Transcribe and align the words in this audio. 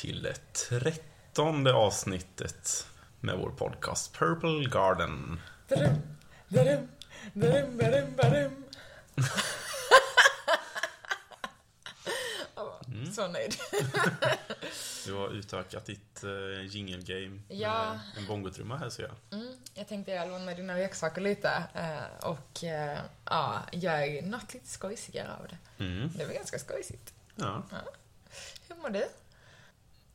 till 0.00 0.22
det 0.22 0.52
trettonde 0.52 1.72
avsnittet 1.72 2.86
med 3.20 3.38
vår 3.38 3.50
podcast 3.50 4.14
Purple 4.18 4.68
Garden. 4.70 5.40
Ja, 5.68 5.76
Så 13.14 13.28
nöjd. 13.28 13.54
Du 15.06 15.14
har 15.14 15.28
utökat 15.28 15.86
ditt 15.86 16.24
uh, 16.24 16.66
jingle 16.66 17.02
game 17.24 17.40
Ja. 17.48 17.92
med 18.14 18.22
en 18.22 18.26
bongotrumma 18.26 18.76
här 18.76 18.90
ser 18.90 19.02
jag. 19.02 19.40
Mm, 19.40 19.54
jag 19.74 19.88
tänkte 19.88 20.12
jag 20.12 20.28
låna 20.28 20.54
dina 20.54 20.74
leksaker 20.74 21.20
lite 21.20 21.62
eh, 21.74 22.28
och 22.28 22.64
eh, 22.64 22.98
ja, 23.24 23.60
gör 23.72 24.22
något 24.22 24.54
lite 24.54 24.68
skojsigare 24.68 25.32
av 25.40 25.46
det. 25.48 25.84
Mm. 25.84 26.10
Det 26.16 26.24
var 26.26 26.34
ganska 26.34 26.58
skojsigt. 26.58 27.14
Ja. 27.36 27.62
Hur 28.68 28.76
mår 28.76 28.90
du? 28.90 29.04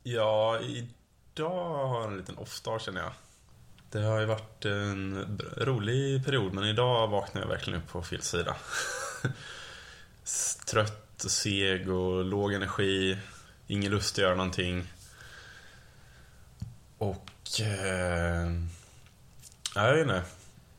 Ja, 0.06 0.60
idag 0.60 1.88
har 1.88 2.00
jag 2.00 2.12
en 2.12 2.18
liten 2.18 2.38
off-dag 2.38 2.80
känner 2.80 3.00
jag. 3.00 3.12
Det 3.90 4.02
har 4.02 4.20
ju 4.20 4.26
varit 4.26 4.64
en 4.64 5.40
rolig 5.56 6.24
period 6.24 6.52
men 6.52 6.64
idag 6.64 7.08
vaknade 7.08 7.46
jag 7.46 7.48
verkligen 7.48 7.82
upp 7.82 7.88
på 7.88 8.02
fel 8.02 8.22
sida. 8.22 8.56
Trött 10.66 11.24
och 11.24 11.30
seg 11.30 11.90
och 11.90 12.24
låg 12.24 12.52
energi. 12.52 13.18
Ingen 13.66 13.90
lust 13.90 14.14
att 14.14 14.22
göra 14.22 14.34
någonting. 14.34 14.92
Och... 16.98 17.60
Eh, 17.60 18.50
jag 19.74 19.94
vet 19.94 20.02
inte. 20.02 20.22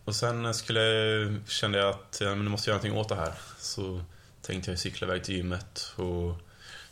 Och 0.05 0.15
sen 0.15 0.53
skulle 0.53 0.81
jag, 0.81 1.39
kände 1.47 1.77
jag 1.77 1.89
att 1.89 2.17
ja, 2.21 2.29
men 2.29 2.43
nu 2.43 2.49
måste 2.49 2.69
jag 2.69 2.73
göra 2.73 2.83
någonting 2.83 3.01
åt 3.01 3.09
det 3.09 3.15
här. 3.15 3.33
Så 3.57 4.01
tänkte 4.41 4.71
jag 4.71 4.79
cykla 4.79 5.07
iväg 5.07 5.23
till 5.23 5.35
gymmet 5.35 5.93
och 5.95 6.46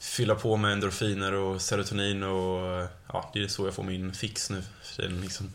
fylla 0.05 0.35
på 0.35 0.57
med 0.57 0.71
endorfiner 0.71 1.33
och 1.33 1.61
serotonin 1.61 2.23
och 2.23 2.87
ja, 3.07 3.31
det 3.33 3.43
är 3.43 3.47
så 3.47 3.67
jag 3.67 3.73
får 3.73 3.83
min 3.83 4.13
fix 4.13 4.49
nu 4.49 4.63
för 4.83 4.95
tiden 4.95 5.21
liksom. 5.21 5.53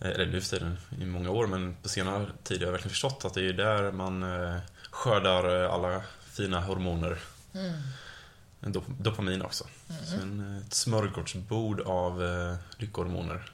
Eller 0.00 0.26
nu 0.26 0.40
för 0.40 0.48
tiden, 0.56 0.78
i 1.00 1.04
många 1.04 1.30
år, 1.30 1.46
men 1.46 1.76
på 1.82 1.88
senare 1.88 2.26
tid 2.44 2.58
har 2.58 2.64
jag 2.66 2.72
verkligen 2.72 2.90
förstått 2.90 3.24
att 3.24 3.34
det 3.34 3.48
är 3.48 3.52
där 3.52 3.92
man 3.92 4.22
eh, 4.22 4.56
skördar 4.90 5.64
eh, 5.64 5.74
alla 5.74 6.02
fina 6.30 6.60
hormoner. 6.60 7.18
Dop- 8.60 8.98
dopamin 8.98 9.42
också. 9.42 9.64
Så 10.06 10.14
en, 10.22 10.56
eh, 10.56 10.66
ett 10.66 10.74
smörgårdsbord 10.74 11.80
av 11.80 12.24
eh, 12.24 12.54
lyckohormoner. 12.76 13.52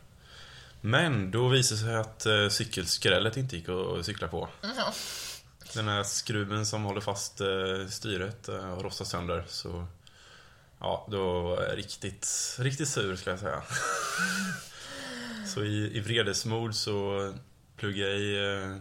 Men 0.81 1.31
då 1.31 1.49
visade 1.49 1.81
det 1.81 1.87
sig 1.87 1.97
att 1.97 2.27
eh, 2.27 2.49
cykelskrället 2.49 3.37
inte 3.37 3.57
gick 3.57 3.69
att 3.69 3.99
att 3.99 4.07
cykla 4.07 4.29
på. 4.29 4.49
Den 5.75 5.89
här 5.89 6.03
skruven 6.03 6.67
som 6.67 6.85
håller 6.85 7.01
fast 7.01 7.41
eh, 7.41 7.87
styret 7.89 8.49
eh, 8.49 8.55
och 8.55 8.77
har 8.77 8.83
rostat 8.83 9.09
sönder. 9.09 9.45
Så 9.49 9.87
ja, 10.79 11.07
då 11.11 11.41
var 11.41 11.63
jag 11.63 11.79
riktigt, 11.79 12.57
riktigt 12.59 12.89
sur 12.89 13.17
skulle 13.17 13.33
jag 13.33 13.41
säga. 13.41 13.63
så 15.47 15.65
i, 15.65 15.97
i 15.97 16.01
vredesmod 16.01 16.75
så 16.75 17.33
pluggade 17.77 18.11
jag 18.11 18.21
i 18.21 18.37
eh, 18.37 18.77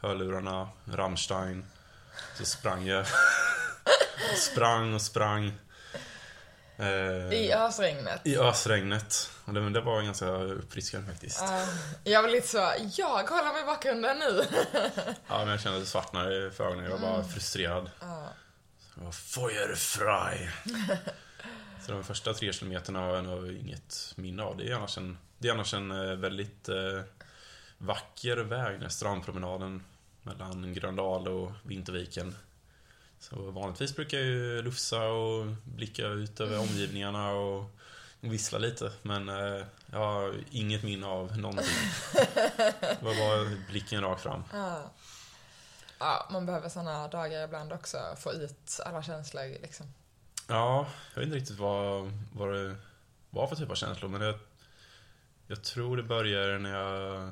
hörlurarna, 0.00 0.68
Rammstein. 0.84 1.64
Så 2.38 2.44
sprang 2.44 2.86
jag. 2.86 3.06
sprang 4.36 4.94
och 4.94 5.02
sprang. 5.02 5.52
Eh, 6.78 7.32
I 7.32 7.52
ösregnet. 7.52 8.20
i 8.24 8.38
ösregnet. 8.38 9.30
Och 9.44 9.54
det, 9.54 9.70
det 9.70 9.80
var 9.80 10.02
ganska 10.02 10.26
uppfriskande 10.26 11.12
faktiskt. 11.12 11.40
Ja, 11.40 11.66
jag 12.04 12.22
var 12.22 12.28
lite 12.28 12.48
så, 12.48 12.72
jag 12.96 13.24
håller 13.28 13.52
mig 13.52 13.62
i 13.62 13.66
bakgrunden 13.66 14.18
nu. 14.18 14.44
Ja, 15.28 15.38
men 15.38 15.48
jag 15.48 15.60
kände 15.60 15.78
att 15.78 15.84
det 15.84 15.90
svartnade 15.90 16.50
för 16.50 16.64
ögonen. 16.64 16.84
Jag 16.84 16.90
var 16.90 16.98
bara 16.98 17.24
frustrerad. 17.24 17.90
Ja. 18.00 18.28
Så 18.78 19.00
jag 19.00 19.04
var 19.04 19.12
feuerfrei. 19.12 20.50
Så 21.86 21.92
de 21.92 22.04
första 22.04 22.34
tre 22.34 22.52
kilometerna 22.52 23.00
har 23.00 23.14
jag 23.14 23.24
nog 23.24 23.52
inget 23.52 24.12
minne 24.16 24.42
av. 24.42 24.56
Det 24.56 24.70
är 24.70 24.74
annars 24.74 24.98
en, 24.98 25.18
det 25.38 25.48
är 25.48 25.52
annars 25.52 25.74
en 25.74 25.90
eh, 25.90 26.16
väldigt 26.16 26.68
eh, 26.68 27.00
vacker 27.78 28.36
väg, 28.36 28.80
den 28.80 28.90
strandpromenaden 28.90 29.84
mellan 30.22 30.74
Gröndal 30.74 31.28
och 31.28 31.52
Vinterviken. 31.62 32.36
Så 33.20 33.50
vanligtvis 33.50 33.96
brukar 33.96 34.18
jag 34.18 34.26
ju 34.26 34.62
lufsa 34.62 35.08
och 35.08 35.46
blicka 35.64 36.06
ut 36.06 36.40
över 36.40 36.58
omgivningarna 36.58 37.30
och 37.30 37.70
vissla 38.20 38.58
lite. 38.58 38.92
Men 39.02 39.28
eh, 39.28 39.64
jag 39.86 39.98
har 39.98 40.34
inget 40.50 40.82
minne 40.82 41.06
av 41.06 41.38
någonting. 41.38 41.66
Det 42.80 43.02
var 43.02 43.14
bara 43.14 43.56
blicken 43.70 44.00
rakt 44.00 44.22
fram. 44.22 44.44
Ja. 44.52 44.90
ja, 45.98 46.28
man 46.30 46.46
behöver 46.46 46.68
såna 46.68 47.08
dagar 47.08 47.44
ibland 47.44 47.72
också, 47.72 47.98
få 48.18 48.32
ut 48.32 48.80
alla 48.84 49.02
känslor 49.02 49.42
liksom. 49.62 49.86
Ja, 50.48 50.86
jag 51.14 51.20
vet 51.20 51.26
inte 51.26 51.36
riktigt 51.38 51.58
vad, 51.58 52.12
vad 52.32 52.54
det 52.54 52.76
var 53.30 53.46
för 53.46 53.56
typ 53.56 53.70
av 53.70 53.74
känslor, 53.74 54.08
men 54.08 54.20
jag, 54.20 54.34
jag 55.46 55.64
tror 55.64 55.96
det 55.96 56.02
börjar 56.02 56.58
när 56.58 56.70
jag, 56.70 57.30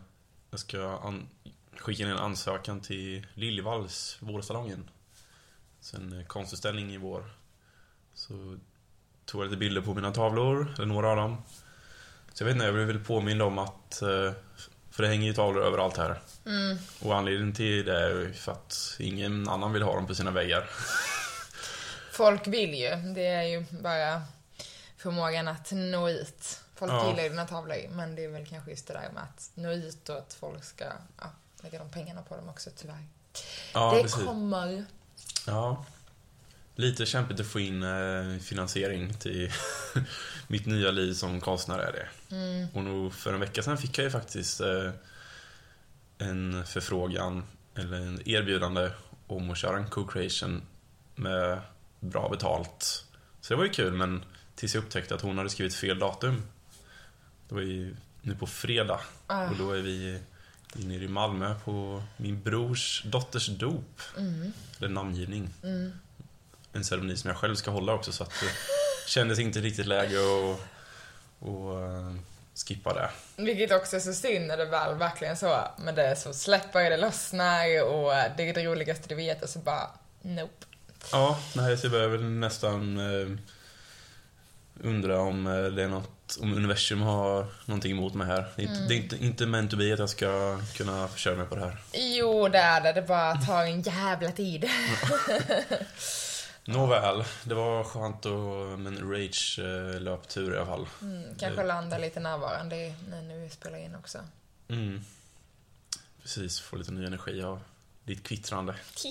jag 0.51 0.61
ska 0.61 0.99
an, 0.99 1.29
skicka 1.77 2.03
in 2.03 2.09
en 2.09 2.19
ansökan 2.19 2.81
till 2.81 3.27
Liljevalchs, 3.35 4.17
vårsalongen. 4.21 4.91
Så 5.87 5.97
en 5.97 6.19
eh, 6.21 6.27
konstutställning 6.27 6.93
i 6.95 6.97
vår. 6.97 7.31
Så 8.15 8.59
tog 9.25 9.41
jag 9.43 9.45
lite 9.45 9.57
bilder 9.57 9.81
på 9.81 9.95
mina 9.95 10.13
tavlor, 10.13 10.75
eller 10.77 10.87
några 10.87 11.11
av 11.11 11.17
dem. 11.17 11.43
Så 12.33 12.43
jag 12.43 12.47
vet 12.47 12.55
inte, 12.55 12.65
jag 12.65 12.75
blev 12.75 12.87
väl 12.87 13.05
påmind 13.05 13.43
om 13.43 13.59
att, 13.59 14.03
eh, 14.03 14.33
för 14.91 15.03
det 15.03 15.09
hänger 15.09 15.27
ju 15.27 15.33
tavlor 15.35 15.63
överallt 15.63 15.97
här. 15.97 16.21
Och 17.01 17.17
anledningen 17.17 17.55
till 17.55 17.85
det 17.85 18.01
är 18.01 18.33
för 18.33 18.53
att 18.53 18.97
ingen 18.99 19.49
annan 19.49 19.73
vill 19.73 19.83
ha 19.83 19.95
dem 19.95 20.07
på 20.07 20.15
sina 20.15 20.31
väggar. 20.31 20.69
Folk 22.13 22.47
vill 22.47 22.75
ju, 22.75 22.97
det 23.15 23.27
är 23.27 23.43
ju 23.43 23.65
bara 23.71 24.23
förmågan 24.97 25.49
att 25.49 25.73
nå 25.73 26.09
ut. 26.11 26.61
Folk 26.75 26.93
Ja. 26.93 27.09
gillar 27.11 27.23
ju 27.23 27.29
dina 27.29 27.47
tavlor, 27.47 27.89
men 27.91 28.15
det 28.15 28.25
är 28.25 28.29
väl 28.29 28.47
kanske 28.47 28.71
just 28.71 28.87
det 28.87 28.93
där 28.95 29.11
med 29.15 29.23
att 29.23 29.51
nå 29.55 29.73
ut 29.73 30.09
och 30.09 30.19
att 30.19 30.35
folk 30.35 30.65
ska 30.65 30.85
ja, 31.19 31.31
lägga 31.63 31.79
de 31.79 31.91
pengarna 31.91 32.23
på 32.23 32.37
dem 32.37 32.49
också, 32.49 32.71
tyvärr. 32.77 33.07
Ja, 33.75 33.95
det 33.95 34.03
precis. 34.03 34.25
kommer. 34.25 34.85
Ja. 35.47 35.85
Lite 36.75 37.07
kämpigt 37.07 37.41
att 37.41 37.47
få 37.47 37.61
in 37.61 37.83
eh, 37.83 38.39
finansiering 38.41 39.15
till 39.15 39.51
mitt 40.49 40.67
nya 40.67 40.91
liv 40.91 41.13
som 41.13 41.41
konstnär 41.41 41.79
är 41.79 41.93
det. 41.93 42.09
Och 42.75 42.85
nog 42.85 43.15
för 43.15 43.35
en 43.35 43.41
vecka 43.41 43.63
sedan 43.63 43.79
fick 43.79 43.99
jag 43.99 44.05
ju 44.05 44.11
faktiskt 44.11 44.61
eh, 44.61 44.91
en 46.19 46.67
förfrågan, 46.67 47.45
eller 47.75 47.97
en 47.97 48.29
erbjudande 48.29 48.91
om 49.27 49.51
att 49.51 49.59
köra 49.59 49.77
en 49.77 49.91
co-creation 49.91 50.63
med 51.15 51.61
bra 52.01 52.29
betalt. 52.29 53.05
Så 53.41 53.55
det 53.55 53.57
var 53.57 53.65
ju 53.65 53.71
kul, 53.71 53.93
men 53.93 54.25
tills 54.55 54.75
jag 54.75 54.85
upptäckte 54.85 55.15
att 55.15 55.23
hon 55.23 55.39
hade 55.39 55.51
skrivit 55.51 55.75
fel 55.75 55.99
datum. 55.99 56.43
Det 57.49 57.55
var 57.55 57.63
ju 57.63 57.97
nu 58.23 58.35
på 58.35 58.47
fredag. 58.47 59.01
Ah. 59.27 59.49
Och 59.49 59.57
då 59.57 59.73
är 59.73 59.83
vi 59.83 60.21
nere 60.85 61.05
i 61.05 61.09
Malmö 61.09 61.55
på 61.65 62.03
min 62.17 62.43
brors 62.43 63.03
dotters 63.05 63.47
dop. 63.47 64.01
Eller 64.79 64.89
namngivning. 64.89 65.49
En 66.73 66.85
ceremoni 66.85 67.17
som 67.17 67.29
jag 67.29 67.37
själv 67.37 67.55
ska 67.55 67.71
hålla 67.71 67.93
också 67.93 68.13
så 68.13 68.23
att 68.23 68.31
det 68.31 68.51
kändes 69.07 69.39
inte 69.39 69.61
riktigt 69.61 69.87
läge 69.87 70.17
att 70.17 70.61
och, 71.39 71.81
eh, 71.81 72.13
skippa 72.67 72.95
det. 72.95 73.11
Vilket 73.37 73.73
också 73.73 73.97
är 73.97 74.01
så 74.01 74.13
synd 74.13 74.47
när 74.47 74.57
det 74.57 74.65
väl 74.65 74.95
verkligen 74.95 75.37
så, 75.37 75.61
men 75.79 75.95
det 75.95 76.03
är 76.03 76.15
så 76.15 76.33
släpper, 76.35 76.91
det 76.91 76.97
lossnar 76.97 77.83
och 77.83 78.13
det 78.37 78.49
är 78.49 78.55
det 78.55 78.65
roligaste 78.65 79.09
du 79.09 79.15
vet 79.15 79.43
och 79.43 79.49
så 79.49 79.59
bara, 79.59 79.91
nope. 80.23 80.67
Ja, 81.13 81.39
nej, 81.55 81.79
så 81.79 81.87
jag 81.87 81.93
börjar 81.93 82.09
väl 82.09 82.25
nästan 82.25 82.99
eh, 82.99 83.39
undra 84.83 85.21
om 85.21 85.47
eh, 85.47 85.65
det 85.65 85.83
är 85.83 85.89
något, 85.89 86.11
om 86.41 86.55
universum 86.55 87.03
har 87.03 87.47
någonting 87.65 87.93
emot 87.93 88.15
mig 88.15 88.27
här. 88.27 88.47
Det 88.57 88.63
är, 88.63 88.67
inte, 88.67 88.81
det 88.89 88.95
är 88.95 88.97
inte, 88.97 89.25
inte 89.25 89.47
meant 89.47 89.71
to 89.71 89.77
be 89.77 89.93
att 89.93 89.99
jag 89.99 90.11
ska 90.11 90.59
kunna 90.77 91.09
försörja 91.09 91.37
mig 91.37 91.47
på 91.47 91.55
det 91.55 91.61
här. 91.61 91.77
Jo, 91.93 92.49
det 92.49 92.59
är 92.59 92.81
det, 92.81 92.93
det 92.93 93.03
bara 93.03 93.35
tar 93.35 93.65
en 93.65 93.83
jävla 93.83 94.33
tid. 94.33 94.71
Nåväl, 96.65 97.25
det 97.45 97.55
var 97.55 97.85
skönt 97.85 98.27
att, 98.27 98.79
med 98.79 98.93
en 98.93 99.11
rage-löptur 99.13 100.55
i 100.55 100.57
alla 100.57 100.67
fall. 100.67 100.87
Mm, 101.03 101.25
kanske 101.39 101.65
landa 101.65 101.99
lite 101.99 102.21
närvarande 102.21 102.95
när 103.09 103.23
nu 103.23 103.51
spelar 103.51 103.79
in 103.79 103.95
också. 103.95 104.19
Mm. 104.69 105.05
Precis, 106.23 106.61
få 106.61 106.77
lite 106.77 106.93
ny 106.93 107.07
energi 107.07 107.43
av 107.43 107.61
ditt 108.07 108.23
kvittrande. 108.23 108.75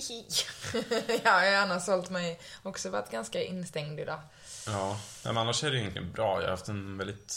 ja, 1.24 1.44
jag 1.44 1.58
har 1.58 1.66
annars 1.66 1.86
hållit 1.86 2.10
mig 2.10 2.40
också 2.62 2.90
varit 2.90 3.10
ganska 3.10 3.42
instängd 3.42 4.00
idag. 4.00 4.20
Ja, 4.66 5.00
men 5.24 5.36
annars 5.38 5.64
är 5.64 5.70
det 5.70 5.78
egentligen 5.78 6.12
bra. 6.12 6.36
Jag 6.36 6.42
har 6.42 6.50
haft 6.50 6.68
en 6.68 6.98
väldigt 6.98 7.34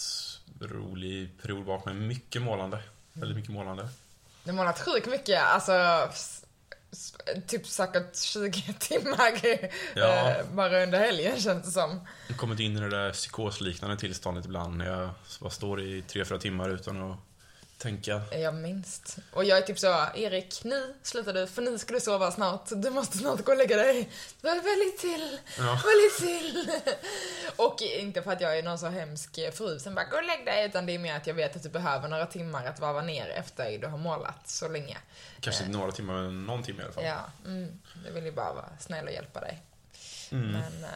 rolig 0.62 1.42
period 1.42 1.66
bakom 1.66 1.98
mig. 1.98 2.08
Mycket 2.08 2.42
målande. 2.42 2.84
Väldigt 3.14 3.38
mycket 3.38 3.52
målande. 3.52 3.90
Det 4.44 4.50
har 4.50 4.56
målat 4.56 4.80
sjukt 4.80 5.08
mycket, 5.08 5.42
alltså 5.44 5.74
typ 7.48 7.68
säkert 7.68 8.16
20 8.18 8.52
timmar 8.80 9.32
Ja. 9.96 10.30
eh, 10.30 10.46
bara 10.52 10.84
under 10.84 11.00
helgen 11.00 11.40
känns 11.40 11.66
det 11.66 11.72
som. 11.72 11.90
Jag 12.28 12.34
har 12.34 12.40
kommit 12.40 12.60
in 12.60 12.78
i 12.78 12.80
det 12.80 12.90
där 12.90 13.12
psykosliknande 13.14 13.98
tillståndet 13.98 14.46
ibland 14.46 14.78
när 14.78 14.86
jag 15.00 15.10
bara 15.40 15.50
står 15.50 15.82
i 15.82 16.02
tre, 16.02 16.26
fyra 16.26 16.38
timmar 16.38 16.70
utan 16.70 17.12
att 17.12 17.18
tänka. 17.80 18.22
Ja, 18.32 18.52
minst. 18.52 19.18
Och 19.32 19.46
jag 19.46 19.58
är 19.58 19.62
typ 19.62 19.80
så, 19.80 20.06
Erik, 20.16 20.64
nu 20.64 20.96
slutar 21.04 21.34
du, 21.34 21.48
för 21.48 21.62
nu 21.62 21.78
ska 21.78 21.94
du 21.94 22.00
sova 22.00 22.32
snart. 22.32 22.70
Du 22.76 22.90
måste 22.90 23.18
snart 23.18 23.46
gå 23.46 23.52
och 23.52 23.58
lägga 23.58 23.78
dig. 23.78 24.10
Väl, 24.42 24.62
väldigt 24.62 24.98
till. 25.00 25.40
Ja. 25.58 25.82
Väldigt 25.86 26.18
till. 26.18 26.72
och 27.56 27.82
inte 27.82 28.22
för 28.22 28.32
att 28.32 28.42
jag 28.42 28.58
är 28.58 28.64
någon 28.64 28.80
så 28.80 28.88
hemsk 28.88 29.40
fru 29.54 29.80
som 29.80 29.96
bara, 29.96 30.06
gå 30.06 30.18
och 30.18 30.24
lägg 30.24 30.46
dig. 30.46 30.66
Utan 30.66 30.86
det 30.86 30.96
är 30.96 31.00
mer 31.00 31.16
att 31.16 31.28
jag 31.28 31.34
vet 31.34 31.56
att 31.56 31.64
du 31.64 31.70
behöver 31.70 32.08
några 32.08 32.26
timmar 32.26 32.66
att 32.66 32.80
varva 32.80 33.02
ner 33.02 33.30
efter 33.30 33.78
du 33.78 33.88
har 33.88 33.98
målat 33.98 34.50
så 34.50 34.68
länge. 34.68 34.98
Kanske 35.40 35.64
inte 35.66 35.78
några 35.78 35.92
timmar, 35.92 36.14
men 36.14 36.46
någon 36.46 36.64
timme 36.64 36.82
i 36.82 36.84
alla 36.84 36.94
fall. 36.94 37.04
Ja, 37.04 37.32
mm. 37.46 37.80
Jag 38.06 38.12
vill 38.12 38.26
ju 38.26 38.32
bara 38.32 38.54
vara 38.54 38.70
snäll 38.80 39.06
och 39.06 39.12
hjälpa 39.12 39.40
dig. 39.40 39.64
Mm. 40.32 40.52
Men, 40.52 40.84
äh, 40.84 40.90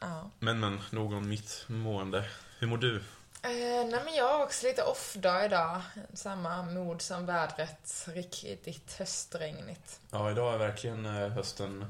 ja. 0.00 0.30
Men, 0.38 0.60
men, 0.60 0.80
nog 0.90 1.12
om 1.12 1.28
mitt 1.28 1.64
mående. 1.66 2.24
Hur 2.58 2.66
mår 2.66 2.78
du? 2.78 3.02
Eh, 3.42 3.50
nej 3.90 4.00
men 4.04 4.14
jag 4.14 4.28
har 4.38 4.44
också 4.44 4.66
lite 4.66 4.82
off-dag 4.82 5.44
idag. 5.44 5.80
Samma 6.14 6.62
mod 6.62 7.02
som 7.02 7.26
vädret. 7.26 8.04
Riktigt 8.06 8.92
höstregnigt. 8.98 10.00
Ja, 10.10 10.30
idag 10.30 10.54
är 10.54 10.58
verkligen 10.58 11.06
eh, 11.06 11.28
hösten 11.28 11.86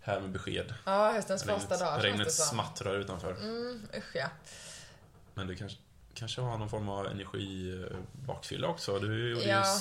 här 0.00 0.20
med 0.20 0.30
besked. 0.30 0.74
Ja, 0.86 1.12
höstens 1.12 1.42
första 1.42 1.76
dag 1.76 2.04
regnet 2.04 2.32
smattrar 2.32 2.94
utanför. 2.94 3.32
Mm, 3.32 3.88
usch 3.96 4.16
ja. 4.16 4.28
Men 5.34 5.46
du 5.46 5.56
kanske, 5.56 5.78
kanske 6.14 6.40
har 6.40 6.58
någon 6.58 6.70
form 6.70 6.88
av 6.88 7.06
energibakfylla 7.06 8.68
också? 8.68 8.98
Du 8.98 9.30
gjorde 9.30 9.44
Ja. 9.48 9.80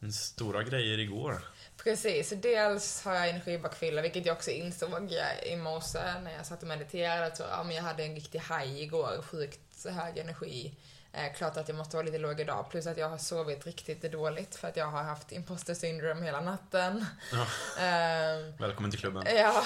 ju 0.00 0.12
stora 0.12 0.62
grejer 0.62 0.98
igår. 0.98 1.48
Precis, 1.76 2.30
dels 2.36 3.04
har 3.04 3.14
jag 3.14 3.28
energibakfylla, 3.28 4.02
vilket 4.02 4.26
jag 4.26 4.36
också 4.36 4.50
insåg 4.50 5.12
i 5.46 5.56
morse 5.56 5.98
när 6.22 6.32
jag 6.36 6.46
satt 6.46 6.62
och 6.62 6.68
mediterade. 6.68 7.26
Att 7.26 7.38
ja, 7.38 7.62
men 7.62 7.76
jag 7.76 7.82
hade 7.82 8.04
en 8.04 8.14
riktig 8.14 8.38
haj 8.38 8.82
igår, 8.82 9.22
sjukt 9.22 9.60
hög 9.84 10.18
energi. 10.18 10.74
Eh, 11.12 11.32
klart 11.32 11.56
att 11.56 11.68
jag 11.68 11.76
måste 11.76 11.96
vara 11.96 12.06
lite 12.06 12.18
låg 12.18 12.40
idag, 12.40 12.66
plus 12.70 12.86
att 12.86 12.96
jag 12.96 13.08
har 13.08 13.18
sovit 13.18 13.66
riktigt 13.66 14.12
dåligt 14.12 14.54
för 14.54 14.68
att 14.68 14.76
jag 14.76 14.86
har 14.86 15.02
haft 15.02 15.32
imposter 15.32 15.74
syndrome 15.74 16.24
hela 16.24 16.40
natten. 16.40 17.06
Ja. 17.32 17.42
Eh, 17.84 18.54
Välkommen 18.58 18.90
till 18.90 19.00
klubben. 19.00 19.24
Ja, 19.36 19.64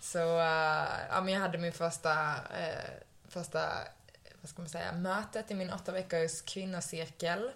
så 0.00 0.18
eh, 0.38 0.88
ja, 1.10 1.20
men 1.22 1.28
jag 1.28 1.40
hade 1.40 1.58
min 1.58 1.72
första, 1.72 2.12
eh, 2.58 2.90
första, 3.28 3.68
vad 4.40 4.50
ska 4.50 4.62
man 4.62 4.68
säga, 4.68 4.92
mötet 4.92 5.50
i 5.50 5.54
min 5.54 5.72
åtta 5.72 5.92
veckors 5.92 6.42
kvinnocirkel 6.42 7.50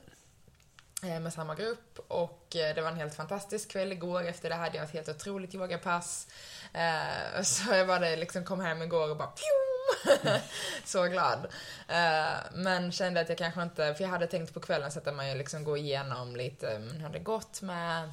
eh, 1.03 1.21
med 1.21 1.33
samma 1.33 1.55
grupp 1.55 1.99
och 2.09 2.57
eh, 2.57 2.75
det 2.75 2.83
var 2.83 2.89
en 2.89 2.97
helt 2.97 3.15
fantastisk 3.15 3.71
kväll 3.71 3.93
igår. 3.93 4.25
Efter 4.25 4.49
det 4.49 4.55
hade 4.55 4.77
jag 4.77 4.85
ett 4.85 4.93
helt 4.93 5.09
otroligt 5.09 5.55
yogapass. 5.55 6.29
Eh, 6.73 7.43
så 7.43 7.75
jag 7.75 7.87
bara 7.87 7.99
liksom 8.09 8.45
kom 8.45 8.61
hem 8.61 8.83
igår 8.83 9.11
och 9.11 9.17
bara 9.17 9.29
pjum! 9.29 9.60
Så 10.85 11.05
glad. 11.05 11.47
Uh, 11.91 12.53
men 12.53 12.93
kände 12.93 13.21
att 13.21 13.29
jag 13.29 13.39
kanske 13.39 13.63
inte, 13.63 13.95
för 13.95 14.05
jag 14.05 14.11
hade 14.11 14.27
tänkt 14.27 14.55
på 14.55 14.61
kvällen 14.61 14.91
sätta 14.91 15.13
mig 15.13 15.31
och 15.33 15.39
liksom 15.39 15.65
gå 15.65 15.77
igenom 15.77 16.37
lite 16.37 16.79
men 16.79 17.01
hur 17.01 17.09
det 17.09 17.19
gått 17.19 17.63
med 17.63 18.13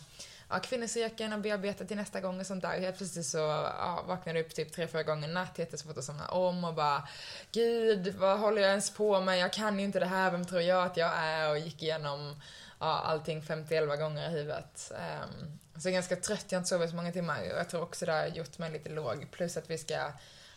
ja, 0.50 0.60
kvinnocirkeln 0.60 1.34
och 1.34 1.40
bearbeta 1.40 1.86
till 1.86 1.98
nästa 1.98 2.22
gång 2.22 2.40
och 2.40 2.46
sånt 2.46 2.62
där. 2.62 2.80
Helt 2.80 2.98
plötsligt 2.98 3.26
så 3.26 3.38
ja, 3.38 4.04
vaknade 4.08 4.40
jag 4.40 4.46
upp 4.46 4.56
typ 4.56 4.74
tre, 4.74 4.88
fyra 4.88 5.04
gånger 5.04 5.30
i 5.30 5.34
natt, 5.34 5.60
jättesvårt 5.60 5.98
att 5.98 6.04
somna 6.04 6.28
om 6.28 6.64
och 6.64 6.74
bara 6.74 7.08
Gud, 7.52 8.16
vad 8.16 8.40
håller 8.40 8.62
jag 8.62 8.70
ens 8.70 8.94
på 8.94 9.22
med? 9.22 9.40
Jag 9.40 9.54
kan 9.54 9.80
ju 9.80 9.86
inte 9.86 10.00
det 10.00 10.06
här, 10.06 10.32
vem 10.32 10.46
tror 10.46 10.62
jag 10.62 10.86
att 10.86 10.98
jag 10.98 11.12
är? 11.16 11.50
Och 11.50 11.60
gick 11.60 11.84
igenom 11.84 12.42
ja, 12.80 13.02
allting 13.06 13.42
50-11 13.42 13.98
gånger 13.98 14.30
i 14.30 14.32
huvudet. 14.32 14.92
Um, 14.92 15.60
så 15.82 15.88
jag 15.88 15.92
är 15.92 15.98
ganska 15.98 16.16
trött, 16.16 16.46
jag 16.50 16.58
har 16.58 16.62
inte 16.62 16.70
sovit 16.70 16.90
så 16.90 16.96
många 16.96 17.12
timmar 17.12 17.42
och 17.42 17.60
jag 17.60 17.70
tror 17.70 17.82
också 17.82 18.06
det 18.06 18.12
har 18.12 18.28
gjort 18.28 18.58
mig 18.58 18.72
lite 18.72 18.90
låg. 18.90 19.28
Plus 19.32 19.58
att 19.58 19.70
vi 19.70 19.78
ska, 19.78 20.12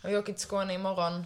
vi 0.09 0.17
åker 0.17 0.33
till 0.33 0.41
Skåne 0.41 0.73
imorgon. 0.73 1.25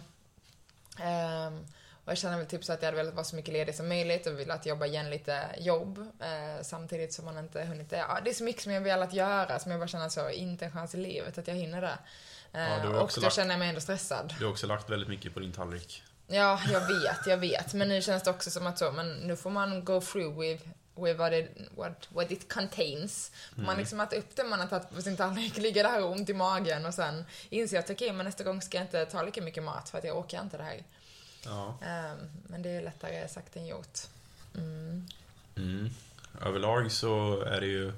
Um, 1.48 1.66
och 2.04 2.10
jag 2.12 2.18
känner 2.18 2.36
väl 2.38 2.46
typ 2.46 2.64
så 2.64 2.72
att 2.72 2.82
jag 2.82 2.86
hade 2.86 2.96
velat 2.96 3.14
vara 3.14 3.24
så 3.24 3.36
mycket 3.36 3.52
ledig 3.52 3.74
som 3.74 3.88
möjligt 3.88 4.26
och 4.26 4.38
velat 4.40 4.66
jobba 4.66 4.86
igen 4.86 5.10
lite 5.10 5.44
jobb 5.58 5.98
eh, 6.20 6.62
samtidigt 6.62 7.12
som 7.12 7.24
man 7.24 7.38
inte 7.38 7.64
hunnit 7.64 7.90
det. 7.90 7.96
Ja, 7.96 8.18
det 8.24 8.30
är 8.30 8.34
så 8.34 8.44
mycket 8.44 8.62
som 8.62 8.72
jag 8.72 8.80
velat 8.80 9.12
göra 9.14 9.58
som 9.58 9.70
jag 9.70 9.80
bara 9.80 9.88
känner 9.88 10.08
så, 10.08 10.30
inte 10.30 10.64
en 10.64 10.72
chans 10.72 10.94
i 10.94 10.98
livet 10.98 11.38
att 11.38 11.48
jag 11.48 11.54
hinner 11.54 11.80
det. 11.82 11.98
Eh, 12.52 12.60
Ja, 12.60 12.68
har 12.68 12.86
och 12.94 13.10
då 13.14 13.20
lagt- 13.20 13.34
känner 13.34 13.50
jag 13.50 13.58
mig 13.58 13.68
ändå 13.68 13.80
stressad. 13.80 14.34
Du 14.38 14.44
har 14.44 14.52
också 14.52 14.66
lagt 14.66 14.90
väldigt 14.90 15.08
mycket 15.08 15.34
på 15.34 15.40
din 15.40 15.52
tallrik. 15.52 16.02
Ja, 16.26 16.60
jag 16.72 16.80
vet, 16.80 17.26
jag 17.26 17.36
vet. 17.36 17.74
Men 17.74 17.88
nu 17.88 18.02
känns 18.02 18.22
det 18.22 18.30
också 18.30 18.50
som 18.50 18.66
att 18.66 18.78
så, 18.78 18.92
men 18.92 19.12
nu 19.14 19.36
får 19.36 19.50
man 19.50 19.84
go 19.84 20.00
through 20.00 20.40
with, 20.40 20.64
with 20.96 21.18
what, 21.18 21.32
it, 21.32 21.50
what, 21.76 22.08
what 22.08 22.32
it 22.32 22.52
contains. 22.52 23.32
Får 23.54 23.62
Man 23.62 23.76
liksom 23.76 24.00
äter 24.00 24.18
upp 24.18 24.36
det 24.36 24.44
man 24.44 24.60
har 24.60 24.66
tagit 24.66 24.90
på 24.90 25.02
sin 25.02 25.16
tallrik, 25.16 25.56
ligger 25.56 25.82
där 25.84 26.04
och 26.04 26.10
ont 26.10 26.30
i 26.30 26.34
magen 26.34 26.86
och 26.86 26.94
sen 26.94 27.24
inser 27.50 27.78
att 27.78 27.90
okej, 27.90 28.12
men 28.12 28.26
nästa 28.26 28.44
gång 28.44 28.62
ska 28.62 28.76
jag 28.76 28.84
inte 28.84 29.04
ta 29.06 29.22
lika 29.22 29.42
mycket 29.42 29.62
mat 29.62 29.88
för 29.88 29.98
att 29.98 30.04
jag 30.04 30.18
orkar 30.18 30.42
inte 30.42 30.56
det 30.56 30.64
här. 30.64 30.82
Ja. 31.44 31.78
Ehm, 31.82 32.18
men 32.46 32.62
det 32.62 32.70
är 32.70 32.82
lättare 32.82 33.28
sagt 33.28 33.56
än 33.56 33.66
gjort. 33.66 33.98
Mm. 34.54 35.06
Mm. 35.56 35.90
Överlag 36.42 36.92
så 36.92 37.40
är 37.40 37.60
det 37.60 37.66
ju, 37.66 37.92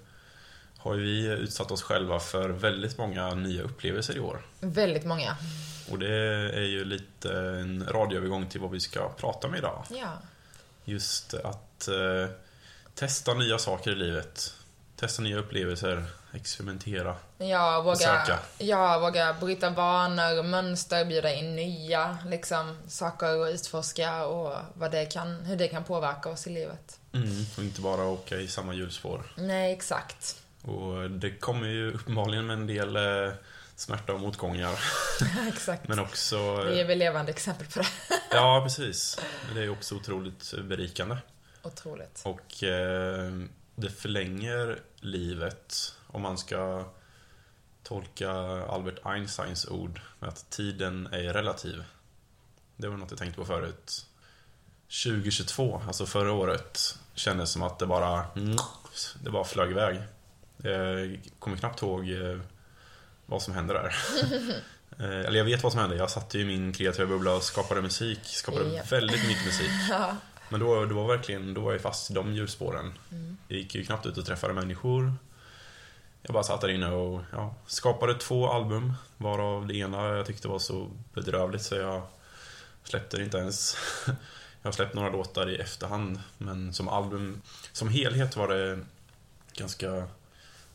har 0.79 0.95
ju 0.95 1.03
vi 1.03 1.27
utsatt 1.27 1.71
oss 1.71 1.83
själva 1.83 2.21
för 2.21 2.49
väldigt 2.49 2.99
många 2.99 3.35
nya 3.35 3.63
upplevelser 3.63 4.17
i 4.17 4.21
år. 4.21 4.47
Väldigt 4.61 5.05
många. 5.05 5.37
Och 5.91 5.99
det 5.99 6.15
är 6.55 6.67
ju 6.67 6.85
lite 6.85 7.33
en 7.33 7.87
radioövergång 7.87 8.47
till 8.47 8.61
vad 8.61 8.71
vi 8.71 8.81
ska 8.81 9.09
prata 9.09 9.47
om 9.47 9.55
idag. 9.55 9.85
Ja. 9.91 10.13
Just 10.85 11.35
att 11.35 11.89
eh, 11.89 12.29
testa 12.99 13.35
nya 13.35 13.59
saker 13.59 13.91
i 13.91 13.95
livet. 13.95 14.55
Testa 14.97 15.23
nya 15.23 15.39
upplevelser, 15.39 16.05
experimentera. 16.33 17.17
Ja, 17.39 17.81
våga, 17.81 17.97
Söka. 17.97 18.39
ja, 18.59 18.99
våga 18.99 19.37
bryta 19.41 19.71
vanor, 19.71 20.43
mönster, 20.43 21.05
bjuda 21.05 21.35
in 21.35 21.57
nya 21.57 22.19
liksom, 22.27 22.77
saker 22.89 23.43
att 23.43 23.55
utforska 23.55 24.27
och 24.27 24.55
vad 24.75 24.91
det 24.91 25.07
kan, 25.07 25.35
hur 25.35 25.57
det 25.57 25.69
kan 25.69 25.85
påverka 25.85 26.29
oss 26.29 26.47
i 26.47 26.51
livet. 26.51 27.01
Mm. 27.13 27.47
Och 27.57 27.63
inte 27.63 27.81
bara 27.81 28.05
åka 28.05 28.37
i 28.37 28.49
samma 28.49 28.75
hjulspår. 28.75 29.23
Nej, 29.37 29.73
exakt. 29.73 30.37
Och 30.63 31.11
det 31.11 31.31
kommer 31.31 31.69
ju 31.69 31.93
uppenbarligen 31.93 32.47
med 32.47 32.55
en 32.55 32.67
del 32.67 32.97
eh, 32.97 33.33
smärta 33.77 34.13
och 34.13 34.21
motgångar. 34.21 34.79
exakt. 35.49 35.89
Men 35.89 35.99
också... 35.99 36.63
Vi 36.63 36.81
är 36.81 36.85
väl 36.85 36.99
levande 36.99 37.31
exempel 37.33 37.67
på 37.67 37.79
det. 37.79 37.89
Ja, 38.31 38.61
precis. 38.65 39.21
Det 39.55 39.63
är 39.63 39.71
också 39.71 39.95
otroligt 39.95 40.55
berikande. 40.63 41.17
Otroligt. 41.63 42.23
Och 42.25 42.63
eh, 42.65 43.33
det 43.77 43.91
förlänger 43.91 44.79
livet 45.01 45.95
om 46.07 46.23
man 46.23 46.39
ska 46.39 46.85
tolka 47.83 48.31
Albert 48.69 48.99
Einsteins 49.07 49.67
ord 49.69 50.01
med 50.19 50.29
att 50.29 50.51
tiden 50.51 51.07
är 51.13 51.33
relativ. 51.33 51.85
Det 52.77 52.89
var 52.89 52.97
något 52.97 53.11
jag 53.11 53.19
tänkte 53.19 53.41
på 53.41 53.47
förut. 53.47 54.07
2022, 55.05 55.83
alltså 55.87 56.07
förra 56.07 56.33
året, 56.33 56.99
kändes 57.15 57.51
som 57.51 57.63
att 57.63 57.79
det 57.79 57.87
bara, 57.87 58.27
det 59.23 59.31
bara 59.31 59.45
flög 59.45 59.71
iväg. 59.71 60.03
Jag 60.63 61.21
kommer 61.39 61.57
knappt 61.57 61.83
ihåg 61.83 62.11
eh, 62.11 62.39
vad 63.27 63.43
som 63.43 63.55
hände 63.55 63.75
där. 63.75 63.95
Eh, 65.01 65.05
Eller 65.21 65.39
jag 65.39 65.45
vet 65.45 65.63
vad 65.63 65.73
som 65.73 65.81
hände. 65.81 65.97
Jag 65.97 66.11
satt 66.11 66.35
ju 66.35 66.41
i 66.41 66.45
min 66.45 66.73
kreativa 66.73 67.07
bubbla 67.07 67.35
och 67.35 67.43
skapade 67.43 67.83
musik. 67.83 68.19
Skapade 68.25 68.75
Ja. 68.75 68.83
väldigt 68.91 69.29
mycket 69.29 69.45
musik. 69.47 69.71
Ja. 69.91 70.17
Men 70.49 70.61
då, 70.61 70.85
då 70.85 70.95
var 70.95 71.17
verkligen, 71.17 71.55
då 71.55 71.61
var 71.61 71.73
jag 71.73 71.81
fast 71.81 72.11
i 72.11 72.15
de 72.15 72.35
hjulspåren. 72.35 72.93
Jag 73.49 73.59
gick 73.59 73.75
ju 73.75 73.85
knappt 73.85 74.07
ut 74.07 74.19
och 74.19 74.27
träffade 74.27 74.55
människor. 74.55 75.13
Jag 76.23 76.33
bara 76.33 76.43
satt 76.43 76.61
där 76.61 76.69
inne 76.69 76.91
och 76.91 77.23
ja, 77.33 77.55
skapade 77.67 78.15
två 78.15 78.49
album. 78.49 78.93
Varav 79.17 79.67
det 79.67 79.75
ena 79.77 80.09
jag 80.09 80.27
tyckte 80.27 80.49
var 80.49 80.59
så 80.59 80.91
bedrövligt 81.15 81.63
så 81.63 81.75
jag 81.75 82.03
släppte 82.85 83.17
det 83.17 83.25
inte 83.25 83.39
ens. 83.39 83.77
Jag 84.63 84.69
har 84.69 84.73
släppt 84.73 84.95
några 84.95 85.11
låtar 85.11 85.51
i 85.51 85.57
efterhand. 85.57 86.21
Men 86.39 86.75
som 86.75 86.89
album, 86.89 87.43
som 87.73 87.89
helhet 87.89 88.37
var 88.37 88.49
det 88.49 88.79
ganska 89.53 90.09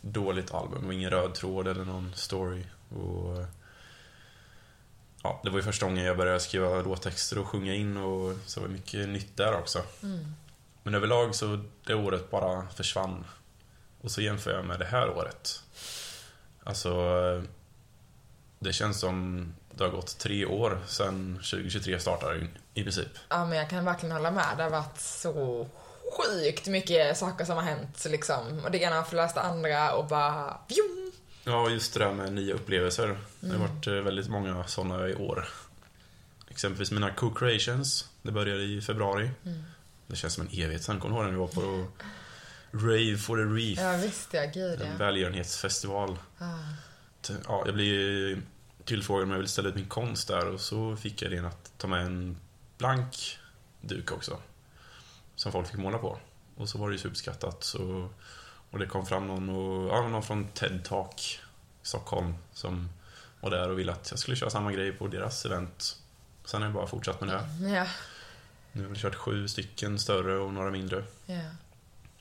dåligt 0.01 0.53
album. 0.53 0.85
Och 0.85 0.93
ingen 0.93 1.09
röd 1.09 1.33
tråd 1.33 1.67
eller 1.67 1.85
någon 1.85 2.13
story. 2.15 2.63
Och 2.89 3.45
Ja, 5.23 5.39
det 5.43 5.49
var 5.49 5.57
ju 5.57 5.63
första 5.63 5.85
gången 5.85 6.03
jag 6.05 6.17
började 6.17 6.39
skriva 6.39 6.81
låttexter 6.81 7.37
och 7.37 7.47
sjunga 7.47 7.73
in 7.73 7.97
och 7.97 8.35
så 8.45 8.59
var 8.59 8.67
det 8.67 8.73
mycket 8.73 9.09
nytt 9.09 9.37
där 9.37 9.53
också. 9.53 9.81
Mm. 10.03 10.35
Men 10.83 10.95
överlag 10.95 11.35
så 11.35 11.59
det 11.85 11.93
året 11.95 12.31
bara 12.31 12.67
försvann. 12.75 13.25
Och 14.01 14.11
så 14.11 14.21
jämför 14.21 14.51
jag 14.51 14.65
med 14.65 14.79
det 14.79 14.85
här 14.85 15.09
året. 15.09 15.61
Alltså, 16.63 16.93
det 18.59 18.73
känns 18.73 18.99
som 18.99 19.47
det 19.75 19.83
har 19.83 19.91
gått 19.91 20.17
tre 20.17 20.45
år 20.45 20.79
sedan 20.87 21.35
2023 21.43 21.99
startade 21.99 22.35
i- 22.39 22.47
i 22.73 22.83
princip. 22.83 23.07
ja, 23.29 23.45
men 23.45 23.57
jag 23.57 23.69
kan 23.69 23.85
verkligen 23.85 24.15
hålla 24.15 24.31
med. 24.31 24.57
Det 24.57 24.63
har 24.63 24.69
varit 24.69 24.99
så 24.99 25.67
sjukt 26.17 26.67
mycket 26.67 27.17
saker 27.17 27.45
som 27.45 27.55
har 27.55 27.63
hänt 27.63 28.05
liksom. 28.09 28.61
Och 28.65 28.71
det 28.71 28.77
ena 28.77 28.95
har 28.95 29.03
förlöst 29.03 29.35
det 29.35 29.41
andra 29.41 29.93
och 29.95 30.05
bara 30.07 30.57
fjum! 30.69 31.02
Ja, 31.43 31.69
just 31.69 31.93
det 31.93 31.99
där 31.99 32.13
med 32.13 32.33
nya 32.33 32.53
upplevelser. 32.53 33.17
Det 33.39 33.51
har 33.51 33.67
varit 33.67 33.87
eh, 33.87 33.93
väldigt 33.93 34.29
många 34.29 34.67
sådana 34.67 35.07
i 35.09 35.15
år. 35.15 35.47
Exempelvis 36.49 36.91
mina 36.91 37.09
co-creations. 37.09 38.05
Det 38.21 38.31
började 38.31 38.63
i 38.63 38.81
februari. 38.81 39.29
Det 40.07 40.15
känns 40.15 40.33
som 40.33 40.47
en 40.47 40.59
evighet 40.59 40.83
sen. 40.83 40.99
Kommer 40.99 41.15
du 41.15 41.21
ihåg 41.21 41.25
när 41.25 41.31
vi 41.31 41.37
var 41.37 41.47
på 41.47 41.87
Rave 42.71 43.17
for 43.17 43.37
the 43.37 43.43
Reef? 43.43 43.79
Ja, 43.79 43.97
visst 44.07 44.33
ja. 44.33 44.45
Gud 44.53 44.81
En 44.81 44.91
ja. 44.91 44.97
välgörenhetsfestival. 44.97 46.17
Ah. 46.37 46.45
Ja, 47.47 47.63
jag 47.65 47.75
blev 47.75 48.41
tillfrågad 48.85 49.23
om 49.23 49.29
jag 49.29 49.37
ville 49.37 49.49
ställa 49.49 49.69
ut 49.69 49.75
min 49.75 49.89
konst 49.89 50.27
där 50.27 50.47
och 50.47 50.61
så 50.61 50.95
fick 50.95 51.21
jag 51.21 51.31
idén 51.31 51.45
att 51.45 51.71
ta 51.77 51.87
med 51.87 52.05
en 52.05 52.37
blank 52.77 53.39
duk 53.81 54.11
också. 54.11 54.37
Som 55.35 55.51
folk 55.51 55.67
fick 55.67 55.77
måla 55.77 55.97
på. 55.97 56.19
Och 56.55 56.69
så 56.69 56.77
var 56.77 56.89
det 56.89 56.93
ju 56.93 56.99
superskattat. 56.99 57.63
Så, 57.63 58.09
och 58.73 58.79
det 58.79 58.85
kom 58.85 59.05
fram 59.05 59.27
någon, 59.27 59.49
och, 59.49 59.89
ja, 59.89 60.07
någon 60.07 60.23
från 60.23 60.47
TED 60.47 60.83
Talk 60.85 61.39
i 61.83 61.87
Stockholm 61.87 62.35
som 62.53 62.89
var 63.41 63.49
där 63.49 63.69
och 63.69 63.79
ville 63.79 63.91
att 63.91 64.07
jag 64.11 64.19
skulle 64.19 64.37
köra 64.37 64.49
samma 64.49 64.71
grej 64.71 64.91
på 64.91 65.07
deras 65.07 65.45
event. 65.45 65.97
Sen 66.45 66.61
har 66.61 66.67
jag 66.67 66.73
bara 66.75 66.87
fortsatt 66.87 67.21
med 67.21 67.29
det. 67.29 67.69
Ja. 67.69 67.85
Nu 68.71 68.83
har 68.83 68.89
vi 68.89 68.99
kört 68.99 69.15
sju 69.15 69.47
stycken 69.47 69.99
större 69.99 70.37
och 70.37 70.53
några 70.53 70.71
mindre. 70.71 71.03
Ja. 71.25 71.41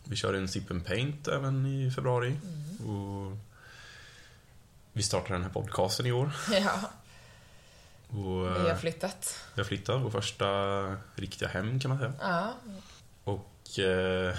Vi 0.05 0.17
kör 0.17 0.35
en 0.35 0.49
Sip 0.49 0.71
and 0.71 0.87
Paint 0.87 1.29
även 1.29 1.67
i 1.67 1.91
februari. 1.91 2.37
Och 2.87 3.37
vi 4.93 5.03
startar 5.03 5.35
den 5.35 5.43
här 5.43 5.51
podcasten 5.51 6.07
i 6.07 6.13
år. 6.13 6.31
ja. 6.51 6.81
Och, 8.09 8.47
Vi 8.47 8.61
har 8.61 8.71
eh, 8.71 8.77
flyttat. 8.77 9.41
vi 9.55 9.61
har 9.61 9.67
flyttat, 9.67 10.01
vår 10.03 10.11
första 10.11 10.47
riktiga 11.15 11.49
hem 11.49 11.81
kan 11.81 11.89
man 11.89 11.99
säga. 11.99 12.13
Ja. 12.21 12.55
Och 13.25 13.79
eh, 13.79 14.37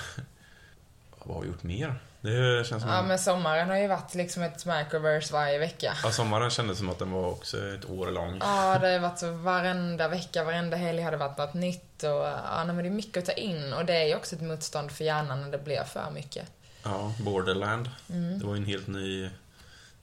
vad 1.24 1.36
har 1.36 1.42
vi 1.42 1.48
gjort 1.48 1.64
mer? 1.64 1.96
Det 2.22 2.68
känns 2.68 2.84
som... 2.84 2.92
ja, 2.92 3.02
men 3.02 3.20
sommaren 3.20 3.70
har 3.70 3.78
ju 3.78 3.88
varit 3.88 4.16
liksom 4.16 4.44
ett 4.44 4.66
microverse 4.66 5.34
varje 5.34 5.60
vecka. 5.60 5.94
Ja, 6.04 6.12
sommaren 6.12 6.50
kändes 6.50 6.78
som 6.78 6.90
att 6.90 7.00
den 7.00 7.12
var 7.12 7.30
också 7.30 7.58
ett 7.58 7.90
år 7.90 8.12
lång. 8.12 8.38
Ja, 8.42 8.80
det 8.80 8.88
har 8.88 9.00
varit 9.00 9.20
så 9.20 9.32
varenda 9.32 10.08
vecka, 10.08 10.44
varenda 10.44 10.78
helg 10.78 11.02
har 11.02 11.12
det 11.12 11.18
varit 11.18 11.38
något 11.38 11.54
nytt 11.54 12.04
och 12.04 12.10
ja, 12.10 12.64
men 12.66 12.78
det 12.78 12.86
är 12.86 12.90
mycket 12.90 13.18
att 13.18 13.26
ta 13.26 13.32
in 13.42 13.74
och 13.74 13.86
det 13.86 13.98
är 13.98 14.06
ju 14.06 14.16
också 14.16 14.36
ett 14.36 14.42
motstånd 14.42 14.92
för 14.92 15.04
hjärnan 15.04 15.42
när 15.42 15.52
det 15.52 15.58
blir 15.58 15.84
för 15.84 16.12
mycket. 16.12 16.48
Ja, 16.84 17.14
Borderland. 17.20 17.90
Mm. 18.10 18.40
Det 18.40 18.46
var 18.46 18.56
ju 18.56 18.60
en 18.60 18.66
helt 18.66 18.88
ny 18.88 19.30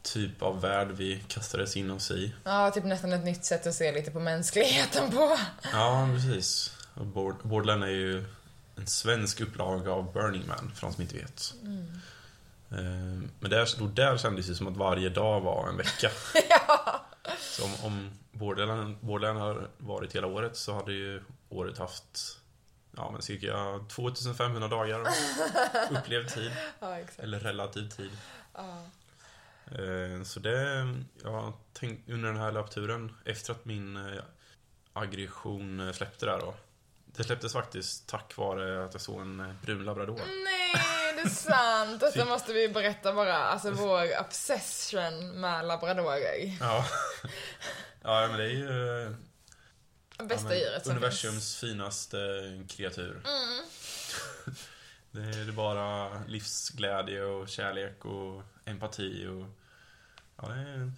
typ 0.03 0.43
av 0.43 0.61
värld 0.61 0.89
vi 0.91 1.25
kastades 1.29 1.77
in 1.77 1.91
oss 1.91 2.11
i. 2.11 2.35
Ja, 2.45 2.71
typ 2.71 2.85
nästan 2.85 3.13
ett 3.13 3.25
nytt 3.25 3.45
sätt 3.45 3.67
att 3.67 3.75
se 3.75 3.93
lite 3.93 4.11
på 4.11 4.21
mänskligheten 4.21 5.11
på. 5.11 5.39
Ja, 5.73 6.09
precis. 6.15 6.73
Borderland 7.43 7.85
är 7.85 7.89
ju 7.89 8.25
en 8.81 8.87
svensk 8.87 9.41
upplaga 9.41 9.93
av 9.93 10.13
Burning 10.13 10.47
Man, 10.49 10.71
för 10.75 10.81
de 10.87 10.93
som 10.93 11.03
inte 11.03 11.17
vet. 11.17 11.55
Eh, 12.71 12.79
Men 13.41 13.51
där, 13.51 13.69
då 13.79 13.87
där 13.87 14.19
kändes 14.19 14.47
det 14.47 14.55
som 14.55 14.67
att 14.67 14.77
varje 14.77 15.09
dag 15.09 15.41
var 15.41 15.69
en 15.69 15.77
vecka. 15.77 16.11
ja. 16.51 17.07
Så 17.39 17.65
om, 17.65 17.75
om 17.83 18.11
Borderland, 18.33 19.39
har 19.39 19.69
varit 19.79 20.15
hela 20.15 20.27
året 20.27 20.57
så 20.57 20.75
hade 20.75 20.93
ju 20.93 21.23
året 21.49 21.79
haft 21.79 22.39
ja, 22.97 23.11
men 23.11 23.23
cirka 23.23 23.81
2500 23.89 24.69
dagar 24.69 25.01
upplevd 25.91 26.29
tid. 26.29 26.53
ja. 26.81 26.99
Eller 27.19 27.41
relativ 27.41 27.89
tid. 27.89 28.11
Ja. 28.55 28.83
Eh, 29.67 30.23
Så 30.25 30.41
det, 30.41 30.61
jag 31.23 31.31
har 31.31 31.53
tänkt 31.73 32.11
under 32.11 32.29
den 32.29 32.41
här 32.41 32.53
löpturen, 32.53 33.15
efter 33.25 33.53
att 33.53 33.65
min 33.65 33.97
eh, 33.97 34.23
aggression 34.93 35.93
släppte 35.95 36.27
där 36.27 36.39
då. 36.39 36.55
Det 37.17 37.25
släpptes 37.25 37.53
faktiskt 37.53 38.09
tack 38.09 38.37
vare 38.37 38.85
att 38.85 38.95
jag 38.95 39.01
såg 39.01 39.21
en 39.21 39.41
eh, 39.41 39.53
brun 39.63 39.85
labrador. 39.85 40.21
Nej, 40.45 41.15
det 41.15 41.21
är 41.21 41.29
sant. 41.29 42.01
Detta 42.01 42.25
måste 42.25 42.53
vi 42.53 42.69
berätta 42.69 43.13
bara. 43.13 43.37
Alltså 43.37 43.71
vår 43.71 44.21
obsession 44.21 45.41
med 45.41 45.67
labradorer. 45.67 46.57
Ja. 46.61 46.87
ja, 48.03 48.29
men 48.29 48.39
det 48.39 48.45
är 48.45 48.49
ju 48.49 49.07
eh, 49.07 49.13
Bästa 50.27 50.55
ja, 50.55 50.61
djuret 50.61 50.83
som 50.83 50.91
universums 50.91 51.57
finaste 51.57 52.19
kreatur. 52.69 53.23
Mm. 53.27 53.65
Det 55.13 55.21
är 55.21 55.53
bara 55.53 56.19
livsglädje 56.29 57.23
och 57.23 57.49
kärlek 57.49 58.05
och 58.05 58.43
empati 58.65 59.27
och 59.27 59.47
ja, 60.43 60.49
det 60.49 60.61
är 60.61 60.93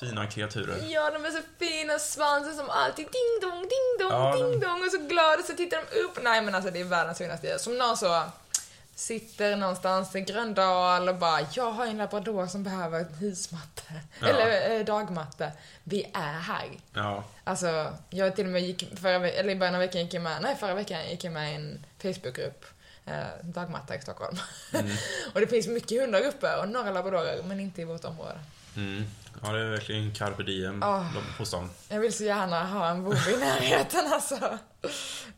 fina 0.00 0.26
kreaturer. 0.26 0.76
Ja, 0.88 1.10
de 1.10 1.24
är 1.24 1.30
så 1.30 1.40
fina, 1.58 1.98
svansen 1.98 2.56
som 2.56 2.70
alltid 2.70 3.06
ding 3.06 3.50
dong, 3.50 3.60
ding 3.60 4.08
dong, 4.08 4.12
Ja, 4.12 4.36
ding 4.36 4.60
dong 4.60 4.82
och 4.84 4.90
så 4.90 4.98
glada 4.98 5.42
så 5.42 5.52
tittar 5.52 5.78
de 5.90 6.00
upp. 6.00 6.18
Nej 6.22 6.42
men 6.42 6.54
alltså 6.54 6.70
det 6.70 6.80
är 6.80 6.84
världens 6.84 7.18
finaste 7.18 7.46
djur. 7.46 7.58
Som 7.58 7.78
någon 7.78 7.96
så 7.96 8.22
sitter 8.94 9.56
någonstans 9.56 10.16
i 10.16 10.20
Gröndal 10.20 11.08
och 11.08 11.16
bara 11.16 11.40
jag 11.52 11.70
har 11.70 11.86
en 11.86 11.98
labrador 11.98 12.46
som 12.46 12.62
behöver 12.62 12.98
en 13.00 13.14
husmatte. 13.14 13.82
Ja. 14.20 14.26
Eller 14.26 14.78
eh, 14.78 14.84
dagmatte. 14.84 15.52
Vi 15.84 16.10
är 16.14 16.32
här. 16.32 16.70
Ja, 16.94 17.24
Alltså, 17.44 17.92
jag 18.10 18.36
till 18.36 18.44
och 18.44 18.52
med 18.52 18.62
gick, 18.62 18.98
förra, 19.00 19.30
eller 19.30 19.50
i 19.50 19.56
början 19.56 19.74
av 19.74 19.80
veckan 19.80 20.00
gick 20.00 20.14
jag 20.14 20.22
med, 20.22 20.42
nej 20.42 20.56
förra 20.56 20.74
veckan 20.74 21.08
gick 21.10 21.24
jag 21.24 21.32
med 21.32 21.52
i 21.52 21.54
en 21.54 21.86
Facebookgrupp, 22.02 22.64
eh, 23.06 23.24
dagmatta 23.42 23.96
i 23.96 24.00
Stockholm. 24.00 24.36
Mm. 24.72 24.96
och 25.34 25.40
det 25.40 25.46
finns 25.46 25.66
mycket 25.66 26.00
hundar 26.00 26.20
uppe 26.20 26.56
och 26.56 26.68
några 26.68 26.90
labradorer, 26.90 27.42
men 27.42 27.60
inte 27.60 27.82
i 27.82 27.84
vårt 27.84 28.04
område. 28.04 28.38
Mm. 28.76 29.04
ja 29.42 29.52
det 29.52 29.60
är 29.60 29.70
verkligen 29.70 30.12
carpe 30.14 30.42
diem 30.42 30.80
de- 30.80 31.24
hos 31.38 31.50
dem. 31.50 31.70
Jag 31.88 32.00
vill 32.00 32.12
så 32.12 32.24
gärna 32.24 32.64
ha 32.66 32.88
en 32.88 33.04
bov 33.04 33.14
i 33.14 33.36
närheten 33.36 34.06
alltså. 34.12 34.58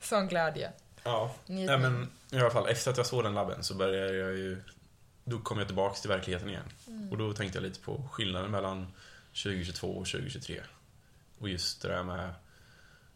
Sån 0.00 0.28
glädje. 0.28 0.72
Ja, 1.04 1.34
Njutning. 1.46 1.66
Nej, 1.66 1.78
men 1.78 2.10
i 2.30 2.38
alla 2.40 2.50
fall 2.50 2.68
efter 2.68 2.90
att 2.90 2.96
jag 2.96 3.06
såg 3.06 3.24
den 3.24 3.34
labben 3.34 3.62
så 3.64 3.74
började 3.74 4.16
jag 4.16 4.30
ju... 4.36 4.62
Då 5.24 5.38
kom 5.38 5.58
jag 5.58 5.66
tillbaks 5.66 6.00
till 6.00 6.10
verkligheten 6.10 6.48
igen. 6.48 6.62
Mm. 6.86 7.10
Och 7.10 7.18
då 7.18 7.32
tänkte 7.32 7.58
jag 7.58 7.62
lite 7.62 7.80
på 7.80 8.08
skillnaden 8.12 8.50
mellan 8.50 8.86
2022 9.42 9.88
och 9.88 10.06
2023. 10.06 10.60
Och 11.38 11.48
just 11.48 11.82
det 11.82 11.88
där 11.88 12.02
med 12.02 12.34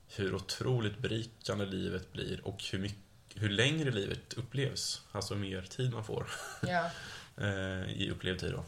hur 0.09 0.35
otroligt 0.35 0.99
berikande 0.99 1.67
livet 1.67 2.13
blir 2.13 2.47
och 2.47 2.65
hur, 2.73 2.79
mycket, 2.79 2.99
hur 3.35 3.49
längre 3.49 3.91
livet 3.91 4.33
upplevs. 4.33 5.03
Alltså 5.13 5.35
mer 5.35 5.63
tid 5.63 5.93
man 5.93 6.05
får 6.05 6.27
Ja. 6.63 6.91
eh, 7.37 7.91
i 7.93 8.11
upplevd 8.11 8.41
tid 8.41 8.53
då. 8.53 8.65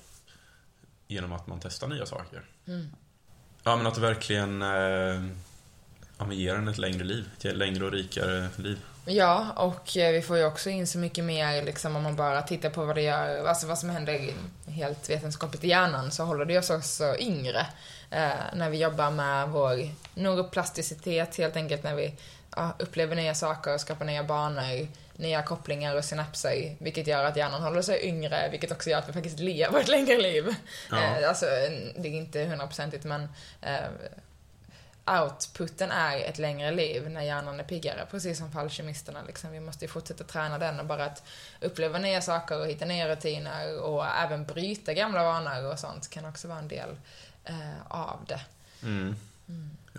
Genom 1.12 1.32
att 1.32 1.46
man 1.46 1.60
testar 1.62 1.88
nya 1.88 2.06
saker. 2.06 2.42
Mm. 2.66 2.90
Ja, 3.62 3.76
men 3.76 3.86
att 3.86 3.94
det 3.94 4.00
verkligen 4.00 4.62
eh, 4.62 4.68
ja, 6.18 6.24
men 6.26 6.36
ger 6.36 6.54
en 6.54 6.68
ett 6.68 6.78
längre 6.78 7.04
liv. 7.04 7.30
Ett 7.42 7.56
längre 7.56 7.84
och 7.84 7.92
rikare 7.92 8.48
liv. 8.56 8.78
Ja, 9.04 9.46
och 9.56 9.96
eh, 9.96 10.12
vi 10.12 10.22
får 10.22 10.36
ju 10.36 10.44
också 10.44 10.70
in 10.70 10.86
så 10.86 10.98
mycket 10.98 11.24
mer 11.24 11.62
liksom 11.62 11.96
om 11.96 12.02
man 12.02 12.16
bara 12.16 12.42
tittar 12.42 12.70
på 12.70 12.84
vad 12.84 12.96
det 12.96 13.02
gör, 13.02 13.46
alltså 13.46 13.66
vad 13.66 13.78
som 13.78 13.90
händer 13.90 14.34
helt 14.66 15.10
vetenskapligt 15.10 15.64
i 15.64 15.68
hjärnan 15.68 16.10
så 16.10 16.24
håller 16.24 16.44
det 16.44 16.58
oss 16.58 16.70
också 16.70 17.16
yngre. 17.18 17.66
Eh, 18.10 18.30
när 18.54 18.70
vi 18.70 18.78
jobbar 18.78 19.10
med 19.10 19.48
vår 19.48 19.88
neuroplasticitet 20.14 21.36
helt 21.36 21.56
enkelt 21.56 21.82
när 21.82 21.94
vi 21.94 22.14
ja, 22.56 22.72
upplever 22.78 23.16
nya 23.16 23.34
saker 23.34 23.74
och 23.74 23.80
skapar 23.80 24.04
nya 24.04 24.24
banor, 24.24 24.88
nya 25.22 25.42
kopplingar 25.42 25.96
och 25.96 26.04
synapser, 26.04 26.76
vilket 26.78 27.06
gör 27.06 27.24
att 27.24 27.36
hjärnan 27.36 27.62
håller 27.62 27.82
sig 27.82 28.06
yngre, 28.06 28.48
vilket 28.50 28.72
också 28.72 28.90
gör 28.90 28.98
att 28.98 29.08
vi 29.08 29.12
faktiskt 29.12 29.38
lever 29.38 29.80
ett 29.80 29.88
längre 29.88 30.18
liv. 30.18 30.54
Ja. 30.90 31.02
Eh, 31.02 31.28
alltså, 31.28 31.46
det 31.96 32.08
är 32.08 32.12
inte 32.12 32.44
hundraprocentigt 32.44 33.04
men 33.04 33.28
eh, 33.60 33.88
outputen 35.06 35.90
är 35.90 36.18
ett 36.18 36.38
längre 36.38 36.70
liv 36.70 37.10
när 37.10 37.22
hjärnan 37.22 37.60
är 37.60 37.64
piggare, 37.64 38.06
precis 38.10 38.38
som 38.38 38.52
för 38.52 38.60
alkemisterna. 38.60 39.18
Liksom. 39.26 39.52
Vi 39.52 39.60
måste 39.60 39.84
ju 39.84 39.88
fortsätta 39.88 40.24
träna 40.24 40.58
den 40.58 40.80
och 40.80 40.86
bara 40.86 41.04
att 41.04 41.22
uppleva 41.60 41.98
nya 41.98 42.20
saker 42.20 42.60
och 42.60 42.66
hitta 42.66 42.84
nya 42.84 43.08
rutiner 43.08 43.80
och 43.80 44.06
även 44.06 44.44
bryta 44.44 44.94
gamla 44.94 45.24
vanor 45.24 45.72
och 45.72 45.78
sånt 45.78 46.10
kan 46.10 46.24
också 46.24 46.48
vara 46.48 46.58
en 46.58 46.68
del 46.68 46.96
eh, 47.44 47.82
av 47.88 48.18
det. 48.28 48.40
Mm. 48.82 49.16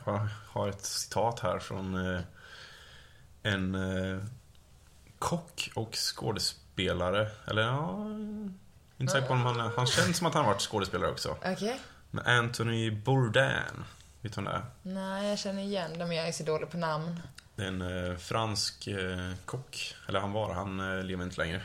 Jag 0.06 0.28
har 0.48 0.70
ett 0.70 0.86
citat 0.86 1.40
här 1.40 1.60
från 1.60 2.16
eh, 2.16 2.22
en 3.44 3.76
eh, 3.76 4.24
kock 5.24 5.70
och 5.76 5.96
skådespelare. 5.96 7.30
Eller 7.48 7.62
ja, 7.62 8.06
inte 8.98 9.14
säker 9.14 9.28
på 9.28 9.34
om 9.34 9.42
han, 9.42 9.72
han 9.76 9.88
känns 9.88 10.18
som 10.18 10.28
att 10.28 10.34
han 10.34 10.46
har 10.46 10.52
varit 10.52 10.62
skådespelare 10.62 11.12
också. 11.12 11.38
Okej? 11.46 11.80
Men 12.12 12.26
Anthony 12.26 12.92
Bourdain, 12.92 13.84
vet 14.22 14.34
du 14.34 14.42
vem 14.42 14.46
det 14.46 14.52
är? 14.52 14.64
Nej, 14.82 15.30
jag 15.30 15.40
känner 15.40 15.62
igen 15.62 15.98
dem. 15.98 16.14
Jag 16.14 16.28
är 16.28 16.32
så 16.32 16.44
dålig 16.44 16.70
på 16.70 16.78
namn. 16.78 17.20
Det 17.56 17.64
är 17.64 17.68
en 17.68 17.82
eh, 17.82 18.18
fransk 18.18 18.88
eh, 18.88 19.34
kock. 19.46 19.96
Eller 20.08 20.20
han 20.20 20.32
var, 20.32 20.54
han 20.54 20.80
eh, 20.80 21.04
lever 21.04 21.24
inte 21.24 21.38
längre. 21.38 21.62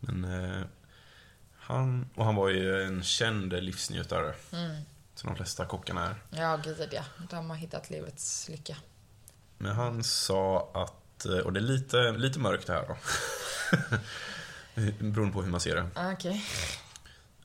Men 0.00 0.24
eh, 0.24 0.62
han, 1.58 2.08
och 2.14 2.24
han 2.24 2.34
var 2.34 2.48
ju 2.48 2.82
en 2.82 3.02
känd 3.02 3.52
livsnjutare. 3.52 4.34
Mm. 4.52 4.82
Som 5.14 5.30
de 5.30 5.36
flesta 5.36 5.64
kockarna 5.64 6.06
är. 6.06 6.14
Ja, 6.30 6.56
gud 6.56 6.88
ja. 6.92 7.04
De 7.30 7.50
har 7.50 7.56
hittat 7.56 7.90
livets 7.90 8.48
lycka. 8.48 8.76
Men 9.58 9.72
han 9.72 10.04
sa 10.04 10.70
att, 10.74 10.94
eh, 11.24 11.38
och 11.38 11.52
det 11.52 11.60
är 11.60 11.62
lite, 11.62 12.12
lite 12.12 12.38
mörkt 12.38 12.68
här 12.68 12.84
då. 12.88 12.96
Beroende 14.98 15.32
på 15.32 15.42
hur 15.42 15.50
man 15.50 15.60
ser 15.60 15.74
det. 15.74 15.86
Ah, 15.94 16.12
Okej. 16.12 16.44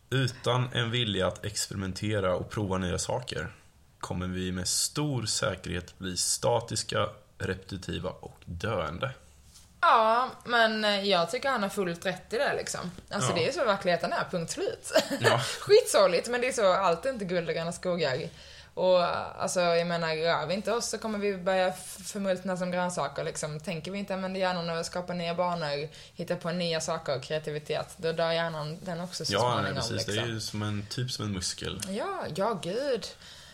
Utan 0.09 0.69
en 0.73 0.91
vilja 0.91 1.27
att 1.27 1.45
experimentera 1.45 2.35
och 2.35 2.49
prova 2.49 2.77
nya 2.77 2.97
saker 2.99 3.51
kommer 3.99 4.27
vi 4.27 4.51
med 4.51 4.67
stor 4.67 5.25
säkerhet 5.25 5.99
bli 5.99 6.17
statiska, 6.17 7.09
repetitiva 7.37 8.09
och 8.09 8.37
döende. 8.45 9.11
Ja, 9.81 10.29
men 10.45 10.83
eh, 10.85 11.03
jag 11.09 11.29
tycker 11.31 11.49
han 11.49 11.63
har 11.63 11.69
fullt 11.69 12.05
rätt 12.05 12.33
i 12.33 12.37
det 12.37 12.53
liksom. 12.55 12.91
Alltså 13.09 13.29
Ja. 13.31 13.35
det 13.35 13.47
är 13.47 13.51
så 13.51 13.65
verkligheten 13.65 14.13
är, 14.13 14.27
punkt 14.31 14.51
slut. 14.51 14.91
Ja. 15.19 15.39
Skitsorgligt, 15.59 16.29
men 16.29 16.41
det 16.41 16.47
är 16.47 16.51
så, 16.53 16.73
allt 16.73 17.05
är 17.05 17.09
inte 17.09 17.25
guld 17.25 17.47
och 17.49 17.55
gröna 17.55 17.71
skogar. 17.71 18.29
Och 18.73 19.03
alltså, 19.41 19.59
jag 19.61 19.87
menar, 19.87 20.15
rör 20.15 20.45
vi 20.47 20.53
inte 20.53 20.73
oss 20.73 20.89
så 20.89 20.97
kommer 20.97 21.19
vi 21.19 21.37
börja 21.37 21.73
förmultna 22.03 22.57
som 22.57 22.71
grönsaker 22.71 23.23
liksom. 23.23 23.59
Tänker 23.59 23.91
vi 23.91 23.99
inte 23.99 24.13
använda 24.13 24.39
hjärnan 24.39 24.77
och 24.79 24.85
skapa 24.85 25.13
nya 25.13 25.35
banor, 25.35 25.89
hitta 26.13 26.35
på 26.35 26.51
nya 26.51 26.81
saker 26.81 27.15
och 27.15 27.23
kreativitet, 27.23 27.87
då 27.97 28.11
dör 28.11 28.31
hjärnan 28.31 28.77
den 28.81 29.01
också 29.01 29.25
så 29.25 29.33
Ja, 29.33 29.39
småningom. 29.39 29.63
nej, 29.63 29.73
precis. 29.75 29.91
liksom. 29.91 30.15
Det 30.15 30.21
är 30.21 30.25
ju 30.33 30.39
som 30.39 30.61
en, 30.61 30.85
typ 30.89 31.11
som 31.11 31.25
en 31.25 31.31
muskel. 31.31 31.81
Ja, 31.89 32.23
ja 32.35 32.59
gud. 32.63 33.07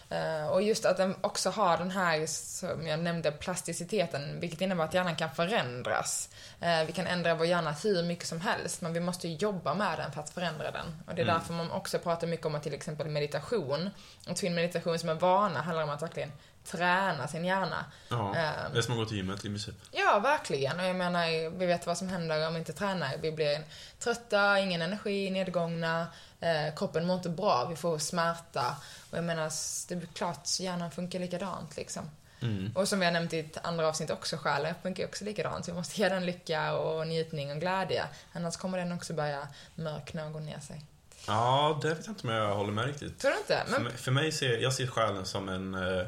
Eh, 0.09 0.47
och 0.47 0.61
just 0.61 0.85
att 0.85 0.97
den 0.97 1.15
också 1.21 1.49
har 1.49 1.77
den 1.77 1.91
här, 1.91 2.25
som 2.27 2.87
jag 2.87 2.99
nämnde, 2.99 3.31
plasticiteten, 3.31 4.39
vilket 4.39 4.61
innebär 4.61 4.83
att 4.83 4.93
hjärnan 4.93 5.15
kan 5.15 5.29
förändras. 5.35 6.29
Eh, 6.61 6.83
vi 6.87 6.91
kan 6.91 7.07
ändra 7.07 7.35
vår 7.35 7.45
hjärna 7.47 7.71
hur 7.71 8.03
mycket 8.03 8.27
som 8.27 8.41
helst, 8.41 8.81
men 8.81 8.93
vi 8.93 8.99
måste 8.99 9.27
jobba 9.27 9.73
med 9.73 9.97
den 9.99 10.11
för 10.11 10.19
att 10.21 10.29
förändra 10.29 10.71
den. 10.71 10.85
Och 11.07 11.15
det 11.15 11.21
är 11.21 11.23
Mm. 11.25 11.35
därför 11.39 11.53
man 11.53 11.71
också 11.71 11.99
pratar 11.99 12.27
mycket 12.27 12.45
om 12.45 12.55
att 12.55 12.63
till 12.63 12.73
exempel 12.73 13.07
meditation, 13.09 13.89
att 14.27 14.39
få 14.39 14.45
in 14.45 14.55
meditation 14.55 14.99
som 14.99 15.09
en 15.09 15.17
vana 15.19 15.61
handlar 15.61 15.83
om 15.83 15.89
att 15.89 16.01
verkligen 16.01 16.31
träna 16.65 17.27
sin 17.27 17.45
hjärna. 17.45 17.85
Ja, 18.09 18.35
Ehm. 18.35 18.73
det 18.73 18.77
är 18.77 18.81
som 18.81 18.93
att 18.93 18.99
gå 18.99 19.05
till 19.05 19.17
gymmet 19.17 19.39
i 19.39 19.47
princip. 19.49 19.75
Ja, 19.91 20.19
verkligen. 20.19 20.79
Och 20.79 20.85
jag 20.85 20.95
menar, 20.95 21.49
vi 21.57 21.65
vet 21.65 21.85
vad 21.87 21.97
som 21.97 22.09
händer 22.09 22.47
om 22.47 22.53
vi 22.53 22.59
inte 22.59 22.73
tränar. 22.73 23.17
Vi 23.21 23.31
blir 23.31 23.61
trötta, 23.99 24.59
ingen 24.59 24.81
energi, 24.81 25.29
nedgångna, 25.29 26.07
eh, 26.39 26.75
kroppen 26.75 27.08
mår 27.08 27.15
inte 27.15 27.29
bra, 27.29 27.65
vi 27.70 27.75
får 27.75 27.98
smärta. 27.98 28.75
Och 29.12 29.17
jag 29.17 29.24
menar, 29.24 29.51
det 29.88 29.96
är 29.96 30.08
klart 30.13 30.60
hjärnan 30.60 30.91
funkar 30.91 31.20
likadant 31.20 31.77
liksom. 31.77 32.10
Mm. 32.39 32.72
Och 32.75 32.88
som 32.88 33.00
vi 33.00 33.06
har 33.06 33.12
nämnt 33.12 33.34
i 33.34 33.39
ett 33.39 33.58
andra 33.65 33.88
avsnitt 33.88 34.10
också, 34.10 34.38
själen 34.38 34.75
funkar 34.84 35.06
också 35.06 35.25
likadant. 35.25 35.65
Så 35.65 35.72
vi 35.72 35.77
måste 35.77 36.01
ge 36.01 36.10
den 36.10 36.25
lycka 36.25 36.74
och 36.74 37.08
njutning 37.08 37.51
och 37.51 37.58
glädje. 37.58 38.06
Annars 38.34 38.58
kommer 38.58 38.77
den 38.77 38.91
också 38.91 39.13
börja 39.13 39.48
mörkna 39.75 40.25
och 40.25 40.34
gå 40.34 40.39
ner 40.39 40.60
sig. 40.60 40.82
Ja, 41.27 41.79
det 41.82 41.89
vet 41.89 42.06
jag 42.06 42.12
inte 42.12 42.27
om 42.27 42.34
jag 42.34 42.56
håller 42.56 42.74
med 42.74 42.86
riktigt. 42.86 43.20
Tror 43.20 43.32
du 43.32 43.38
inte? 43.38 43.63
För 43.65 43.72
Men, 43.72 43.84
mig, 43.84 43.94
för 43.94 44.12
mig 44.12 44.32
ser 44.32 44.58
jag 44.58 44.74
ser 44.74 44.88
själen 44.88 45.25
som 45.25 45.50
en 45.50 45.74
eh, 45.74 46.08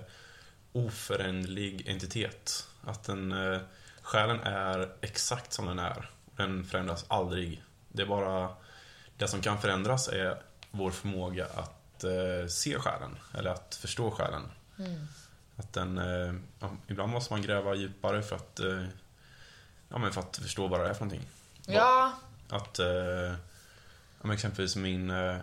oföränderlig 0.71 1.87
entitet. 1.87 2.67
Att 2.85 3.03
den, 3.03 3.31
eh, 3.31 3.59
själen 4.01 4.39
är 4.39 4.89
exakt 5.01 5.53
som 5.53 5.65
den 5.65 5.79
är. 5.79 6.09
Den 6.35 6.65
förändras 6.65 7.05
aldrig. 7.07 7.63
Det 7.89 8.01
är 8.01 8.07
bara 8.07 8.49
det 9.19 9.27
som 9.27 9.41
kan 9.41 9.61
förändras 9.61 10.07
är 10.07 10.41
vår 10.71 10.91
förmåga 10.91 11.45
att 11.45 12.03
eh, 12.03 12.47
se 12.49 12.79
själen, 12.79 13.17
eller 13.37 13.49
att 13.49 13.75
förstå 13.75 14.11
själen. 14.11 14.41
mm. 14.79 15.07
Att 15.55 15.73
den, 15.73 15.97
eh, 15.97 16.33
ja, 16.59 16.71
ibland 16.87 17.11
måste 17.11 17.33
man 17.33 17.41
gräva 17.41 17.75
djupare 17.75 18.21
för 18.21 18.35
att, 18.35 18.59
eh, 18.59 18.85
ja, 19.89 19.97
men 19.97 20.11
för 20.13 20.21
att 20.21 20.37
förstå 20.37 20.67
vad 20.67 20.79
det 20.79 20.89
är 20.89 20.93
för 20.93 21.05
någonting. 21.05 21.27
Ja, 21.65 22.13
Att, 22.49 22.79
eh, 22.79 22.87
ja, 22.87 24.21
men 24.21 24.31
exempelvis 24.31 24.75
min, 24.75 25.09
eh, 25.09 25.37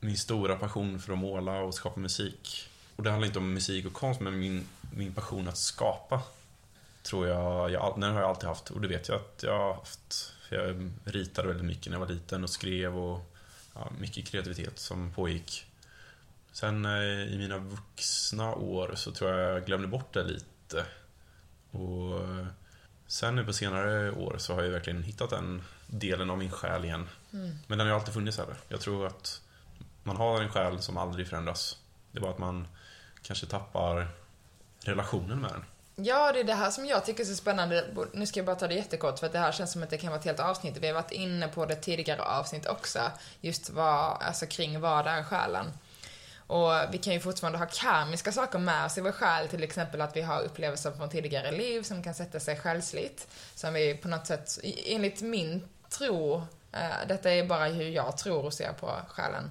min 0.00 0.16
stora 0.18 0.56
passion 0.56 1.00
för 1.00 1.12
att 1.12 1.18
måla 1.18 1.52
och 1.58 1.74
skapa 1.74 2.00
musik. 2.00 2.68
Och 2.96 3.02
det 3.02 3.10
handlar 3.10 3.26
inte 3.26 3.38
om 3.38 3.54
musik 3.54 3.86
och 3.86 3.92
konst, 3.92 4.20
men 4.20 4.38
min, 4.38 4.68
min 4.94 5.14
passion 5.14 5.48
att 5.48 5.58
skapa. 5.58 6.22
Tror 7.02 7.28
jag, 7.28 7.70
jag, 7.70 8.00
den 8.00 8.12
har 8.12 8.20
jag 8.20 8.30
alltid 8.30 8.48
haft. 8.48 8.70
Och 8.70 8.80
det 8.80 8.88
vet 8.88 9.08
jag 9.08 9.16
att 9.16 9.42
jag 9.42 9.58
har 9.58 9.74
haft. 9.74 10.32
För 10.48 10.56
jag 10.56 10.90
ritade 11.04 11.48
väldigt 11.48 11.66
mycket 11.66 11.86
när 11.86 11.92
jag 11.92 12.06
var 12.06 12.14
liten 12.14 12.42
och 12.42 12.50
skrev 12.50 12.98
och 12.98 13.32
ja, 13.74 13.92
mycket 13.98 14.28
kreativitet 14.28 14.78
som 14.78 15.12
pågick. 15.12 15.66
Sen 16.52 16.84
eh, 16.84 17.32
i 17.32 17.38
mina 17.38 17.58
vuxna 17.58 18.54
år 18.54 18.92
så 18.94 19.12
tror 19.12 19.30
jag 19.30 19.56
jag 19.56 19.66
glömde 19.66 19.88
bort 19.88 20.14
det 20.14 20.24
lite. 20.24 20.84
Och 21.70 22.20
eh, 22.20 22.46
sen 23.06 23.34
nu 23.34 23.44
på 23.44 23.52
senare 23.52 24.10
år 24.12 24.36
så 24.38 24.54
har 24.54 24.62
jag 24.62 24.70
verkligen 24.70 25.02
hittat 25.02 25.30
den 25.30 25.62
delen 25.86 26.30
av 26.30 26.38
min 26.38 26.50
själ 26.50 26.84
igen. 26.84 27.08
Mm. 27.32 27.58
Men 27.66 27.78
den 27.78 27.86
har 27.86 27.94
alltid 27.94 28.14
funnits 28.14 28.38
här. 28.38 28.56
Jag 28.68 28.80
tror 28.80 29.06
att 29.06 29.42
man 30.02 30.16
har 30.16 30.42
en 30.42 30.48
själ 30.48 30.82
som 30.82 30.96
aldrig 30.96 31.28
förändras. 31.28 31.78
Det 32.12 32.18
är 32.18 32.22
bara 32.22 32.32
att 32.32 32.38
man 32.38 32.68
kanske 33.22 33.46
tappar 33.46 34.08
relationen 34.84 35.40
med 35.40 35.50
den. 35.50 35.64
Ja, 36.02 36.32
det 36.32 36.40
är 36.40 36.44
det 36.44 36.54
här 36.54 36.70
som 36.70 36.86
jag 36.86 37.04
tycker 37.04 37.22
är 37.22 37.26
så 37.26 37.34
spännande. 37.34 37.84
Nu 38.12 38.26
ska 38.26 38.38
jag 38.38 38.46
bara 38.46 38.56
ta 38.56 38.68
det 38.68 38.74
jättekort 38.74 39.18
för 39.18 39.26
att 39.26 39.32
det 39.32 39.38
här 39.38 39.52
känns 39.52 39.72
som 39.72 39.82
att 39.82 39.90
det 39.90 39.98
kan 39.98 40.10
vara 40.10 40.18
ett 40.18 40.24
helt 40.24 40.40
avsnitt. 40.40 40.76
Vi 40.76 40.86
har 40.86 40.94
varit 40.94 41.12
inne 41.12 41.48
på 41.48 41.66
det 41.66 41.74
tidigare 41.74 42.22
avsnitt 42.22 42.66
också. 42.66 43.00
Just 43.40 43.70
vad, 43.70 44.22
alltså 44.22 44.46
kring 44.46 44.80
vad 44.80 45.06
är 45.06 45.22
själen? 45.22 45.66
Och 46.46 46.72
vi 46.90 46.98
kan 46.98 47.12
ju 47.12 47.20
fortfarande 47.20 47.58
ha 47.58 47.66
karmiska 47.66 48.32
saker 48.32 48.58
med 48.58 48.84
oss 48.84 48.98
i 48.98 49.00
vår 49.00 49.12
själ, 49.12 49.48
till 49.48 49.62
exempel 49.62 50.00
att 50.00 50.16
vi 50.16 50.22
har 50.22 50.42
upplevelser 50.42 50.90
från 50.90 51.10
tidigare 51.10 51.50
liv 51.50 51.82
som 51.82 52.02
kan 52.02 52.14
sätta 52.14 52.40
sig 52.40 52.56
själsligt. 52.56 53.28
Som 53.54 53.74
vi 53.74 53.94
på 53.94 54.08
något 54.08 54.26
sätt, 54.26 54.58
enligt 54.86 55.22
min 55.22 55.68
tro, 55.88 56.36
eh, 56.72 57.08
detta 57.08 57.30
är 57.30 57.44
bara 57.44 57.64
hur 57.64 57.88
jag 57.88 58.16
tror 58.16 58.44
och 58.44 58.54
ser 58.54 58.72
på 58.72 58.92
själen. 59.08 59.50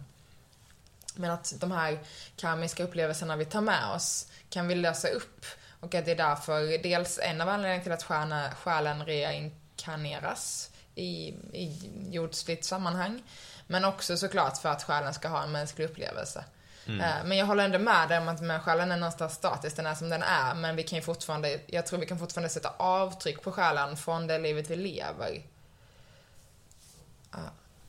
Men 1.15 1.31
att 1.31 1.53
de 1.59 1.71
här 1.71 1.99
karmiska 2.35 2.83
upplevelserna 2.83 3.35
vi 3.35 3.45
tar 3.45 3.61
med 3.61 3.91
oss 3.95 4.27
kan 4.49 4.67
vi 4.67 4.75
lösa 4.75 5.07
upp. 5.07 5.45
Och 5.79 5.95
att 5.95 6.05
det 6.05 6.11
är 6.11 6.15
därför 6.15 6.83
dels 6.83 7.19
en 7.23 7.41
av 7.41 7.49
anledningarna 7.49 7.83
till 7.83 7.91
att 7.91 8.03
stjärna, 8.03 8.51
själen 8.63 9.05
reinkarneras 9.05 10.71
i, 10.95 11.27
i 11.53 11.91
jordsligt 12.09 12.65
sammanhang. 12.65 13.23
Men 13.67 13.85
också 13.85 14.17
såklart 14.17 14.57
för 14.57 14.69
att 14.69 14.83
själen 14.83 15.13
ska 15.13 15.27
ha 15.27 15.43
en 15.43 15.51
mänsklig 15.51 15.85
upplevelse. 15.85 16.45
Eh, 16.87 17.23
Men 17.25 17.37
jag 17.37 17.45
håller 17.45 17.63
ändå 17.65 17.79
med 17.79 18.09
dig 18.09 18.17
om 18.17 18.27
att 18.27 18.63
själen 18.63 18.91
är 18.91 18.97
någonstans 18.97 19.33
statisk, 19.33 19.75
den 19.75 19.85
är 19.85 19.95
som 19.95 20.09
den 20.09 20.23
är. 20.23 20.55
Men 20.55 20.75
vi 20.75 20.83
kan 20.83 20.95
ju 20.95 21.01
fortfarande, 21.01 21.59
jag 21.67 21.85
tror 21.85 21.99
vi 21.99 22.05
kan 22.05 22.19
fortfarande 22.19 22.49
sätta 22.49 22.73
avtryck 22.77 23.41
på 23.41 23.51
själen 23.51 23.97
från 23.97 24.27
det 24.27 24.37
livet 24.37 24.69
vi 24.69 24.75
lever. 24.75 25.41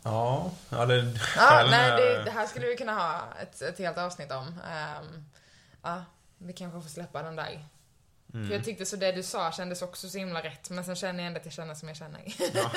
Ja, 0.03 0.51
eller 0.83 1.21
Ja, 1.37 1.67
nej, 1.71 1.91
det, 1.91 2.23
det 2.25 2.31
här 2.31 2.47
skulle 2.47 2.67
vi 2.67 2.77
kunna 2.77 2.95
ha 2.95 3.23
ett, 3.43 3.63
ett 3.63 3.79
helt 3.79 3.99
avsnitt 3.99 4.33
om. 4.33 4.61
Ehm, 4.73 5.25
ja, 5.83 6.05
vi 6.39 6.53
kanske 6.53 6.81
får 6.81 6.89
släppa 6.89 7.23
den 7.23 7.37
där. 7.37 7.65
Mm. 8.35 8.47
För 8.47 8.55
jag 8.55 8.65
tyckte 8.65 8.87
så 8.87 8.97
det 8.97 9.13
du 9.13 9.23
sa 9.23 9.53
kändes 9.53 9.83
också 9.83 10.09
så 10.09 10.19
himla 10.19 10.43
rätt, 10.43 10.71
men 10.71 10.85
sen 10.85 10.97
känner 10.97 11.21
jag 11.21 11.27
ändå 11.27 11.39
att 11.41 11.47
jag 11.47 11.55
känner 11.55 11.75
som 11.75 11.89
jag 11.89 11.97
känner. 11.97 12.21
Ja. 12.55 12.73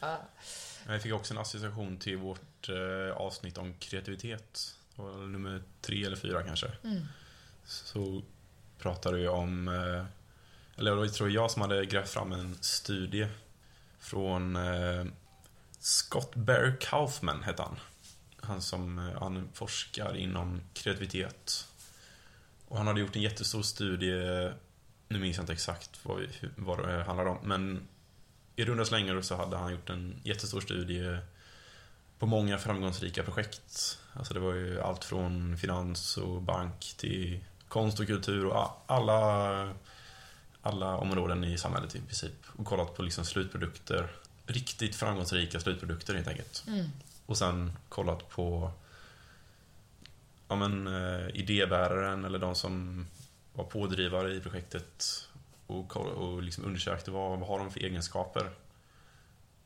ja. 0.00 0.28
Jag 0.86 1.02
fick 1.02 1.12
också 1.12 1.34
en 1.34 1.40
association 1.40 1.98
till 1.98 2.16
vårt 2.16 2.68
eh, 2.68 3.16
avsnitt 3.16 3.58
om 3.58 3.74
kreativitet. 3.74 4.74
Det 4.96 5.02
var 5.02 5.12
nummer 5.12 5.62
tre 5.80 6.04
eller 6.04 6.16
fyra 6.16 6.42
kanske. 6.42 6.72
Mm. 6.84 7.06
Så 7.64 8.22
pratade 8.78 9.16
vi 9.16 9.28
om, 9.28 9.68
eh, 9.68 10.04
eller 10.78 10.96
det 10.96 11.08
tror 11.08 11.30
jag 11.30 11.50
som 11.50 11.62
hade 11.62 11.86
grävt 11.86 12.10
fram 12.10 12.32
en 12.32 12.56
studie 12.60 13.28
från 13.98 14.56
eh, 14.56 15.04
Scott 15.78 16.34
Bear 16.34 16.76
Kaufman 16.80 17.42
hette 17.42 17.62
han. 17.62 17.76
Han 18.40 18.62
som 18.62 18.98
eh, 18.98 19.20
han 19.20 19.48
forskar 19.54 20.16
inom 20.16 20.60
kreativitet. 20.74 21.66
Och 22.68 22.76
han 22.76 22.86
hade 22.86 23.00
gjort 23.00 23.16
en 23.16 23.22
jättestor 23.22 23.62
studie, 23.62 24.50
nu 25.08 25.18
minns 25.18 25.36
jag 25.36 25.42
inte 25.42 25.52
exakt 25.52 25.90
vad, 26.02 26.18
vi, 26.18 26.28
vad 26.56 26.88
det 26.88 27.04
handlar 27.04 27.26
om, 27.26 27.38
men 27.42 27.88
i 28.56 28.64
runda 28.64 28.84
slängar 28.84 29.20
så 29.22 29.36
hade 29.36 29.56
han 29.56 29.72
gjort 29.72 29.90
en 29.90 30.20
jättestor 30.22 30.60
studie 30.60 31.18
på 32.18 32.26
många 32.26 32.58
framgångsrika 32.58 33.22
projekt. 33.22 33.98
Alltså 34.12 34.34
det 34.34 34.40
var 34.40 34.54
ju 34.54 34.80
allt 34.80 35.04
från 35.04 35.58
finans 35.58 36.16
och 36.16 36.42
bank 36.42 36.94
till 36.96 37.44
konst 37.68 38.00
och 38.00 38.06
kultur 38.06 38.46
och 38.46 38.84
alla, 38.86 39.74
alla 40.62 40.96
områden 40.96 41.44
i 41.44 41.58
samhället 41.58 41.94
i 41.94 42.00
princip. 42.00 42.46
Och 42.56 42.66
kollat 42.66 42.96
på 42.96 43.02
liksom 43.02 43.24
slutprodukter. 43.24 44.10
Riktigt 44.46 44.96
framgångsrika 44.96 45.60
slutprodukter 45.60 46.14
helt 46.14 46.28
enkelt. 46.28 46.64
Mm. 46.66 46.86
Och 47.26 47.38
sen 47.38 47.72
kollat 47.88 48.28
på 48.28 48.72
ja, 50.48 50.56
men, 50.56 50.86
eh, 50.86 51.28
idébäraren 51.34 52.24
eller 52.24 52.38
de 52.38 52.54
som 52.54 53.06
var 53.52 53.64
pådrivare 53.64 54.34
i 54.34 54.40
projektet 54.40 55.28
och, 55.66 55.96
och 55.96 56.42
liksom 56.42 56.64
undersökte 56.64 57.10
vad, 57.10 57.38
vad 57.38 57.48
har 57.48 57.58
de 57.58 57.70
för 57.70 57.80
egenskaper. 57.80 58.50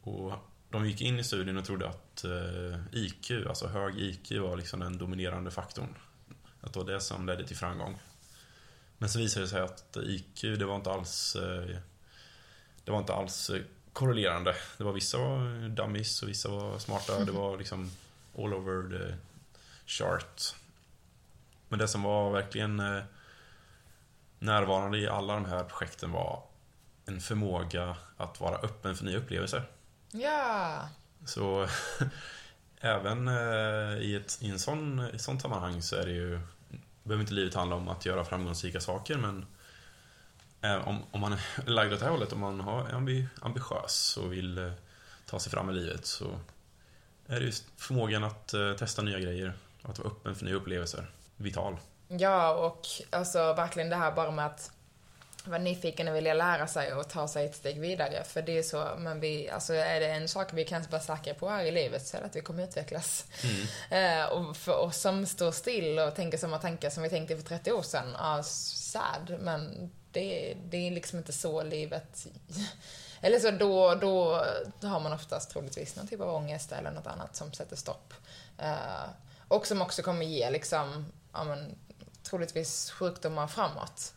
Och 0.02 0.32
de 0.70 0.86
gick 0.86 1.00
in 1.00 1.18
i 1.18 1.24
studien 1.24 1.58
och 1.58 1.64
trodde 1.64 1.88
att 1.88 2.24
eh, 2.24 2.80
IQ, 2.92 3.30
alltså 3.48 3.66
hög 3.66 3.98
IQ, 3.98 4.32
var 4.32 4.56
liksom 4.56 4.80
den 4.80 4.98
dominerande 4.98 5.50
faktorn. 5.50 5.94
Att 6.60 6.72
det 6.72 6.78
var 6.78 6.86
det 6.86 7.00
som 7.00 7.26
ledde 7.26 7.46
till 7.46 7.56
framgång. 7.56 7.98
Men 8.98 9.08
så 9.08 9.18
visade 9.18 9.44
det 9.44 9.50
sig 9.50 9.60
att 9.60 9.96
IQ, 9.96 10.42
det 10.42 10.64
var 10.64 10.76
inte 10.76 10.90
alls 10.90 11.36
eh, 11.36 11.76
det 12.84 12.90
var 12.90 12.98
inte 12.98 13.14
alls 13.14 13.50
eh, 13.50 13.62
korrelerande. 13.92 14.54
Det 14.78 14.84
var 14.84 14.92
vissa 14.92 15.18
var 15.18 15.68
dummies 15.68 16.22
och 16.22 16.28
vissa 16.28 16.48
var 16.48 16.78
smarta. 16.78 17.24
Det 17.24 17.32
var 17.32 17.58
liksom 17.58 17.90
all 18.38 18.54
over 18.54 18.98
the 18.98 19.14
chart. 19.86 20.54
Men 21.72 21.78
det 21.78 21.88
som 21.88 22.02
var 22.02 22.30
verkligen 22.30 22.80
eh, 22.80 23.02
närvarande 24.38 24.98
i 24.98 25.08
alla 25.08 25.34
de 25.34 25.44
här 25.44 25.64
projekten 25.64 26.12
var 26.12 26.42
en 27.06 27.20
förmåga 27.20 27.96
att 28.16 28.40
vara 28.40 28.56
öppen 28.56 28.96
för 28.96 29.04
nya 29.04 29.18
upplevelser. 29.18 29.62
Ja. 30.10 30.88
Så 31.26 31.66
även 32.80 33.28
eh, 33.28 33.98
i 33.98 34.14
ett, 34.16 34.38
i 34.40 34.50
en 34.50 34.58
sån, 34.58 35.08
i 35.14 35.18
sånt 35.18 35.42
sammanhang 35.42 35.82
så 35.82 35.96
är 35.96 36.06
det 36.06 36.12
ju 36.12 36.40
behöver 37.02 37.22
inte 37.22 37.34
livet 37.34 37.54
handla 37.54 37.76
om 37.76 37.88
att 37.88 38.06
göra 38.06 38.24
framgångsrika 38.24 38.80
saker 38.80 39.16
men 39.16 39.46
eh, 40.60 40.88
om, 40.88 41.02
om 41.10 41.20
man 41.20 41.32
är 41.32 41.40
lagd 41.66 41.92
åt 41.92 41.98
det 41.98 42.04
här 42.04 42.12
hållet, 42.12 42.32
om 42.32 42.40
man 42.40 42.60
har, 42.60 42.88
är 42.88 42.92
ambi, 42.92 43.28
ambitiös 43.40 44.16
och 44.16 44.32
vill 44.32 44.72
ta 45.26 45.38
sig 45.38 45.52
fram 45.52 45.70
i 45.70 45.72
livet 45.72 46.06
så 46.06 46.38
är 47.26 47.40
det 47.40 47.46
just 47.46 47.64
förmågan 47.76 48.24
att 48.24 48.54
testa 48.78 49.02
nya 49.02 49.18
grejer 49.18 49.52
och 49.82 49.90
att 49.90 49.98
vara 49.98 50.08
öppen 50.08 50.34
för 50.34 50.44
nya 50.44 50.54
upplevelser 50.54 51.06
vital. 51.42 51.76
Ja, 52.08 52.54
och 52.54 52.86
alltså 53.10 53.52
verkligen 53.52 53.90
det 53.90 53.96
här 53.96 54.12
bara 54.12 54.30
med 54.30 54.46
att 54.46 54.70
vara 55.44 55.58
nyfiken 55.58 56.08
och 56.08 56.16
vilja 56.16 56.34
lära 56.34 56.66
sig 56.66 56.94
och 56.94 57.08
ta 57.08 57.28
sig 57.28 57.46
ett 57.46 57.54
steg 57.54 57.80
vidare. 57.80 58.24
För 58.24 58.42
det 58.42 58.58
är 58.58 58.62
så, 58.62 58.88
men 58.98 59.20
vi, 59.20 59.50
alltså 59.50 59.74
är 59.74 60.00
det 60.00 60.06
en 60.06 60.28
sak 60.28 60.48
vi 60.52 60.64
kan 60.64 60.84
vara 60.90 61.02
säkra 61.02 61.34
på 61.34 61.48
här 61.48 61.64
i 61.64 61.70
livet 61.70 62.06
så 62.06 62.16
är 62.16 62.20
det 62.20 62.26
att 62.26 62.36
vi 62.36 62.40
kommer 62.40 62.64
utvecklas. 62.64 63.26
Eh, 63.90 64.24
och 64.24 64.56
för 64.56 64.76
oss 64.76 65.00
som 65.00 65.26
står 65.26 65.52
still 65.52 65.98
och 65.98 66.14
tänker 66.14 66.38
samma 66.38 66.58
tankar 66.58 66.90
som 66.90 67.02
vi 67.02 67.08
tänkte 67.08 67.36
för 67.36 67.44
30 67.44 67.72
år 67.72 67.82
sedan, 67.82 68.14
ja, 68.18 68.42
sad, 68.42 69.36
men 69.40 69.90
det, 70.12 70.56
det 70.64 70.76
är 70.76 70.90
liksom 70.90 71.18
inte 71.18 71.32
så 71.32 71.62
livet 71.62 72.26
eller 73.20 73.38
så 73.38 73.50
då, 73.50 73.94
då 73.94 74.88
har 74.88 75.00
man 75.00 75.12
oftast 75.12 75.50
troligtvis 75.50 75.96
någon 75.96 76.06
typ 76.06 76.20
av 76.20 76.34
ångest 76.34 76.72
eller 76.72 76.90
något 76.90 77.06
annat 77.06 77.36
som 77.36 77.52
sätter 77.52 77.76
stopp. 77.76 78.14
Eh, 78.58 79.08
och 79.48 79.66
som 79.66 79.82
också 79.82 80.02
kommer 80.02 80.26
ge 80.26 80.50
liksom, 80.50 81.12
ja 81.32 81.44
men, 81.44 81.74
troligtvis 82.22 82.90
sjukdomar 82.90 83.46
framåt. 83.46 84.14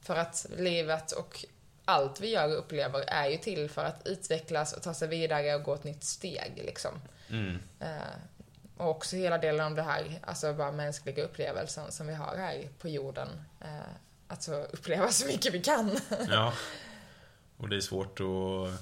För 0.00 0.16
att 0.16 0.46
livet 0.56 1.12
och 1.12 1.44
allt 1.84 2.20
vi 2.20 2.30
gör 2.30 2.48
och 2.48 2.58
upplever 2.58 3.04
är 3.06 3.28
ju 3.28 3.36
till 3.36 3.70
för 3.70 3.84
att 3.84 4.06
utvecklas 4.06 4.72
och 4.72 4.82
ta 4.82 4.94
sig 4.94 5.08
vidare 5.08 5.54
och 5.54 5.62
gå 5.62 5.74
ett 5.74 5.84
nytt 5.84 6.04
steg 6.04 6.52
liksom. 6.56 6.90
Mm. 7.28 7.58
Eh, 7.80 8.16
och 8.76 8.90
också 8.90 9.16
hela 9.16 9.38
delen 9.38 9.66
om 9.66 9.74
det 9.74 9.82
här, 9.82 10.20
alltså 10.22 10.54
bara 10.54 10.72
mänskliga 10.72 11.24
upplevelsen 11.24 11.92
som 11.92 12.06
vi 12.06 12.14
har 12.14 12.36
här 12.36 12.68
på 12.78 12.88
jorden. 12.88 13.28
Eh, 13.60 13.92
alltså 14.28 14.54
uppleva 14.54 15.10
så 15.10 15.26
mycket 15.26 15.54
vi 15.54 15.60
kan. 15.60 16.00
Ja. 16.28 16.52
Och 17.56 17.68
det 17.68 17.76
är 17.76 17.80
svårt 17.80 18.20
att 18.20 18.80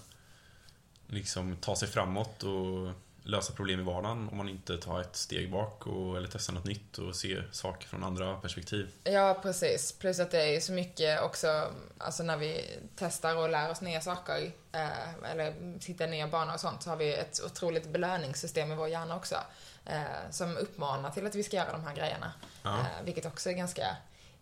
liksom 1.06 1.56
ta 1.56 1.76
sig 1.76 1.88
framåt 1.88 2.42
och 2.42 2.92
lösa 3.26 3.52
problem 3.52 3.80
i 3.80 3.82
vardagen 3.82 4.28
om 4.28 4.36
man 4.36 4.48
inte 4.48 4.78
tar 4.78 5.00
ett 5.00 5.16
steg 5.16 5.50
bak 5.50 5.86
och, 5.86 6.16
eller 6.16 6.28
testar 6.32 6.54
något 6.54 6.64
nytt 6.64 6.98
och 6.98 7.16
ser 7.16 7.48
saker 7.52 7.88
från 7.88 8.04
andra 8.04 8.36
perspektiv. 8.40 8.90
Ja, 9.04 9.38
precis. 9.42 9.92
Plus 9.92 10.20
att 10.20 10.30
det 10.30 10.56
är 10.56 10.60
så 10.60 10.72
mycket 10.72 11.22
också, 11.22 11.70
alltså 11.98 12.22
när 12.22 12.36
vi 12.36 12.78
testar 12.96 13.36
och 13.36 13.50
lär 13.50 13.70
oss 13.70 13.80
nya 13.80 14.00
saker, 14.00 14.52
eh, 14.72 15.30
eller 15.30 15.78
hittar 15.86 16.06
nya 16.06 16.28
banor 16.28 16.54
och 16.54 16.60
sånt, 16.60 16.82
så 16.82 16.90
har 16.90 16.96
vi 16.96 17.14
ett 17.14 17.40
otroligt 17.44 17.88
belöningssystem 17.88 18.72
i 18.72 18.74
vår 18.74 18.88
hjärna 18.88 19.16
också. 19.16 19.36
Eh, 19.84 20.30
som 20.30 20.56
uppmanar 20.56 21.10
till 21.10 21.26
att 21.26 21.34
vi 21.34 21.42
ska 21.42 21.56
göra 21.56 21.72
de 21.72 21.84
här 21.84 21.96
grejerna. 21.96 22.32
Ja. 22.62 22.78
Eh, 22.78 23.04
vilket 23.04 23.26
också 23.26 23.50
är 23.50 23.54
ganska 23.54 23.96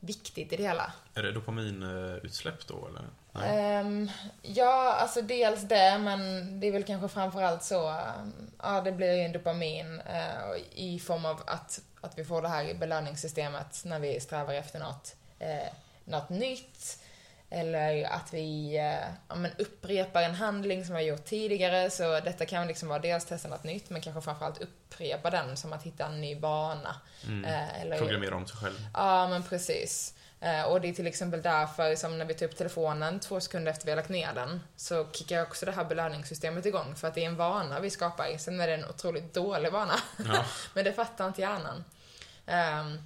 viktigt 0.04 0.52
i 0.52 0.56
det 0.56 0.62
hela. 0.62 0.92
Är 1.14 1.22
det 1.22 1.32
dopaminutsläpp 1.32 2.66
då 2.66 2.88
eller? 2.88 3.04
Ehm, 3.42 4.10
ja, 4.42 4.92
alltså 4.92 5.22
dels 5.22 5.62
det, 5.62 5.98
men 5.98 6.20
det 6.60 6.66
är 6.66 6.72
väl 6.72 6.84
kanske 6.84 7.08
framförallt 7.08 7.62
så, 7.62 7.88
ehm, 7.88 8.50
ja 8.62 8.80
det 8.80 8.92
blir 8.92 9.12
ju 9.12 9.20
en 9.20 9.32
dopamin 9.32 10.00
eh, 10.00 10.62
i 10.72 10.98
form 10.98 11.24
av 11.24 11.42
att, 11.46 11.80
att 12.00 12.18
vi 12.18 12.24
får 12.24 12.42
det 12.42 12.48
här 12.48 12.74
belöningssystemet 12.74 13.82
när 13.84 13.98
vi 13.98 14.20
strävar 14.20 14.54
efter 14.54 14.78
något, 14.78 15.16
eh, 15.38 15.72
något 16.04 16.28
nytt. 16.28 16.98
Eller 17.50 18.04
att 18.04 18.35
vi 18.35 18.76
eh, 18.76 19.09
ja, 19.28 19.35
men 19.35 19.50
upprepar 19.59 20.22
en 20.22 20.35
handling 20.35 20.85
som 20.85 20.94
vi 20.94 21.02
har 21.02 21.09
gjort 21.09 21.24
tidigare. 21.24 21.90
Så 21.90 22.20
detta 22.20 22.46
kan 22.46 22.66
liksom 22.66 22.88
vara 22.88 22.98
dels 22.98 23.24
testa 23.24 23.48
något 23.48 23.64
nytt, 23.64 23.90
men 23.90 24.00
kanske 24.02 24.22
framförallt 24.22 24.62
upprepa 24.62 25.30
den 25.30 25.57
som 25.57 25.72
att 25.72 25.83
hitta 25.83 26.07
en 26.07 26.20
ny 26.20 26.37
bana. 26.37 26.96
Mm. 27.26 27.44
Eh, 27.44 27.80
eller, 27.80 27.98
Programmera 27.98 28.37
om 28.37 28.46
sig 28.46 28.57
själv. 28.57 28.87
Ja, 28.94 29.28
men 29.28 29.42
precis. 29.42 30.14
Eh, 30.40 30.62
Och 30.62 30.80
det 30.80 30.88
är 30.88 30.92
till 30.92 31.07
exempel 31.07 31.42
därför 31.42 31.96
som 31.96 32.18
när 32.18 32.24
vi 32.24 32.35
tar 32.35 32.46
upp 32.46 32.57
telefonen 32.57 33.20
två 33.20 33.40
sekunder 33.40 33.72
efter 33.72 33.85
vi 33.85 33.90
har 33.90 33.96
lagt 33.96 34.09
ner 34.09 34.33
den 34.35 34.61
så 34.76 35.07
kickar 35.12 35.42
också 35.42 35.66
det 35.66 35.72
här 35.72 35.85
belöningssystemet 35.85 36.66
igång 36.66 36.94
för 36.96 37.09
att 37.09 37.14
det 37.14 37.22
är 37.22 37.26
en 37.26 37.37
vana 37.37 37.80
vi 37.80 37.90
skapar. 37.90 38.38
Sen 38.38 38.61
är 38.61 38.66
det 38.66 38.74
en 38.74 38.85
otroligt 38.88 39.35
dålig 39.35 39.72
vana. 39.72 39.94
Ja. 40.26 40.44
Men 40.74 40.85
det 40.85 40.92
fattar 40.92 41.26
inte 41.26 41.40
hjärnan. 41.40 41.85
Ehm, 42.46 42.98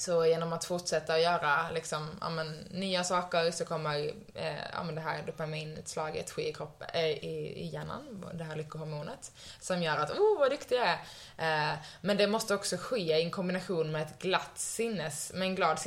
så 0.00 0.26
genom 0.26 0.52
att 0.52 0.64
fortsätta 0.64 1.14
att 1.14 1.22
göra 1.22 1.70
liksom, 1.70 2.08
ja, 2.20 2.30
men, 2.30 2.52
nya 2.70 3.04
saker 3.04 3.50
så 3.50 3.64
kommer 3.64 4.12
eh, 4.34 4.70
ja, 4.72 4.82
men 4.82 4.94
det 4.94 5.00
här 5.00 5.22
dopaminutslaget 5.26 6.30
ske 6.30 6.48
i, 6.48 6.52
kroppen, 6.52 6.88
eh, 6.94 7.04
i, 7.04 7.54
i 7.56 7.66
hjärnan, 7.66 8.24
det 8.34 8.44
här 8.44 8.56
lyckohormonet, 8.56 9.32
som 9.60 9.82
gör 9.82 9.96
att 9.96 10.10
oh 10.10 10.38
vad 10.38 10.50
duktig 10.50 10.76
jag 10.76 10.88
är. 10.88 11.72
Eh, 11.72 11.78
men 12.00 12.16
det 12.16 12.26
måste 12.26 12.54
också 12.54 12.76
ske 12.76 13.18
i 13.18 13.22
en 13.22 13.30
kombination 13.30 13.92
med 13.92 14.02
ett 14.02 14.18
glatt 14.18 14.58
sinnes, 14.58 15.32
med 15.34 15.48
en 15.48 15.54
glad 15.54 15.78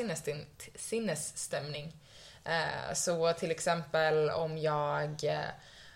sinnesstämning. 0.75 1.93
Eh, 2.43 2.93
så 2.93 3.33
till 3.33 3.51
exempel 3.51 4.29
om 4.29 4.57
jag 4.57 5.23
eh, 5.23 5.39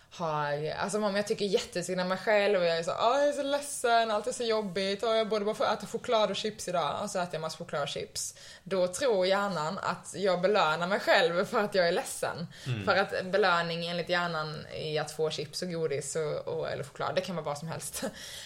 har, 0.09 0.71
alltså 0.71 1.01
om 1.01 1.15
jag 1.15 1.27
tycker 1.27 1.45
jättesynd 1.45 2.01
om 2.01 2.07
mig 2.07 2.17
själv 2.17 2.59
och 2.59 2.65
jag 2.65 2.77
är 2.77 2.83
så, 2.83 2.91
ah, 2.91 3.19
jag 3.19 3.29
är 3.29 3.33
så 3.33 3.43
ledsen, 3.43 4.11
allt 4.11 4.27
är 4.27 4.31
så 4.31 4.43
jobbigt 4.43 5.03
och 5.03 5.09
jag 5.09 5.29
borde 5.29 5.45
bara 5.45 5.55
få 5.55 5.63
äta 5.63 5.87
choklad 5.87 6.29
och 6.29 6.35
chips 6.35 6.67
idag 6.67 7.03
och 7.03 7.09
så 7.09 7.19
äter 7.19 7.33
jag 7.33 7.41
massa 7.41 7.57
choklad 7.57 7.81
och 7.81 7.87
chips. 7.87 8.35
Då 8.63 8.87
tror 8.87 9.25
hjärnan 9.25 9.77
att 9.81 10.13
jag 10.15 10.41
belönar 10.41 10.87
mig 10.87 10.99
själv 10.99 11.45
för 11.45 11.63
att 11.63 11.75
jag 11.75 11.87
är 11.87 11.91
ledsen. 11.91 12.47
För 12.85 12.95
att 12.95 13.25
belöning 13.25 13.87
enligt 13.87 14.09
hjärnan 14.09 14.65
är 14.73 15.01
att 15.01 15.11
få 15.11 15.29
chips 15.29 15.61
och 15.61 15.71
godis 15.71 16.15
och, 16.15 16.47
och, 16.47 16.69
eller 16.69 16.83
choklad, 16.83 17.15
det 17.15 17.21
kan 17.21 17.35
vara 17.35 17.45
vad 17.45 17.57
som 17.57 17.67
helst. 17.67 18.03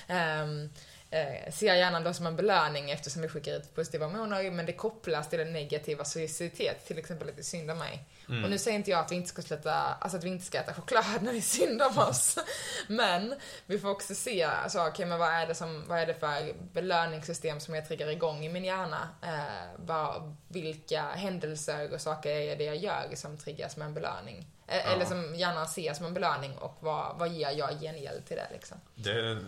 um, 0.09 0.69
eh, 1.11 1.51
ser 1.51 1.75
hjärnan 1.75 2.03
då 2.03 2.13
som 2.13 2.27
en 2.27 2.35
belöning 2.35 2.91
eftersom 2.91 3.21
vi 3.21 3.27
skickar 3.27 3.57
ut 3.57 3.75
positiva 3.75 4.05
hormoner 4.05 4.51
men 4.51 4.65
det 4.65 4.73
kopplas 4.73 5.29
till 5.29 5.39
en 5.39 5.53
negativ 5.53 6.01
associitet, 6.01 6.85
till 6.87 6.97
exempel 6.97 7.29
att 7.29 7.37
det 7.37 7.43
synd 7.43 7.71
om 7.71 7.77
mig. 7.77 8.03
Och 8.43 8.49
nu 8.49 8.57
säger 8.57 8.77
inte 8.77 8.91
jag 8.91 8.99
att 8.99 9.11
vi 9.11 9.15
inte 9.15 9.29
ska 9.29 9.41
sluta, 9.41 9.73
alltså 9.73 10.17
att 10.17 10.23
vi 10.23 10.29
inte 10.29 10.45
ska 10.45 10.59
äta 10.59 10.73
choklad 10.73 11.21
när 11.21 11.31
det 11.31 11.37
är 11.37 11.41
synd 11.41 11.81
om 11.81 11.97
oss. 11.97 12.37
men 12.87 13.35
vi 13.65 13.79
får 13.79 13.89
också 13.89 14.15
se, 14.15 14.43
alltså, 14.43 14.87
okej 14.87 15.05
men 15.05 15.19
vad 15.19 15.29
är, 15.29 15.47
det 15.47 15.55
som, 15.55 15.83
vad 15.87 15.99
är 15.99 16.05
det 16.05 16.13
för 16.13 16.53
belöningssystem 16.73 17.59
som 17.59 17.75
jag 17.75 17.87
triggar 17.87 18.07
igång 18.07 18.45
i 18.45 18.49
min 18.49 18.65
hjärna? 18.65 19.09
Eh, 19.21 19.85
vad, 19.85 20.35
vilka 20.47 21.01
händelser 21.01 21.93
och 21.93 22.01
saker 22.01 22.29
är 22.29 22.55
det 22.55 22.63
jag 22.63 22.77
gör 22.77 23.15
som 23.15 23.37
triggar 23.37 23.69
som 23.69 23.81
en 23.81 23.93
belöning? 23.93 24.47
Eh. 24.67 24.91
Eller 24.91 25.05
som 25.05 25.35
hjärnan 25.35 25.67
ser 25.67 25.93
som 25.93 26.05
en 26.05 26.13
belöning 26.13 26.57
och 26.57 26.77
vad, 26.79 27.19
vad 27.19 27.29
ger 27.29 27.51
jag 27.51 27.73
i 27.73 27.79
gengäld 27.79 28.25
till 28.25 28.37
det 28.37 28.47
liksom? 28.51 28.77
Det 28.95 29.41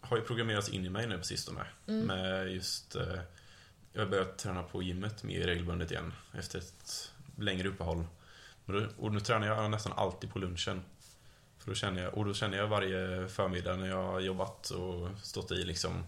har 0.00 0.16
ju 0.16 0.22
programmerats 0.22 0.68
in 0.68 0.86
i 0.86 0.90
mig 0.90 1.06
nu 1.06 1.18
på 1.18 1.24
sistone. 1.24 1.66
Mm. 1.86 2.06
Med 2.06 2.48
just... 2.48 2.96
Eh, 2.96 3.18
jag 3.92 4.02
har 4.02 4.10
börjat 4.10 4.38
träna 4.38 4.62
på 4.62 4.82
gymmet 4.82 5.22
mer 5.22 5.40
regelbundet 5.40 5.90
igen 5.90 6.12
efter 6.38 6.58
ett 6.58 7.12
längre 7.36 7.68
uppehåll. 7.68 8.04
Och, 8.66 8.72
då, 8.72 8.86
och 8.98 9.12
nu 9.12 9.20
tränar 9.20 9.46
jag 9.46 9.70
nästan 9.70 9.92
alltid 9.96 10.32
på 10.32 10.38
lunchen. 10.38 10.84
För 11.58 11.70
då 11.70 11.74
känner 11.74 12.02
jag, 12.02 12.14
och 12.14 12.24
då 12.24 12.34
känner 12.34 12.58
jag 12.58 12.68
varje 12.68 13.28
förmiddag 13.28 13.76
när 13.76 13.88
jag 13.88 14.02
har 14.02 14.20
jobbat 14.20 14.70
och 14.70 15.08
stått 15.22 15.50
i 15.50 15.64
liksom 15.64 16.04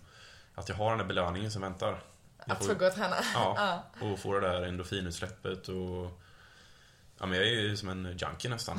att 0.55 0.69
jag 0.69 0.77
har 0.77 0.91
den 0.91 0.99
där 0.99 1.07
belöningen 1.07 1.51
som 1.51 1.63
väntar. 1.63 2.03
Jag 2.47 2.57
Att 2.57 2.67
få 2.67 2.75
gå 2.75 2.87
och 2.87 2.95
träna? 2.95 3.17
Ja, 3.35 3.83
och 4.01 4.19
få 4.19 4.41
det 4.41 4.49
där 4.49 4.63
endorfinutsläppet 4.63 5.69
och... 5.69 6.21
Ja, 7.19 7.27
men 7.27 7.39
jag 7.39 7.49
är 7.49 7.53
ju 7.53 7.77
som 7.77 7.89
en 7.89 8.17
junkie 8.19 8.51
nästan. 8.51 8.79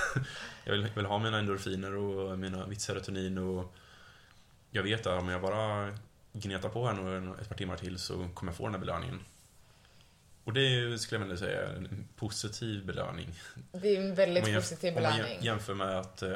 jag 0.64 0.72
vill, 0.72 0.88
vill 0.94 1.06
ha 1.06 1.18
mina 1.18 1.38
endorfiner 1.38 1.94
och 1.94 2.38
mina, 2.38 2.66
mitt 2.66 2.80
serotonin 2.80 3.38
och... 3.38 3.74
Jag 4.70 4.82
vet 4.82 5.06
att 5.06 5.20
om 5.20 5.28
jag 5.28 5.42
bara 5.42 5.98
gnetar 6.32 6.68
på 6.68 6.86
här 6.86 6.94
nu 6.94 7.34
ett 7.40 7.48
par 7.48 7.56
timmar 7.56 7.76
till 7.76 7.98
så 7.98 8.28
kommer 8.34 8.52
jag 8.52 8.56
få 8.56 8.64
den 8.64 8.74
här 8.74 8.80
belöningen. 8.80 9.20
Och 10.48 10.54
det 10.54 10.60
är 10.60 10.68
ju, 10.70 10.98
skulle 10.98 11.20
jag 11.20 11.26
vilja 11.28 11.40
säga, 11.46 11.66
en 11.68 12.08
positiv 12.16 12.86
belöning. 12.86 13.34
Det 13.72 13.96
är 13.96 14.00
en 14.00 14.14
väldigt 14.14 14.44
Om 14.44 14.50
man 14.52 14.60
jämf- 14.60 14.62
positiv 14.62 14.96
Om 14.96 15.02
man 15.02 15.12
belöning. 15.12 15.38
jäm- 15.38 15.44
jämför 15.44 15.74
med 15.74 15.98
att 15.98 16.22
eh, 16.22 16.32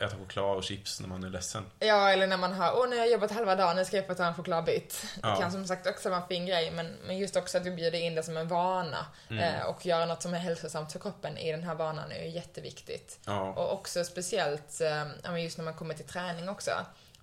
äta 0.00 0.16
choklad 0.16 0.56
och 0.56 0.64
chips 0.64 1.00
när 1.00 1.08
man 1.08 1.24
är 1.24 1.30
ledsen. 1.30 1.64
Ja, 1.78 2.10
eller 2.10 2.26
när 2.26 2.36
man 2.36 2.52
hör 2.52 2.72
åh 2.78 2.88
nu 2.88 2.96
har 2.96 3.04
jag 3.04 3.12
jobbat 3.12 3.30
halva 3.30 3.54
dagen, 3.56 3.76
nu 3.76 3.84
ska 3.84 3.96
jag 3.96 4.06
få 4.06 4.14
ta 4.14 4.24
en 4.26 4.34
chokladbit. 4.34 5.02
Det 5.14 5.20
Ja. 5.22 5.36
kan 5.40 5.52
som 5.52 5.66
sagt 5.66 5.86
också 5.86 6.10
vara 6.10 6.20
en 6.22 6.28
fin 6.28 6.46
grej, 6.46 6.70
men, 6.70 6.86
men 7.06 7.18
just 7.18 7.36
också 7.36 7.58
att 7.58 7.66
vi 7.66 7.70
bjuder 7.70 7.98
in 7.98 8.14
det 8.14 8.22
som 8.22 8.36
en 8.36 8.48
vana. 8.48 9.06
Eh, 9.30 9.66
och 9.66 9.86
göra 9.86 10.06
något 10.06 10.22
som 10.22 10.34
är 10.34 10.38
hälsosamt 10.38 10.92
för 10.92 10.98
kroppen 10.98 11.38
i 11.38 11.52
den 11.52 11.62
här 11.62 11.74
vanan 11.74 12.12
är 12.12 12.22
ju 12.24 12.28
jätteviktigt. 12.30 13.18
Ja, 13.26 13.52
Och 13.52 13.72
också 13.72 14.04
speciellt, 14.04 14.80
eh, 14.80 15.42
just 15.42 15.58
när 15.58 15.64
man 15.64 15.74
kommer 15.74 15.94
till 15.94 16.06
träning 16.06 16.48
också. 16.48 16.70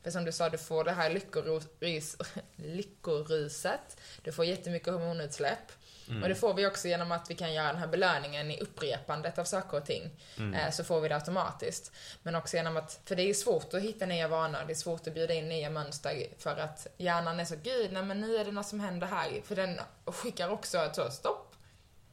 För 0.03 0.11
som 0.11 0.25
du 0.25 0.31
sa, 0.31 0.49
du 0.49 0.57
får 0.57 0.83
det 0.83 0.91
här 0.91 1.09
lyckorus, 1.09 2.17
lyckoruset, 2.55 3.97
du 4.23 4.31
får 4.31 4.45
jättemycket 4.45 4.93
hormonutsläpp. 4.93 5.71
Och 6.07 6.29
det 6.29 6.35
får 6.35 6.53
vi 6.53 6.67
också 6.67 6.87
genom 6.87 7.11
att 7.11 7.29
vi 7.29 7.35
kan 7.35 7.53
göra 7.53 7.67
den 7.67 7.77
här 7.77 7.87
belöningen 7.87 8.51
i 8.51 8.59
upprepandet 8.59 9.37
av 9.37 9.43
saker 9.43 9.77
och 9.77 9.85
ting. 9.85 10.09
Eh, 10.55 10.71
så 10.71 10.83
får 10.83 11.01
vi 11.01 11.09
det 11.09 11.15
automatiskt. 11.15 11.91
Men 12.23 12.35
också 12.35 12.57
genom 12.57 12.77
att, 12.77 12.99
för 13.05 13.15
det 13.15 13.29
är 13.29 13.33
svårt 13.33 13.73
att 13.73 13.81
hitta 13.81 14.05
nya 14.05 14.27
vanor, 14.27 14.59
det 14.67 14.73
är 14.73 14.75
svårt 14.75 15.07
att 15.07 15.13
bjuda 15.13 15.33
in 15.33 15.49
nya 15.49 15.69
mönster 15.69 16.27
för 16.37 16.57
att 16.57 16.87
hjärnan 16.97 17.39
är 17.39 17.45
så, 17.45 17.55
gud, 17.63 17.93
nej 17.93 18.03
men 18.03 18.21
nu 18.21 18.35
är 18.35 18.45
det 18.45 18.51
något 18.51 18.67
som 18.67 18.79
händer 18.79 19.07
här. 19.07 19.41
För 19.45 19.55
den 19.55 19.79
skickar 20.05 20.49
också 20.49 20.77
att 20.77 20.95
så, 20.95 21.09
stopp, 21.09 21.55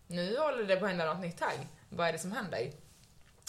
nu 0.07 0.39
håller 0.39 0.65
det 0.65 0.77
på 0.77 0.85
att 0.85 0.91
hända 0.91 1.05
något 1.05 1.21
nytt 1.21 1.41
här. 1.41 1.67
Vad 1.89 2.09
är 2.09 2.13
det 2.13 2.19
som 2.19 2.33
händer? 2.33 2.71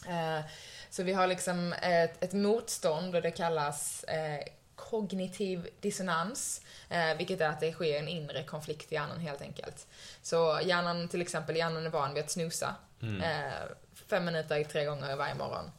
Eh, 0.08 0.46
så 0.90 1.04
vi 1.04 1.14
har 1.14 1.28
liksom 1.28 1.74
ett, 1.74 2.24
ett 2.24 2.34
motstånd 2.34 3.16
och 3.16 3.22
det 3.22 3.32
kallas 3.32 4.04
eh, 4.04 4.44
kognitiv 4.92 5.68
dissonans, 5.80 6.62
eh, 6.90 7.18
vilket 7.18 7.42
är 7.42 7.50
att 7.50 7.60
det 7.60 7.72
sker 7.72 8.00
en 8.00 8.08
inre 8.08 8.44
konflikt 8.44 8.92
i 8.92 8.96
hjärnan 8.96 9.20
helt 9.20 9.42
enkelt. 9.42 9.88
Så 10.22 10.60
hjärnan, 10.64 11.08
till 11.08 11.22
exempel, 11.22 11.56
hjärnan 11.56 11.86
är 11.86 11.90
van 11.90 12.14
vid 12.14 12.24
att 12.24 12.32
snusa 12.32 12.76
eh, 13.02 13.70
fem 14.10 14.26
minuter 14.26 14.64
tre 14.64 14.86
gånger 14.86 15.16
varje 15.16 15.36
morgon. 15.36 15.72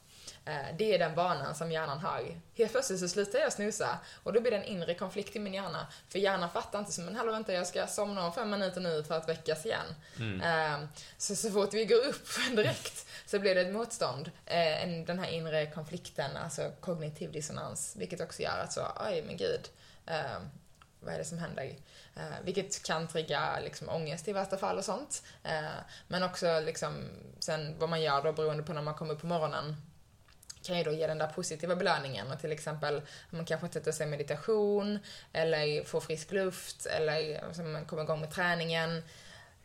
Eh, 0.44 0.76
det 0.78 0.94
är 0.94 0.98
den 0.98 1.14
vanan 1.14 1.54
som 1.54 1.72
hjärnan 1.72 1.98
har. 1.98 2.40
Helt 2.54 2.72
plötsligt 2.72 3.00
så 3.00 3.08
slutar 3.08 3.38
jag 3.38 3.52
snusa 3.52 3.98
och 4.22 4.32
då 4.32 4.40
blir 4.40 4.50
det 4.50 4.56
en 4.56 4.64
inre 4.64 4.94
konflikt 4.94 5.36
i 5.36 5.38
min 5.38 5.54
hjärna. 5.54 5.86
För 6.08 6.18
hjärnan 6.18 6.50
fattar 6.50 6.78
inte 6.78 6.92
som, 6.92 7.04
men 7.04 7.16
hallå 7.16 7.32
vänta 7.32 7.52
jag 7.52 7.66
ska 7.66 7.86
somna 7.86 8.26
om 8.26 8.32
fem 8.32 8.50
minuter 8.50 8.80
nu 8.80 9.04
för 9.04 9.14
att 9.16 9.28
väckas 9.28 9.66
igen. 9.66 9.86
Eh, 10.42 10.84
så, 11.18 11.36
så 11.36 11.50
fort 11.50 11.74
vi 11.74 11.84
går 11.84 12.06
upp 12.06 12.26
direkt 12.56 13.06
så 13.26 13.38
blir 13.38 13.54
det 13.54 13.60
ett 13.60 13.72
motstånd. 13.72 14.30
Eh, 14.46 14.82
en- 14.82 15.04
den 15.04 15.18
här 15.18 15.28
inre 15.30 15.66
konflikten, 15.66 16.36
alltså 16.36 16.70
kognitiv 16.80 17.32
dissonans. 17.32 17.94
Vilket 17.96 18.20
också 18.20 18.42
gör 18.42 18.58
att 18.58 18.72
så, 18.72 18.86
oj 19.08 19.22
men 19.26 19.36
gud. 19.36 19.68
Eh, 20.06 20.38
vad 21.00 21.14
är 21.14 21.18
det 21.18 21.24
som 21.24 21.38
händer? 21.38 21.64
Eh, 22.16 22.22
vilket 22.44 22.82
kan 22.82 23.08
trigga 23.08 23.60
liksom, 23.60 23.88
ångest 23.88 24.28
i 24.28 24.32
värsta 24.32 24.56
fall 24.56 24.78
och 24.78 24.84
sånt. 24.84 25.22
Men 26.08 26.22
också 26.22 26.60
liksom, 26.60 27.08
sen 27.40 27.78
vad 27.78 27.88
man 27.88 28.00
gör 28.02 28.22
då 28.22 28.32
beroende 28.32 28.62
på 28.62 28.72
när 28.72 28.82
man 28.82 28.94
kommer 28.94 29.14
upp 29.14 29.20
på 29.20 29.26
morgonen 29.26 29.76
kan 30.64 30.78
ju 30.78 30.84
då 30.84 30.92
ge 30.92 31.06
den 31.06 31.18
där 31.18 31.26
positiva 31.26 31.76
belöningen 31.76 32.30
och 32.32 32.40
till 32.40 32.52
exempel 32.52 32.96
om 33.30 33.36
man 33.38 33.44
kanske 33.44 33.68
sätter 33.68 33.92
sig 33.92 34.06
i 34.06 34.10
meditation 34.10 34.98
eller 35.32 35.84
får 35.84 36.00
frisk 36.00 36.32
luft 36.32 36.86
eller 36.86 37.38
som 37.38 37.46
alltså, 37.46 37.62
man 37.62 37.84
kommer 37.84 38.02
igång 38.02 38.20
med 38.20 38.30
träningen 38.30 39.02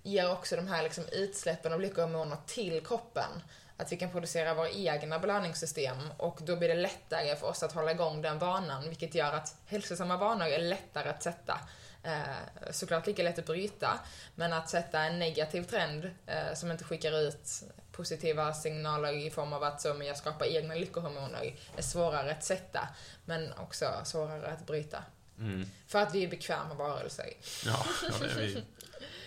ger 0.07 0.31
också 0.31 0.55
de 0.55 0.67
här 0.67 0.83
liksom 0.83 1.03
utsläppen 1.11 1.73
av 1.73 1.81
lyckohormoner 1.81 2.37
till 2.45 2.85
kroppen. 2.85 3.43
Att 3.77 3.91
vi 3.91 3.97
kan 3.97 4.11
producera 4.11 4.53
våra 4.53 4.69
egna 4.69 5.19
belöningssystem 5.19 5.97
och 6.17 6.39
då 6.41 6.55
blir 6.55 6.69
det 6.69 6.75
lättare 6.75 7.35
för 7.35 7.47
oss 7.47 7.63
att 7.63 7.71
hålla 7.71 7.91
igång 7.91 8.21
den 8.21 8.39
vanan 8.39 8.87
vilket 8.87 9.15
gör 9.15 9.33
att 9.33 9.55
hälsosamma 9.65 10.17
vanor 10.17 10.47
är 10.47 10.59
lättare 10.59 11.09
att 11.09 11.23
sätta. 11.23 11.59
Eh, 12.03 12.71
såklart 12.71 13.07
lika 13.07 13.23
lätt 13.23 13.39
att 13.39 13.45
bryta, 13.45 13.99
men 14.35 14.53
att 14.53 14.69
sätta 14.69 15.01
en 15.03 15.19
negativ 15.19 15.63
trend 15.63 16.11
eh, 16.25 16.53
som 16.53 16.71
inte 16.71 16.83
skickar 16.83 17.19
ut 17.19 17.63
positiva 17.97 18.53
signaler 18.53 19.13
i 19.13 19.29
form 19.29 19.53
av 19.53 19.63
att 19.63 19.85
men 19.97 20.07
jag 20.07 20.17
skapar 20.17 20.45
egna 20.45 20.75
lyckohormoner 20.75 21.55
är 21.77 21.81
svårare 21.81 22.31
att 22.31 22.43
sätta, 22.43 22.89
men 23.25 23.53
också 23.53 24.01
svårare 24.03 24.47
att 24.47 24.67
bryta. 24.67 25.03
Mm. 25.39 25.65
För 25.87 25.99
att 25.99 26.15
vi 26.15 26.23
är 26.23 26.29
bekväma 26.29 26.73
varelser. 26.73 27.33
Ja, 27.65 27.85
ja, 28.03 28.09
det, 28.19 28.25
är 28.25 28.35
vi. 28.35 28.63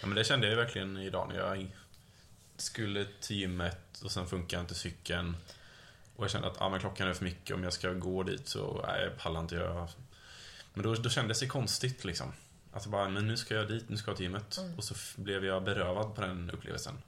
ja, 0.01 0.07
men 0.07 0.15
det 0.15 0.25
kände 0.25 0.49
jag 0.49 0.57
verkligen 0.57 0.97
idag 0.97 1.29
när 1.29 1.39
jag 1.39 1.77
skulle 2.57 3.07
till 3.21 3.37
gymmet 3.37 4.01
och 4.05 4.13
sen 4.13 4.27
funkar 4.27 4.61
inte 4.61 4.75
cykeln. 4.75 5.37
Och 6.17 6.25
jag 6.25 6.31
kände 6.31 6.49
att 6.49 6.61
ah, 6.61 6.69
men 6.69 6.81
klockan 6.81 7.09
är 7.09 7.15
för 7.15 7.25
mycket, 7.25 7.57
om 7.57 7.65
jag 7.65 7.73
ska 7.73 7.93
gå 7.93 8.23
dit 8.23 8.49
så 8.49 8.85
nej, 8.87 9.11
pallar 9.19 9.41
inte 9.41 9.55
jag. 9.55 9.89
Men 10.75 10.83
då, 10.83 10.95
då 10.95 11.11
kändes 11.11 11.41
det 11.41 11.47
konstigt 11.47 12.05
liksom. 12.05 12.33
Alltså 12.73 12.89
bara, 12.89 13.09
men 13.09 13.27
nu 13.27 13.37
ska 13.37 13.55
jag 13.55 13.69
dit, 13.69 13.89
nu 13.89 13.97
ska 13.97 14.11
jag 14.11 14.17
till 14.17 14.25
gymmet. 14.25 14.59
Och 14.77 14.85
så 14.85 14.95
blev 15.17 15.45
jag 15.45 15.65
berövad 15.65 16.15
på 16.15 16.21
den 16.21 16.51
upplevelsen. 16.51 17.03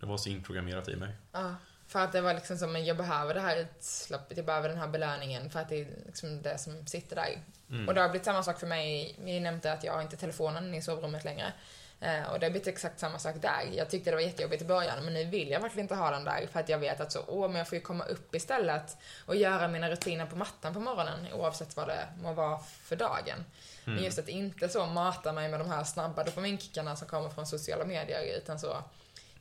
Det 0.00 0.06
var 0.06 0.16
så 0.16 0.28
inprogrammerat 0.28 0.88
i 0.88 0.96
mig. 0.96 1.14
Ja, 1.32 1.54
för 1.88 2.00
att 2.00 2.12
det 2.12 2.20
var 2.20 2.34
liksom 2.34 2.58
som, 2.58 2.84
jag 2.84 2.96
behöver 2.96 3.34
det 3.34 3.40
här 3.40 3.56
utslappet, 3.56 4.36
jag 4.36 4.46
behöver 4.46 4.68
den 4.68 4.78
här 4.78 4.88
belöningen 4.88 5.50
för 5.50 5.60
att 5.60 5.68
det 5.68 5.80
är 5.80 5.86
liksom 6.06 6.42
det 6.42 6.58
som 6.58 6.86
sitter 6.86 7.16
där. 7.16 7.40
Och 7.88 7.94
det 7.94 8.00
har 8.00 8.08
blivit 8.08 8.24
samma 8.24 8.42
sak 8.42 8.60
för 8.60 8.66
mig, 8.66 9.16
vi 9.24 9.40
nämnde 9.40 9.72
att 9.72 9.84
jag 9.84 9.92
har 9.92 10.02
inte 10.02 10.16
telefonen 10.16 10.74
i 10.74 10.82
sovrummet 10.82 11.24
längre. 11.24 11.52
Eh, 12.00 12.22
och 12.22 12.40
det 12.40 12.46
har 12.46 12.50
blivit 12.50 12.68
exakt 12.68 13.00
samma 13.00 13.18
sak 13.18 13.34
där. 13.42 13.70
Jag 13.72 13.90
tyckte 13.90 14.10
det 14.10 14.16
var 14.16 14.22
jättejobbigt 14.22 14.62
i 14.62 14.64
början, 14.64 15.04
men 15.04 15.14
nu 15.14 15.24
vill 15.24 15.50
jag 15.50 15.60
verkligen 15.60 15.84
inte 15.84 15.94
ha 15.94 16.10
den 16.10 16.24
där 16.24 16.46
för 16.52 16.60
att 16.60 16.68
jag 16.68 16.78
vet 16.78 17.00
att 17.00 17.12
så, 17.12 17.20
åh, 17.26 17.48
men 17.48 17.56
jag 17.56 17.68
får 17.68 17.78
ju 17.78 17.82
komma 17.82 18.04
upp 18.04 18.34
istället 18.34 18.96
och 19.26 19.36
göra 19.36 19.68
mina 19.68 19.90
rutiner 19.90 20.26
på 20.26 20.36
mattan 20.36 20.74
på 20.74 20.80
morgonen 20.80 21.32
oavsett 21.32 21.76
vad 21.76 21.88
det 21.88 22.08
må 22.22 22.32
vara 22.32 22.58
för 22.58 22.96
dagen. 22.96 23.44
Men 23.84 24.04
just 24.04 24.18
att 24.18 24.28
inte 24.28 24.68
så 24.68 24.86
mata 24.86 25.32
mig 25.32 25.48
med 25.48 25.60
de 25.60 25.70
här 25.70 25.84
snabba 25.84 26.24
dopaminkickarna 26.24 26.96
som 26.96 27.08
kommer 27.08 27.28
från 27.28 27.46
sociala 27.46 27.84
medier, 27.84 28.36
utan 28.38 28.58
så 28.58 28.76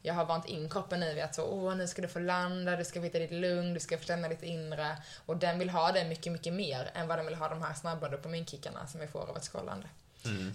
jag 0.06 0.14
har 0.14 0.26
vant 0.26 0.46
in 0.46 0.70
kroppen 0.70 1.00
nu 1.00 1.14
vid 1.14 1.24
att 1.24 1.36
så, 1.36 1.44
åh, 1.44 1.76
nu 1.76 1.88
ska 1.88 2.02
du 2.02 2.08
få 2.08 2.20
landa, 2.20 2.76
du 2.76 2.86
ska 2.86 3.00
hitta 3.00 3.20
ditt 3.20 3.32
lugn, 3.32 3.74
du 3.74 3.80
ska 3.80 3.98
få 3.98 4.04
känna 4.04 4.28
ditt 4.28 4.44
inre. 4.44 4.98
Och 5.26 5.38
den 5.38 5.60
vill 5.60 5.70
ha 5.70 5.92
det 5.92 6.06
mycket, 6.06 6.32
mycket 6.32 6.54
mer 6.54 6.92
än 6.94 7.08
vad 7.08 7.18
den 7.18 7.26
vill 7.26 7.36
ha 7.36 7.50
de 7.50 7.62
här 7.62 7.74
snabba 7.74 8.10
dopaminkickarna 8.10 8.88
som 8.88 9.00
vi 9.00 9.08
får 9.08 9.30
av 9.30 9.38
ett 9.38 9.44
scrollande. 9.44 9.88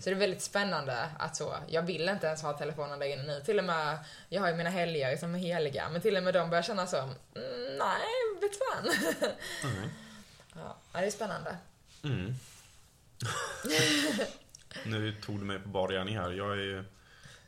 Så 0.01 0.11
det 0.11 0.17
är 0.17 0.21
väldigt 0.21 0.43
spännande 0.43 1.09
att 1.19 1.37
så, 1.37 1.55
jag 1.69 1.83
vill 1.83 2.09
inte 2.09 2.27
ens 2.27 2.43
ha 2.43 2.53
telefonen 2.53 2.99
där 2.99 3.07
inne 3.07 3.23
nu. 3.23 3.41
Till 3.41 3.59
och 3.59 3.65
med, 3.65 3.99
jag 4.29 4.41
har 4.41 4.49
ju 4.49 4.55
mina 4.55 4.71
helger 4.71 5.17
som 5.17 5.35
är 5.35 5.39
heliga, 5.39 5.89
men 5.89 6.01
till 6.01 6.17
och 6.17 6.23
med 6.23 6.35
de 6.35 6.51
börjar 6.51 6.63
känna 6.63 6.87
så, 6.87 6.97
mm, 6.99 7.15
nej, 7.79 8.41
vet 8.41 8.59
fan. 8.59 8.91
ja, 10.55 10.77
det 10.93 11.07
är 11.07 11.11
spännande. 11.11 11.57
Mm. 12.05 12.35
nu 14.85 15.13
tog 15.13 15.39
du 15.39 15.45
mig 15.45 15.59
på 15.59 15.69
bar 15.69 15.89
gärning 15.89 16.19
här. 16.19 16.31
Jag 16.31 16.53
är 16.53 16.85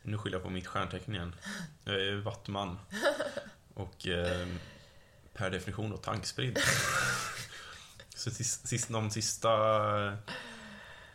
Nu 0.03 0.17
skyller 0.17 0.35
jag 0.37 0.43
på 0.43 0.49
mitt 0.49 0.67
stjärntecken 0.67 1.15
igen. 1.15 1.35
Jag 1.83 1.95
är 1.95 2.15
vattuman. 2.15 2.79
Och 3.73 4.07
eh, 4.07 4.47
per 5.33 5.49
definition 5.49 5.89
då 5.89 5.97
tankspridd. 5.97 6.59
Så 8.15 8.31
sist, 8.31 8.67
sist, 8.67 8.89
de 8.89 9.11
sista 9.11 9.49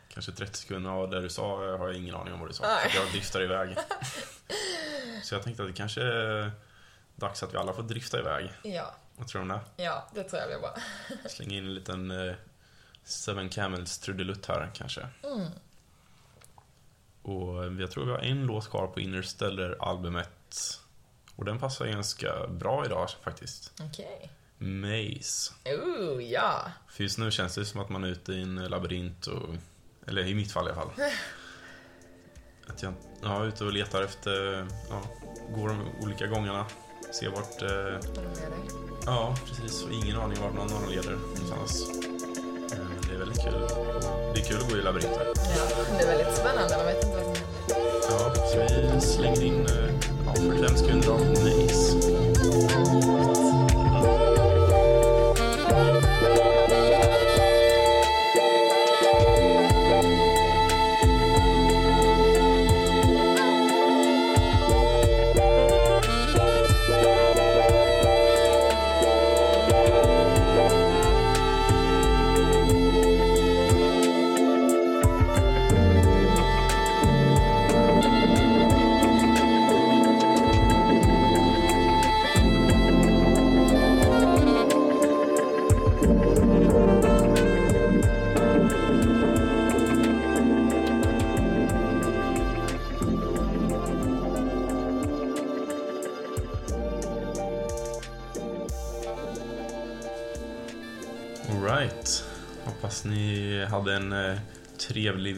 kanske 0.08 0.32
30 0.32 0.58
sekunderna 0.58 0.94
av 0.96 1.10
det 1.10 1.20
du 1.20 1.28
sa 1.28 1.56
har 1.56 1.88
jag 1.88 1.96
ingen 1.96 2.14
aning 2.14 2.34
om 2.34 2.40
vad 2.40 2.48
du 2.48 2.54
sa. 2.54 2.62
Nej. 2.66 2.92
Jag 2.94 3.10
driftar 3.12 3.42
iväg. 3.42 3.76
Så 5.22 5.34
jag 5.34 5.42
tänkte 5.42 5.62
att 5.62 5.68
det 5.68 5.74
kanske 5.74 6.02
är 6.02 6.52
dags 7.16 7.42
att 7.42 7.54
vi 7.54 7.56
alla 7.56 7.72
får 7.72 7.82
drifta 7.82 8.18
iväg. 8.18 8.52
Ja, 8.62 8.94
Vad 9.16 9.28
tror 9.28 9.44
du 9.44 9.52
om 9.52 9.60
det? 9.76 9.82
ja, 9.84 10.08
det 10.14 10.24
tror 10.24 10.40
jag 10.40 10.48
blir 10.48 10.58
bra. 10.58 10.76
Slänga 11.28 11.56
in 11.56 11.64
en 11.64 11.74
liten 11.74 12.10
eh, 12.28 12.34
Seven 13.04 13.48
Camels 13.48 13.98
trudelutt 13.98 14.46
här 14.46 14.70
kanske. 14.74 15.08
Mm. 15.22 15.46
Och 17.28 17.80
jag 17.80 17.90
tror 17.90 18.04
vi 18.04 18.10
har 18.10 18.18
en 18.18 18.46
låt 18.46 18.70
kvar 18.70 18.86
på 18.86 19.00
Interstellar-albumet. 19.00 20.80
Och 21.36 21.44
den 21.44 21.58
passar 21.58 21.86
ganska 21.86 22.46
bra 22.46 22.84
idag 22.86 23.10
faktiskt. 23.24 23.72
Okej. 23.80 24.30
Maze. 24.58 25.52
Ooh, 25.64 26.22
ja. 26.22 26.62
För 26.88 27.02
just 27.02 27.18
nu 27.18 27.30
känns 27.30 27.54
det 27.54 27.64
som 27.64 27.80
att 27.80 27.88
man 27.88 28.04
är 28.04 28.08
ute 28.08 28.32
i 28.32 28.42
en 28.42 28.54
labyrint 28.54 29.26
och... 29.26 29.54
Eller 30.06 30.26
i 30.26 30.34
mitt 30.34 30.52
fall 30.52 30.68
i 30.68 30.70
alla 30.70 30.80
fall. 30.80 30.90
Att 32.66 32.82
jag 32.82 32.94
ja, 33.22 33.42
är 33.42 33.46
ute 33.46 33.64
och 33.64 33.72
letar 33.72 34.02
efter... 34.02 34.66
Ja, 34.90 35.02
går 35.54 35.68
de 35.68 35.88
olika 36.00 36.26
gångarna. 36.26 36.66
Ser 37.12 37.30
vart... 37.30 37.62
Eh, 37.62 38.10
ja, 39.06 39.36
precis. 39.46 39.84
Och 39.84 39.92
ingen 39.92 40.16
aning 40.16 40.40
vart 40.40 40.54
någon 40.54 40.72
av 40.72 40.80
dem 40.80 40.90
leder 40.90 41.10
någonstans. 41.10 42.07
Är 43.18 43.24
väldigt 43.24 43.42
kul. 43.42 43.52
Det 44.34 44.40
är 44.40 44.44
kul 44.44 44.56
att 44.56 44.70
gå 44.70 44.76
i 44.76 44.82
labyrinter. 44.82 45.26
Ja, 45.56 45.84
det 45.98 46.04
är 46.04 46.06
väldigt 46.06 46.36
spännande. 46.36 46.76
Man 46.76 46.86
vet 46.86 47.04
inte 47.04 47.16
vad 47.16 47.24
som 47.24 47.34
händer. 47.34 47.78
Ja, 48.10 48.34
så 48.34 48.94
vi 48.94 49.00
slängde 49.00 49.44
in 49.44 49.66
eh, 49.66 49.94
ja, 50.26 50.34
45 50.34 50.76
sekunder 50.76 51.08
av 51.08 51.20
Maze. 51.20 52.17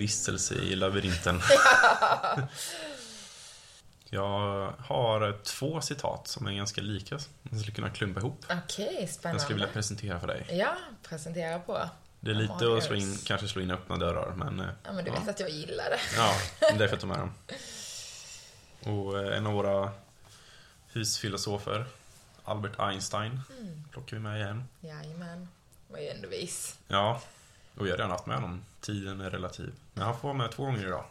Vistelse 0.00 0.54
i 0.54 0.76
labyrinten. 0.76 1.40
Jag 4.12 4.72
har 4.78 5.38
två 5.42 5.80
citat 5.80 6.28
som 6.28 6.46
är 6.46 6.52
ganska 6.52 6.80
lika. 6.80 7.18
Man 7.42 7.60
skulle 7.60 7.74
kunna 7.74 7.90
klumpa 7.90 8.20
ihop. 8.20 8.44
Okej, 8.64 8.96
Jag 9.00 9.08
spännande. 9.10 9.42
skulle 9.42 9.54
vilja 9.58 9.72
presentera 9.72 10.20
för 10.20 10.26
dig. 10.26 10.46
Ja, 10.50 10.76
presentera 11.08 11.58
på. 11.58 11.88
Det 12.20 12.30
är 12.30 12.34
lite 12.34 12.52
all 12.54 12.78
att 12.78 12.84
slå 12.84 12.96
in, 12.96 13.18
kanske 13.24 13.48
slå 13.48 13.62
in 13.62 13.70
öppna 13.70 13.96
dörrar, 13.96 14.32
men... 14.36 14.60
eh, 14.60 14.66
Ja, 14.84 14.92
men 14.92 15.04
du 15.04 15.10
vet 15.10 15.28
att 15.28 15.40
jag 15.40 15.50
gillar 15.50 15.84
det. 15.90 15.98
Ja, 16.16 16.34
det 16.60 16.66
är 16.66 16.78
därför 16.78 16.94
jag 16.94 17.00
tar 17.00 17.08
med 17.08 17.18
dem. 17.18 17.32
Och 18.96 19.18
eh, 19.18 19.36
en 19.36 19.46
av 19.46 19.52
våra 19.52 19.90
husfilosofer, 20.92 21.86
Albert 22.44 22.72
Einstein, 22.78 23.40
Mm. 23.60 23.84
plockar 23.92 24.16
vi 24.16 24.22
med 24.22 24.40
igen. 24.40 24.64
Jajamän. 24.80 25.48
Var 25.88 25.98
ju 25.98 26.08
ändå 26.08 26.28
vis. 26.28 26.78
Ja, 26.88 27.20
och 27.80 27.86
jag 27.86 27.92
har 27.92 27.96
redan 27.98 28.10
haft 28.10 28.26
med 28.26 28.36
honom. 28.36 28.64
Tiden 28.80 29.20
är 29.20 29.30
relativ. 29.30 29.72
Men 29.94 30.04
han 30.04 30.14
får 30.20 30.28
vara 30.28 30.38
med 30.38 30.50
två 30.52 30.64
gånger 30.64 30.86
idag. 30.86 31.04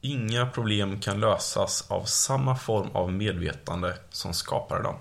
Inga 0.00 0.46
problem 0.46 1.00
kan 1.00 1.20
lösas 1.20 1.90
av 1.90 2.04
samma 2.04 2.56
form 2.56 2.90
av 2.92 3.12
medvetande 3.12 3.98
som 4.10 4.34
skapar 4.34 4.82
dem. 4.82 4.96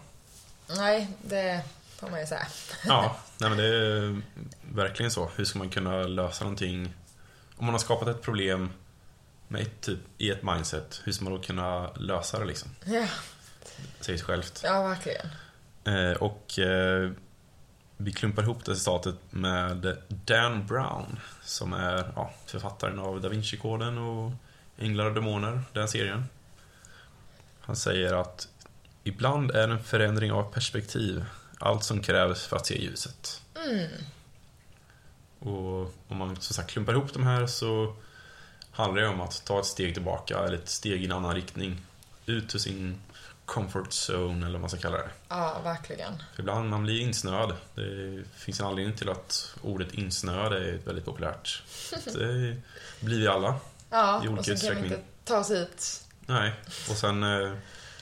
Nej, 0.67 1.07
det 1.21 1.63
får 1.99 2.09
man 2.09 2.19
ju 2.19 2.25
säga. 2.25 2.47
Ja, 2.85 3.15
nej 3.37 3.49
men 3.49 3.57
det 3.57 3.65
är 3.65 4.21
verkligen 4.73 5.11
så. 5.11 5.29
Hur 5.35 5.45
ska 5.45 5.59
man 5.59 5.69
kunna 5.69 5.97
lösa 6.03 6.43
någonting? 6.43 6.93
Om 7.55 7.65
man 7.65 7.73
har 7.73 7.79
skapat 7.79 8.07
ett 8.07 8.21
problem 8.21 8.69
med 9.47 9.61
ett, 9.61 9.81
typ, 9.81 9.99
i 10.17 10.29
ett 10.31 10.43
mindset, 10.43 11.01
hur 11.03 11.11
ska 11.11 11.23
man 11.23 11.33
då 11.33 11.39
kunna 11.39 11.91
lösa 11.93 12.39
det 12.39 12.45
liksom? 12.45 12.69
Ja, 12.85 13.07
Det 13.97 14.03
säger 14.03 14.17
sig 14.17 14.25
självt. 14.27 14.61
ja 14.63 14.83
verkligen. 14.83 15.27
Eh, 15.83 16.17
och 16.17 16.59
eh, 16.59 17.11
vi 18.03 18.11
klumpar 18.11 18.43
ihop 18.43 18.65
det 18.65 18.75
citatet 18.75 19.15
med 19.29 19.97
Dan 20.09 20.67
Brown 20.67 21.19
som 21.43 21.73
är 21.73 22.11
ja, 22.15 22.33
författaren 22.45 22.99
av 22.99 23.21
Da 23.21 23.29
Vinci-koden 23.29 23.97
och 23.97 24.31
Änglar 24.77 25.05
och 25.05 25.13
Demoner, 25.13 25.61
den 25.73 25.87
serien. 25.87 26.25
Han 27.61 27.75
säger 27.75 28.13
att 28.13 28.47
ibland 29.03 29.51
är 29.51 29.67
en 29.67 29.83
förändring 29.83 30.31
av 30.31 30.53
perspektiv 30.53 31.25
allt 31.59 31.83
som 31.83 32.01
krävs 32.01 32.45
för 32.45 32.55
att 32.55 32.65
se 32.65 32.81
ljuset. 32.81 33.41
Mm. 33.65 33.89
Och 35.39 35.93
om 36.07 36.17
man 36.17 36.35
som 36.35 36.53
sagt 36.53 36.69
klumpar 36.69 36.93
ihop 36.93 37.13
de 37.13 37.23
här 37.23 37.47
så 37.47 37.95
handlar 38.71 39.01
det 39.01 39.07
om 39.07 39.21
att 39.21 39.45
ta 39.45 39.59
ett 39.59 39.65
steg 39.65 39.93
tillbaka 39.93 40.39
eller 40.39 40.57
ett 40.57 40.69
steg 40.69 41.01
i 41.01 41.05
en 41.05 41.11
annan 41.11 41.35
riktning. 41.35 41.81
Ut 42.25 42.55
ur 42.55 42.59
sin 42.59 43.01
comfort 43.45 43.89
zone 44.09 44.45
eller 44.45 44.53
vad 44.53 44.61
man 44.61 44.69
ska 44.69 44.79
kalla 44.79 44.97
det. 44.97 45.09
Ja, 45.29 45.61
verkligen. 45.63 46.13
För 46.35 46.41
ibland 46.41 46.69
man 46.69 46.83
blir 46.83 47.01
insnöad. 47.01 47.55
Det 47.75 48.23
finns 48.35 48.59
en 48.59 48.65
anledning 48.65 48.97
till 48.97 49.09
att 49.09 49.55
ordet 49.61 49.93
insnöad 49.93 50.53
är 50.53 50.79
väldigt 50.85 51.05
populärt. 51.05 51.63
Det 52.13 52.61
blir 52.99 53.19
vi 53.19 53.27
alla. 53.27 53.55
Ja, 53.89 54.23
I 54.25 54.27
olika 54.27 54.53
och 54.53 54.59
så 54.59 54.67
kan 54.67 54.81
vi 54.81 54.87
inte 54.87 55.01
ta 55.23 55.37
oss 55.37 55.51
ut. 55.51 56.01
Nej. 56.25 56.53
Och 56.89 56.97
sen 56.97 57.23
eh, 57.23 57.53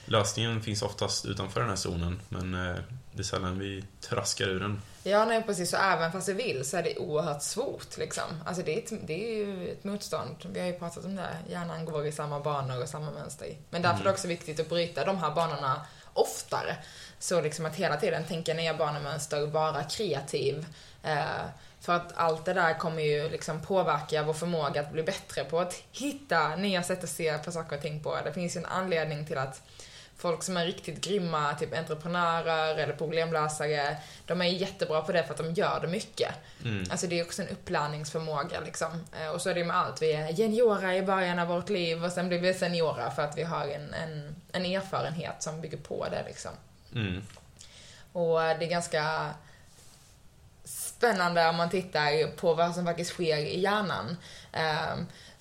lösningen 0.04 0.62
finns 0.62 0.82
oftast 0.82 1.24
utanför 1.24 1.60
den 1.60 1.68
här 1.68 1.76
zonen. 1.76 2.20
Men 2.28 2.54
eh, 2.54 2.76
det 3.12 3.18
är 3.18 3.24
sällan 3.24 3.58
vi 3.58 3.84
traskar 4.00 4.48
ur 4.48 4.60
den. 4.60 4.82
Ja, 5.02 5.24
nej 5.24 5.42
precis. 5.42 5.70
Så 5.70 5.76
även 5.76 6.12
fast 6.12 6.28
vi 6.28 6.32
vill 6.32 6.64
så 6.64 6.76
är 6.76 6.82
det 6.82 6.98
oerhört 6.98 7.42
svårt 7.42 7.96
liksom. 7.96 8.24
Alltså 8.46 8.62
det 8.62 8.74
är, 8.74 8.78
ett, 8.78 9.06
det 9.06 9.24
är 9.24 9.36
ju 9.36 9.72
ett 9.72 9.84
motstånd. 9.84 10.36
Vi 10.52 10.60
har 10.60 10.66
ju 10.66 10.72
pratat 10.72 11.04
om 11.04 11.16
det. 11.16 11.36
Hjärnan 11.48 11.84
går 11.84 12.06
i 12.06 12.12
samma 12.12 12.40
banor 12.40 12.82
och 12.82 12.88
samma 12.88 13.10
mönster. 13.10 13.56
Men 13.70 13.82
därför 13.82 14.00
är 14.00 14.04
det 14.04 14.10
också 14.10 14.28
viktigt 14.28 14.60
att 14.60 14.68
bryta 14.68 15.04
de 15.04 15.18
här 15.18 15.30
banorna 15.30 15.86
oftare. 16.14 16.76
Så 17.18 17.40
liksom 17.40 17.66
att 17.66 17.76
hela 17.76 17.96
tiden 17.96 18.24
tänka 18.24 18.54
nya 18.54 18.74
banemönster, 18.74 19.46
vara 19.46 19.82
kreativ. 19.84 20.66
Eh, 21.02 21.46
för 21.80 21.92
att 21.92 22.12
allt 22.14 22.44
det 22.44 22.52
där 22.52 22.78
kommer 22.78 23.02
ju 23.02 23.28
liksom 23.28 23.60
påverka 23.60 24.22
vår 24.22 24.32
förmåga 24.32 24.80
att 24.80 24.92
bli 24.92 25.02
bättre 25.02 25.44
på 25.44 25.60
att 25.60 25.82
hitta 25.92 26.56
nya 26.56 26.82
sätt 26.82 27.04
att 27.04 27.10
se 27.10 27.38
på 27.38 27.52
saker 27.52 27.76
och 27.76 27.82
ting 27.82 28.02
på. 28.02 28.18
Det 28.24 28.32
finns 28.32 28.56
ju 28.56 28.58
en 28.58 28.66
anledning 28.66 29.26
till 29.26 29.38
att 29.38 29.62
folk 30.22 30.42
som 30.42 30.56
är 30.56 30.66
riktigt 30.66 31.00
grymma, 31.00 31.54
typ 31.54 31.78
entreprenörer 31.78 32.76
eller 32.76 32.92
problemlösare, 32.92 33.96
de 34.26 34.40
är 34.40 34.44
jättebra 34.46 35.00
på 35.02 35.12
det 35.12 35.24
för 35.24 35.30
att 35.30 35.38
de 35.38 35.52
gör 35.52 35.80
det 35.80 35.88
mycket. 35.88 36.34
Mm. 36.64 36.84
Alltså 36.90 37.06
det 37.06 37.20
är 37.20 37.24
också 37.24 37.42
en 37.42 37.48
upplärningsförmåga 37.48 38.60
liksom. 38.60 39.04
Eh, 39.20 39.28
Och 39.28 39.40
så 39.40 39.50
är 39.50 39.54
det 39.54 39.64
med 39.64 39.76
allt. 39.76 40.02
Vi 40.02 40.12
är 40.12 40.30
juniora 40.30 40.96
i 40.96 41.02
början 41.02 41.38
av 41.38 41.48
vårt 41.48 41.68
liv 41.68 42.04
och 42.04 42.12
sen 42.12 42.28
blir 42.28 42.38
vi 42.38 42.54
seniora 42.54 43.10
för 43.10 43.22
att 43.22 43.38
vi 43.38 43.42
har 43.42 43.66
en, 43.66 43.94
en, 43.94 44.36
en 44.52 44.66
erfarenhet 44.66 45.42
som 45.42 45.60
bygger 45.60 45.78
på 45.78 46.06
det 46.10 46.24
liksom. 46.26 46.50
Mm. 46.94 47.22
Och 48.12 48.38
det 48.38 48.64
är 48.64 48.70
ganska 48.70 49.30
spännande 50.64 51.48
om 51.48 51.56
man 51.56 51.70
tittar 51.70 52.36
på 52.36 52.54
vad 52.54 52.74
som 52.74 52.84
faktiskt 52.84 53.10
sker 53.10 53.36
i 53.36 53.60
hjärnan. 53.60 54.16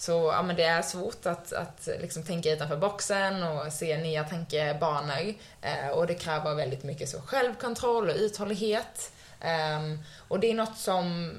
Så 0.02 0.12
ja, 0.34 0.42
men 0.42 0.56
det 0.56 0.64
är 0.64 0.82
svårt 0.82 1.26
att, 1.26 1.54
att 1.54 1.88
liksom 2.02 2.24
tänka 2.24 2.52
utanför 2.52 2.78
boxen 2.78 3.44
och 3.44 3.74
se 3.74 3.98
nya 3.98 4.24
tankebanor. 4.24 5.34
Eh, 5.62 5.88
Och 5.90 6.08
det 6.08 6.16
kräver 6.16 6.56
väldigt 6.56 6.84
mycket 6.84 7.10
så 7.10 7.22
självkontroll 7.22 8.10
och 8.10 8.16
uthållighet. 8.16 9.12
Ehm, 9.40 10.00
Och 10.28 10.40
det 10.40 10.52
är 10.52 10.54
något 10.54 10.78
som 10.78 11.36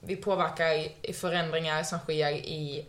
vi 0.00 0.16
påverkar 0.16 0.72
i 1.02 1.12
förändringar 1.12 1.82
som 1.82 1.98
sker 1.98 2.30
i 2.30 2.86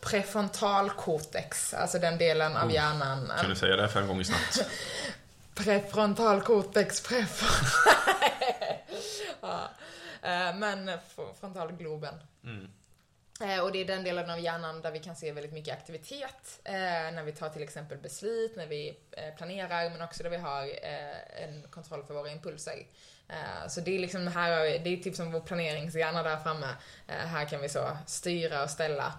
prefrontalcortex, 0.00 1.74
alltså 1.74 1.98
den 1.98 2.18
delen 2.18 2.56
av 2.56 2.68
Oh, 2.68 2.74
hjärnan. 2.74 3.32
Kan 3.40 3.50
du 3.50 3.56
säga 3.56 3.76
det 3.76 3.88
fem 3.88 4.06
gånger 4.06 4.24
snabbt? 4.24 4.70
Prefrontalcortex, 5.54 7.00
pref... 7.00 7.42
ja. 9.40 9.70
Eh, 10.22 10.56
Men 10.56 10.90
frontalgloben. 11.40 12.14
Mm. 12.44 12.68
Eh, 13.40 13.60
Och 13.60 13.72
det 13.72 13.78
är 13.80 13.84
den 13.84 14.04
delen 14.04 14.30
av 14.30 14.40
hjärnan 14.40 14.80
där 14.82 14.90
vi 14.90 14.98
kan 14.98 15.16
se 15.16 15.32
väldigt 15.32 15.52
mycket 15.52 15.74
aktivitet. 15.74 16.60
eh, 16.64 16.72
När 17.12 17.22
vi 17.22 17.32
tar 17.32 17.48
till 17.48 17.62
exempel 17.62 17.98
beslut, 17.98 18.56
när 18.56 18.66
vi 18.66 18.98
eh, 19.12 19.34
planerar, 19.34 19.90
men 19.90 20.02
också 20.02 20.22
där 20.22 20.30
vi 20.30 20.36
har 20.36 20.62
eh, 20.62 21.42
en 21.44 21.62
kontroll 21.70 22.04
för 22.04 22.14
våra 22.14 22.30
impulser. 22.30 22.86
Eh, 23.28 23.68
Så 23.68 23.80
det 23.80 23.94
är 23.94 23.98
liksom 23.98 24.26
här, 24.26 24.78
det 24.78 24.90
är 24.90 24.96
typ 24.96 25.16
som 25.16 25.32
vår 25.32 25.40
planeringshjärna 25.40 26.22
där 26.22 26.36
framme. 26.36 26.68
Här 27.06 27.44
kan 27.44 27.60
vi 27.60 27.68
så 27.68 27.96
styra 28.06 28.62
och 28.62 28.70
ställa 28.70 29.12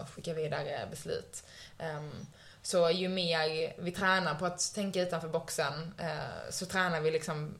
och 0.00 0.10
skicka 0.10 0.34
vidare 0.34 0.86
beslut. 0.90 1.42
Ehm, 1.78 2.26
Så 2.62 2.90
ju 2.90 3.08
mer 3.08 3.74
vi 3.78 3.92
tränar 3.92 4.34
på 4.34 4.46
att 4.46 4.74
tänka 4.74 5.02
utanför 5.02 5.28
boxen 5.28 5.94
så 6.50 6.66
tränar 6.66 7.00
vi 7.00 7.10
liksom 7.10 7.54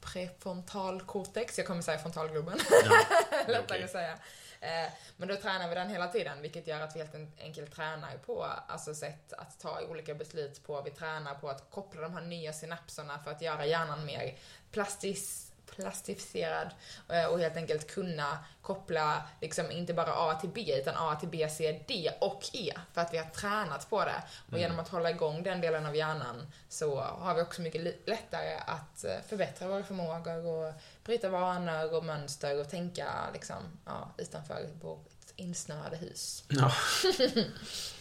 prefrontalcortex, 0.00 1.58
jag 1.58 1.66
kommer 1.66 1.82
säga 1.82 1.98
frontalgloben. 1.98 2.58
Ja, 2.84 3.06
lättare 3.48 3.84
att 3.84 3.90
säga. 3.90 4.16
Eh, 4.60 4.92
men 5.16 5.28
då 5.28 5.36
tränar 5.36 5.68
vi 5.68 5.74
den 5.74 5.90
hela 5.90 6.08
tiden, 6.08 6.42
vilket 6.42 6.66
gör 6.66 6.80
att 6.80 6.96
vi 6.96 7.00
helt 7.00 7.14
enkelt 7.40 7.74
tränar 7.74 8.18
på 8.18 8.46
alltså 8.66 8.94
sätt 8.94 9.32
att 9.32 9.60
ta 9.60 9.80
olika 9.80 10.14
beslut 10.14 10.62
på. 10.66 10.82
Vi 10.82 10.90
tränar 10.90 11.34
på 11.34 11.48
att 11.48 11.70
koppla 11.70 12.00
de 12.00 12.14
här 12.14 12.20
nya 12.20 12.52
synapserna 12.52 13.18
för 13.18 13.30
att 13.30 13.42
göra 13.42 13.66
hjärnan 13.66 14.06
mer 14.06 14.38
plastisk 14.70 15.49
plastificerad 15.80 16.70
eh, 17.08 17.24
och 17.24 17.40
helt 17.40 17.56
enkelt 17.56 17.94
kunna 17.94 18.38
koppla 18.62 19.22
liksom 19.40 19.70
inte 19.70 19.94
bara 19.94 20.12
A 20.14 20.34
till 20.40 20.50
B 20.50 20.74
utan 20.78 20.94
A 20.96 21.16
till 21.20 21.28
B, 21.28 21.48
C, 21.48 21.80
D 21.88 22.10
och 22.20 22.44
E 22.52 22.72
för 22.92 23.00
att 23.00 23.12
vi 23.12 23.18
har 23.18 23.24
tränat 23.24 23.90
på 23.90 24.04
det. 24.04 24.22
Och 24.52 24.58
genom 24.58 24.78
att 24.78 24.88
hålla 24.88 25.10
igång 25.10 25.42
den 25.42 25.60
delen 25.60 25.86
av 25.86 25.96
hjärnan 25.96 26.52
så 26.68 27.00
har 27.00 27.34
vi 27.34 27.42
också 27.42 27.62
mycket 27.62 28.08
lättare 28.08 28.54
att 28.66 29.04
eh, 29.04 29.16
förbättra 29.28 29.68
våra 29.68 29.84
förmågor 29.84 30.46
och 30.46 30.74
bryta 31.04 31.28
vanor 31.28 31.94
och 31.94 32.04
mönster 32.04 32.60
och 32.60 32.70
tänka 32.70 33.08
liksom, 33.32 33.78
ja, 33.84 34.10
utanför 34.16 34.68
vårt 34.82 35.10
insnöade 35.36 35.96
hus. 35.96 36.44
Ja. 36.48 36.72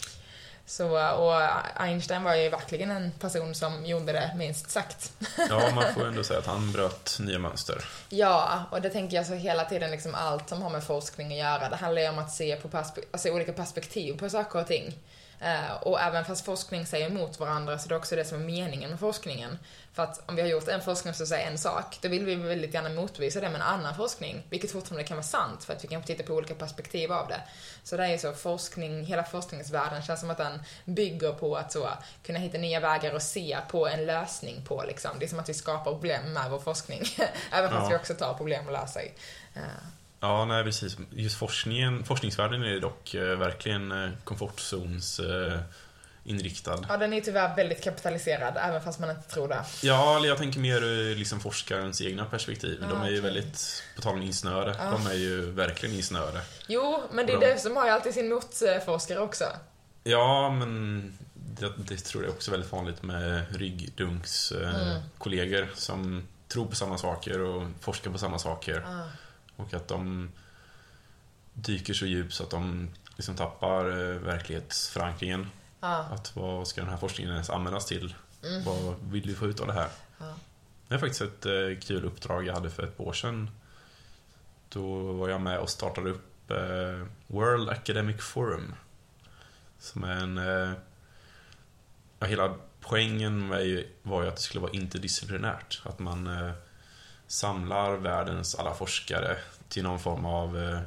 Så, 0.70 1.14
och 1.14 1.42
Einstein 1.76 2.24
var 2.24 2.36
ju 2.36 2.50
verkligen 2.50 2.92
en 2.92 3.12
person 3.12 3.56
som 3.56 3.86
gjorde 3.86 4.12
det, 4.12 4.32
minst 4.38 4.70
sagt. 4.72 5.12
ja, 5.50 5.72
man 5.76 5.94
får 5.94 6.08
ändå 6.08 6.24
säga 6.24 6.40
att 6.40 6.46
han 6.46 6.72
bröt 6.72 7.18
nya 7.20 7.40
mönster. 7.40 7.86
Ja, 8.10 8.64
och 8.72 8.82
det 8.82 8.90
tänker 8.90 9.18
jag 9.18 9.26
så 9.26 9.34
hela 9.34 9.66
tiden 9.66 9.92
liksom 9.92 10.16
allt 10.16 10.50
som 10.50 10.62
har 10.62 10.70
med 10.70 10.84
forskning 10.84 11.32
att 11.32 11.38
göra. 11.38 11.70
Det 11.70 11.76
handlar 11.76 12.02
ju 12.02 12.10
om 12.10 12.20
att 12.20 12.32
se 12.32 12.56
på 12.56 12.68
perspe- 12.68 13.04
alltså 13.12 13.30
olika 13.30 13.54
perspektiv 13.54 14.18
på 14.20 14.30
saker 14.30 14.60
och 14.60 14.68
ting. 14.68 14.94
Eh, 15.42 15.74
och 15.82 16.02
även 16.02 16.26
fast 16.26 16.46
forskning 16.46 16.86
säger 16.86 17.08
emot 17.08 17.40
varandra 17.40 17.80
så 17.80 17.90
det 17.90 17.96
är 17.96 18.00
också 18.00 18.16
det 18.16 18.26
som 18.26 18.42
är 18.42 18.46
meningen 18.46 18.90
med 18.90 19.00
forskningen. 19.00 19.60
För 19.94 20.04
att 20.04 20.30
om 20.30 20.36
vi 20.36 20.42
har 20.42 20.50
gjort 20.50 20.68
en 20.68 20.82
forskning 20.82 21.14
som 21.14 21.28
säger 21.28 21.52
en 21.52 21.58
sak, 21.58 21.98
då 22.02 22.10
vill 22.10 22.26
vi 22.26 22.36
väldigt 22.36 22.74
gärna 22.74 22.90
motvisa 22.90 23.40
det 23.40 23.50
med 23.50 23.56
en 23.56 23.68
annan 23.68 23.96
forskning. 23.96 24.44
Vilket 24.50 24.72
fortfarande 24.72 25.04
kan 25.04 25.18
vara 25.18 25.24
sant 25.24 25.64
för 25.64 25.74
att 25.74 25.84
vi 25.84 25.88
kan 25.88 26.04
titta 26.04 26.24
på 26.24 26.34
olika 26.34 26.56
perspektiv 26.56 27.12
av 27.12 27.28
det. 27.28 27.42
Så 27.84 27.98
det 27.98 28.04
är 28.04 28.08
ju 28.08 28.18
så, 28.18 28.34
forskning, 28.34 29.06
hela 29.06 29.24
forskningsvärlden 29.24 30.02
känns 30.02 30.20
som 30.20 30.30
att 30.30 30.38
den 30.38 30.64
bygger 30.86 31.32
på 31.32 31.56
att 31.58 31.72
så 31.72 31.90
kunna 32.24 32.40
hitta 32.40 32.58
nya 32.58 32.80
vägar 32.80 33.14
och 33.14 33.22
se 33.22 33.58
på 33.70 33.88
en 33.88 34.06
lösning 34.06 34.66
på 34.66 34.84
liksom. 34.88 35.12
Det 35.20 35.26
är 35.26 35.30
som 35.30 35.40
att 35.40 35.50
vi 35.50 35.54
skapar 35.54 35.92
problem 35.92 36.34
med 36.34 36.52
vår 36.52 36.60
forskning. 36.60 37.02
Även 37.52 37.70
fast 37.70 37.84
Ja. 37.84 37.90
vi 37.90 37.96
också 37.96 38.14
tar 38.14 38.34
problem 38.34 38.66
och 38.66 38.74
löser. 38.74 39.04
Ja, 40.20 40.46
nej 40.46 40.64
precis. 40.64 40.98
Just 41.12 41.38
forskningen, 41.38 42.04
forskningsvärlden 42.04 42.64
är 42.64 42.80
dock 42.80 43.14
eh, 43.14 43.38
verkligen 43.38 43.92
eh, 43.92 44.10
komfortzons 44.24 45.20
eh, 45.20 45.60
inriktad. 46.24 46.86
Ja, 46.90 46.98
den 46.98 47.14
är 47.14 47.22
tyvärr 47.22 47.56
väldigt 47.56 47.84
kapitaliserad, 47.84 48.58
även 48.58 48.82
fast 48.82 49.00
man 49.00 49.10
inte 49.10 49.30
tror 49.30 49.48
det. 49.48 49.64
Ja, 49.84 50.18
eller 50.18 50.28
jag 50.28 50.38
tänker 50.38 50.60
mer 50.60 51.16
liksom 51.16 51.40
forskarens 51.40 52.02
egna 52.02 52.26
perspektiv. 52.26 52.86
De 52.90 53.02
Ah, 53.02 53.06
är 53.06 53.10
ju 53.10 53.20
okej. 53.20 53.32
väldigt, 53.34 53.84
på 53.96 54.02
tal 54.02 54.14
om 54.16 54.22
insnöade, 54.22 54.76
Ah. 54.80 54.92
de 54.92 55.08
är 55.08 55.14
ju 55.14 55.52
verkligen 55.52 55.96
insnöade. 55.96 56.42
Jo, 56.68 57.04
men 57.12 57.26
det 57.26 57.34
är 57.34 57.38
Bra. 57.38 57.48
det 57.48 57.60
som 57.60 57.76
har 57.78 57.86
ju 57.86 57.92
alltid 57.92 58.14
sin 58.14 58.30
motforskare 58.30 59.20
också. 59.20 59.44
Ja, 60.04 60.50
men 60.50 61.18
det, 61.34 61.72
det 61.78 61.98
tror 61.98 62.24
jag 62.24 62.34
också 62.34 62.50
är 62.50 62.52
väldigt 62.52 62.72
vanligt 62.72 63.04
med 63.04 63.46
ryggdunks 63.56 64.52
eh, 64.52 64.82
Mm. 64.88 65.02
kollegor 65.18 65.68
som 65.76 66.28
tror 66.48 66.66
på 66.66 66.76
samma 66.76 66.98
saker 66.98 67.40
och 67.40 67.64
forskar 67.82 68.12
på 68.12 68.18
samma 68.18 68.40
saker. 68.40 68.86
Ah. 68.88 69.04
Och 69.60 69.74
att 69.74 69.88
de 69.88 70.30
dyker 71.54 71.94
så 71.94 72.06
djupt 72.06 72.34
så 72.34 72.44
att 72.44 72.50
de 72.50 72.90
liksom 73.16 73.36
tappar 73.36 73.90
eh, 73.90 74.20
verklighetsförankringen. 74.20 75.48
Ah. 75.80 76.00
Att 76.00 76.36
vad 76.36 76.68
ska 76.68 76.82
den 76.82 76.90
här 76.90 76.98
forskningen 76.98 77.34
ens 77.34 77.50
användas 77.50 77.86
till? 77.86 78.16
Mm. 78.44 78.64
Vad 78.64 78.96
vill 79.12 79.28
vi 79.28 79.36
få 79.36 79.46
ut 79.46 79.60
av 79.60 79.68
det 79.68 79.74
här? 79.74 79.90
Ja. 80.18 80.36
Det 80.88 80.96
är 80.96 81.00
faktiskt 81.00 81.22
ett 81.22 81.46
eh, 81.46 81.80
kul 81.82 82.06
uppdrag 82.06 82.46
jag 82.48 82.54
hade 82.54 82.70
för 82.70 82.84
ett 82.84 83.00
år 83.00 83.14
sedan. 83.14 83.50
Då 84.70 85.14
var 85.14 85.30
jag 85.30 85.42
med 85.42 85.60
och 85.60 85.70
startade 85.70 86.10
upp 86.10 86.52
eh, 86.52 87.08
World 87.28 87.70
Academic 87.70 88.22
Forum. 88.22 88.76
Som 89.80 90.04
är 90.04 90.16
en... 90.16 90.38
Ja, 92.20 92.28
hela 92.28 92.56
poängen 92.82 93.50
var 94.04 94.22
ju 94.24 94.28
att 94.28 94.36
det 94.36 94.42
skulle 94.42 94.62
vara 94.62 94.72
interdisciplinärt. 94.72 95.82
Att 95.86 96.00
man 96.00 96.28
samlar 97.30 97.98
världens 97.98 98.56
alla 98.56 98.74
forskare 98.74 99.38
till 99.68 99.84
någon 99.84 100.00
form 100.00 100.26
av 100.26 100.58
eh, 100.58 100.80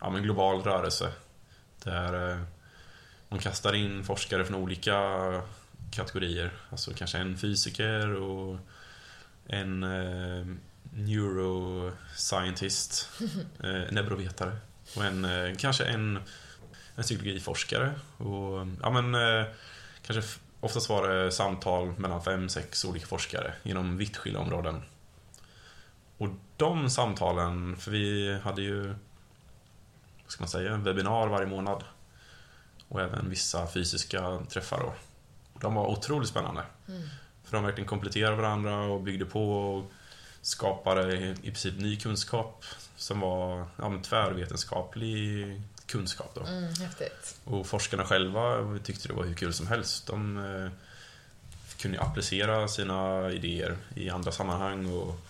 ja, 0.00 0.10
men 0.10 0.22
global 0.22 0.62
rörelse. 0.62 1.12
Där 1.84 2.30
eh, 2.30 2.38
man 3.28 3.38
kastar 3.38 3.74
in 3.74 4.04
forskare 4.04 4.44
från 4.44 4.62
olika 4.62 4.98
kategorier. 5.90 6.50
Alltså 6.70 6.94
kanske 6.94 7.18
en 7.18 7.38
fysiker 7.38 8.14
och 8.14 8.58
en 9.46 9.82
eh, 9.82 10.46
neuroscientist, 10.92 13.08
eh, 13.62 13.82
neurovetare 13.90 14.56
och 14.96 15.04
en, 15.04 15.24
eh, 15.24 15.56
kanske 15.56 15.84
en, 15.84 16.18
en 16.94 17.02
psykologiforskare. 17.02 17.92
Och, 18.16 18.66
ja, 18.82 18.90
men, 18.90 19.14
eh, 19.14 19.44
kanske 20.02 20.38
oftast 20.60 20.88
var 20.88 21.08
det 21.08 21.32
samtal 21.32 21.94
mellan 21.98 22.22
fem, 22.22 22.48
sex 22.48 22.84
olika 22.84 23.06
forskare 23.06 23.54
inom 23.62 23.96
vitt 23.96 24.16
skilda 24.16 24.40
områden. 24.40 24.82
Och 26.20 26.28
de 26.56 26.90
samtalen, 26.90 27.76
för 27.76 27.90
vi 27.90 28.34
hade 28.42 28.62
ju, 28.62 28.86
vad 30.22 30.32
ska 30.32 30.42
man 30.42 30.48
säga, 30.48 30.76
webbinar 30.76 31.28
varje 31.28 31.46
månad. 31.46 31.84
Och 32.88 33.00
även 33.00 33.30
vissa 33.30 33.66
fysiska 33.66 34.40
träffar 34.48 34.78
då. 34.78 34.94
De 35.60 35.74
var 35.74 35.86
otroligt 35.86 36.28
spännande. 36.28 36.62
För 37.44 37.56
de 37.56 37.64
verkligen 37.64 37.88
kompletterade 37.88 38.36
varandra 38.36 38.82
och 38.82 39.00
byggde 39.00 39.24
på 39.24 39.52
och 39.52 39.92
skapade 40.40 41.16
i 41.16 41.34
princip 41.42 41.78
ny 41.78 41.96
kunskap 41.96 42.64
som 42.96 43.20
var 43.20 43.66
ja, 43.76 44.00
tvärvetenskaplig 44.02 45.62
kunskap. 45.86 46.30
Då. 46.34 46.40
Mm, 46.40 46.74
häftigt. 46.74 47.40
Och 47.44 47.66
forskarna 47.66 48.04
själva 48.04 48.78
tyckte 48.84 49.08
det 49.08 49.14
var 49.14 49.24
hur 49.24 49.34
kul 49.34 49.52
som 49.52 49.66
helst. 49.66 50.06
De 50.06 50.36
eh, 50.36 50.70
kunde 51.78 52.00
applicera 52.00 52.68
sina 52.68 53.30
idéer 53.30 53.76
i 53.94 54.10
andra 54.10 54.32
sammanhang. 54.32 54.86
Och... 54.86 55.29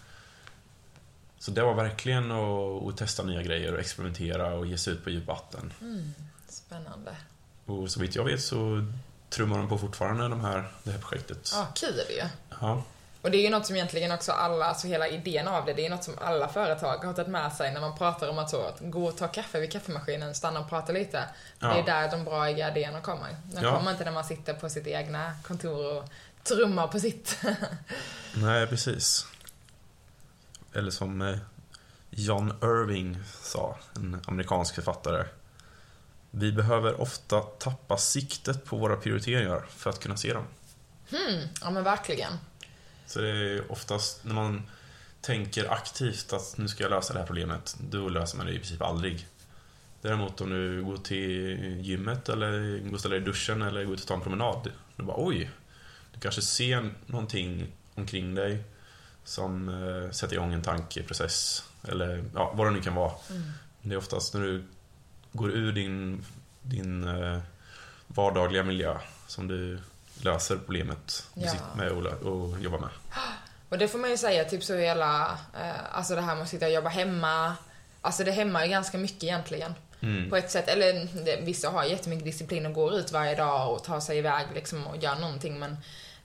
Så 1.40 1.50
det 1.50 1.62
var 1.62 1.74
verkligen 1.74 2.30
att, 2.30 2.88
att 2.88 2.96
testa 2.96 3.22
nya 3.22 3.42
grejer 3.42 3.74
och 3.74 3.80
experimentera 3.80 4.54
och 4.54 4.66
ge 4.66 4.78
sig 4.78 4.92
ut 4.92 5.04
på 5.04 5.10
djupt 5.10 5.26
vatten. 5.28 5.72
Mm, 5.80 6.14
spännande. 6.48 7.16
Och 7.66 7.90
så 7.90 8.00
vitt 8.00 8.14
jag 8.14 8.24
vet 8.24 8.42
så 8.42 8.86
trummar 9.30 9.58
de 9.58 9.68
på 9.68 9.78
fortfarande 9.78 10.28
de 10.28 10.40
här, 10.40 10.72
det 10.82 10.90
här 10.90 10.98
projektet. 10.98 11.50
Ja, 11.54 11.66
kul 11.74 12.00
ju. 12.10 12.22
Ja. 12.60 12.82
Och 13.22 13.30
det 13.30 13.36
är 13.38 13.42
ju 13.42 13.50
något 13.50 13.66
som 13.66 13.76
egentligen 13.76 14.12
också 14.12 14.32
alla, 14.32 14.64
alltså 14.64 14.86
hela 14.86 15.08
idén 15.08 15.48
av 15.48 15.64
det, 15.66 15.72
det 15.72 15.86
är 15.86 15.90
något 15.90 16.04
som 16.04 16.14
alla 16.20 16.48
företag 16.48 17.04
har 17.04 17.12
tagit 17.14 17.30
med 17.30 17.52
sig 17.52 17.72
när 17.72 17.80
man 17.80 17.96
pratar 17.98 18.28
om 18.28 18.38
att 18.38 18.50
så, 18.50 18.62
att 18.62 18.80
gå 18.80 19.04
och 19.06 19.16
ta 19.16 19.28
kaffe 19.28 19.60
vid 19.60 19.72
kaffemaskinen, 19.72 20.34
stanna 20.34 20.60
och 20.60 20.68
prata 20.68 20.92
lite. 20.92 21.24
Ja. 21.58 21.68
Det 21.74 21.80
är 21.80 21.84
där 21.84 22.10
de 22.10 22.24
bra 22.24 22.50
idéerna 22.50 23.00
kommer. 23.00 23.36
De 23.44 23.64
Ja. 23.64 23.76
kommer 23.76 23.90
inte 23.90 24.04
när 24.04 24.12
man 24.12 24.24
sitter 24.24 24.54
på 24.54 24.68
sitt 24.68 24.86
egna 24.86 25.32
kontor 25.42 25.96
och 25.96 26.04
trummar 26.44 26.86
på 26.88 27.00
sitt. 27.00 27.38
Nej, 28.34 28.66
precis. 28.66 29.26
Eller 30.72 30.90
som 30.90 31.22
eh, 31.22 31.38
John 32.10 32.52
Irving 32.62 33.18
sa, 33.42 33.78
en 33.96 34.20
amerikansk 34.26 34.74
författare. 34.74 35.24
Vi 36.30 36.52
behöver 36.52 37.00
ofta 37.00 37.40
tappa 37.40 37.96
siktet 37.96 38.64
på 38.64 38.76
våra 38.76 38.96
prioriteringar 38.96 39.66
för 39.68 39.90
att 39.90 40.00
kunna 40.00 40.16
se 40.16 40.32
dem. 40.32 40.44
Hmm, 41.10 41.48
ja 41.60 41.70
men 41.70 41.84
verkligen. 41.84 42.32
Så 43.06 43.20
det 43.20 43.28
är 43.28 43.72
oftast 43.72 44.24
när 44.24 44.34
man 44.34 44.62
tänker 45.20 45.72
aktivt 45.72 46.32
att 46.32 46.54
nu 46.58 46.68
ska 46.68 46.82
jag 46.82 46.90
lösa 46.90 47.12
det 47.12 47.18
här 47.18 47.26
problemet, 47.26 47.76
då 47.90 48.08
löser 48.08 48.36
man 48.36 48.46
det 48.46 48.52
i 48.52 48.58
princip 48.58 48.82
aldrig. 48.82 49.26
Däremot 50.02 50.40
om 50.40 50.50
du 50.50 50.84
går 50.84 50.96
till 50.96 51.80
gymmet 51.80 52.28
eller 52.28 52.78
går 52.78 52.94
och 52.94 53.00
ställer 53.00 53.16
dig 53.16 53.22
i 53.22 53.26
duschen 53.26 53.62
eller 53.62 53.84
går 53.84 53.94
ut 53.94 54.00
och 54.00 54.06
tar 54.06 54.14
en 54.14 54.20
promenad. 54.20 54.70
Du 54.96 55.02
bara 55.02 55.24
oj, 55.26 55.50
du 56.14 56.20
kanske 56.20 56.42
ser 56.42 56.94
någonting 57.06 57.72
omkring 57.94 58.34
dig 58.34 58.64
som 59.24 59.68
eh, 59.68 60.10
sätter 60.10 60.34
igång 60.34 60.52
en 60.52 60.62
tankeprocess. 60.62 61.64
Eller 61.88 62.24
ja, 62.34 62.52
vad 62.54 62.66
det 62.66 62.70
nu 62.70 62.80
kan 62.82 62.94
vara. 62.94 63.12
Det 63.82 63.94
är 63.94 63.98
oftast 63.98 64.34
när 64.34 64.40
du 64.40 64.64
går 65.32 65.50
ur 65.50 65.72
din, 65.72 66.24
din 66.62 67.08
eh, 67.08 67.38
vardagliga 68.06 68.62
miljö 68.62 68.98
som 69.26 69.48
du 69.48 69.78
löser 70.22 70.56
problemet 70.56 71.26
du 71.34 71.40
Ja. 71.40 71.50
sitter 71.50 71.76
med 71.76 71.90
och, 71.92 72.06
och 72.06 72.60
jobbar 72.60 72.78
med. 72.78 72.88
Och 73.68 73.78
det 73.78 73.88
får 73.88 73.98
man 73.98 74.10
ju 74.10 74.16
säga, 74.16 74.44
typ 74.44 74.64
så 74.64 74.74
hela, 74.76 75.38
eh, 75.60 75.96
alltså 75.96 76.14
det 76.14 76.20
här 76.20 76.34
med 76.34 76.42
att 76.42 76.48
sitta 76.48 76.66
och 76.66 76.72
jobba 76.72 76.88
hemma. 76.88 77.56
Alltså 78.00 78.24
det 78.24 78.32
hämmar 78.32 78.64
ju 78.64 78.70
ganska 78.70 78.98
mycket 78.98 79.24
egentligen. 79.24 79.74
Mm. 80.00 80.30
På 80.30 80.36
ett 80.36 80.50
sätt, 80.50 80.68
eller 80.68 81.08
det, 81.24 81.40
vissa 81.42 81.70
har 81.70 81.84
jättemycket 81.84 82.24
disciplin 82.24 82.66
och 82.66 82.72
går 82.72 82.94
ut 82.94 83.12
varje 83.12 83.34
dag 83.34 83.72
och 83.72 83.84
tar 83.84 84.00
sig 84.00 84.18
iväg 84.18 84.46
liksom 84.54 84.86
och 84.86 84.96
gör 84.96 85.14
någonting 85.16 85.58
men 85.58 85.76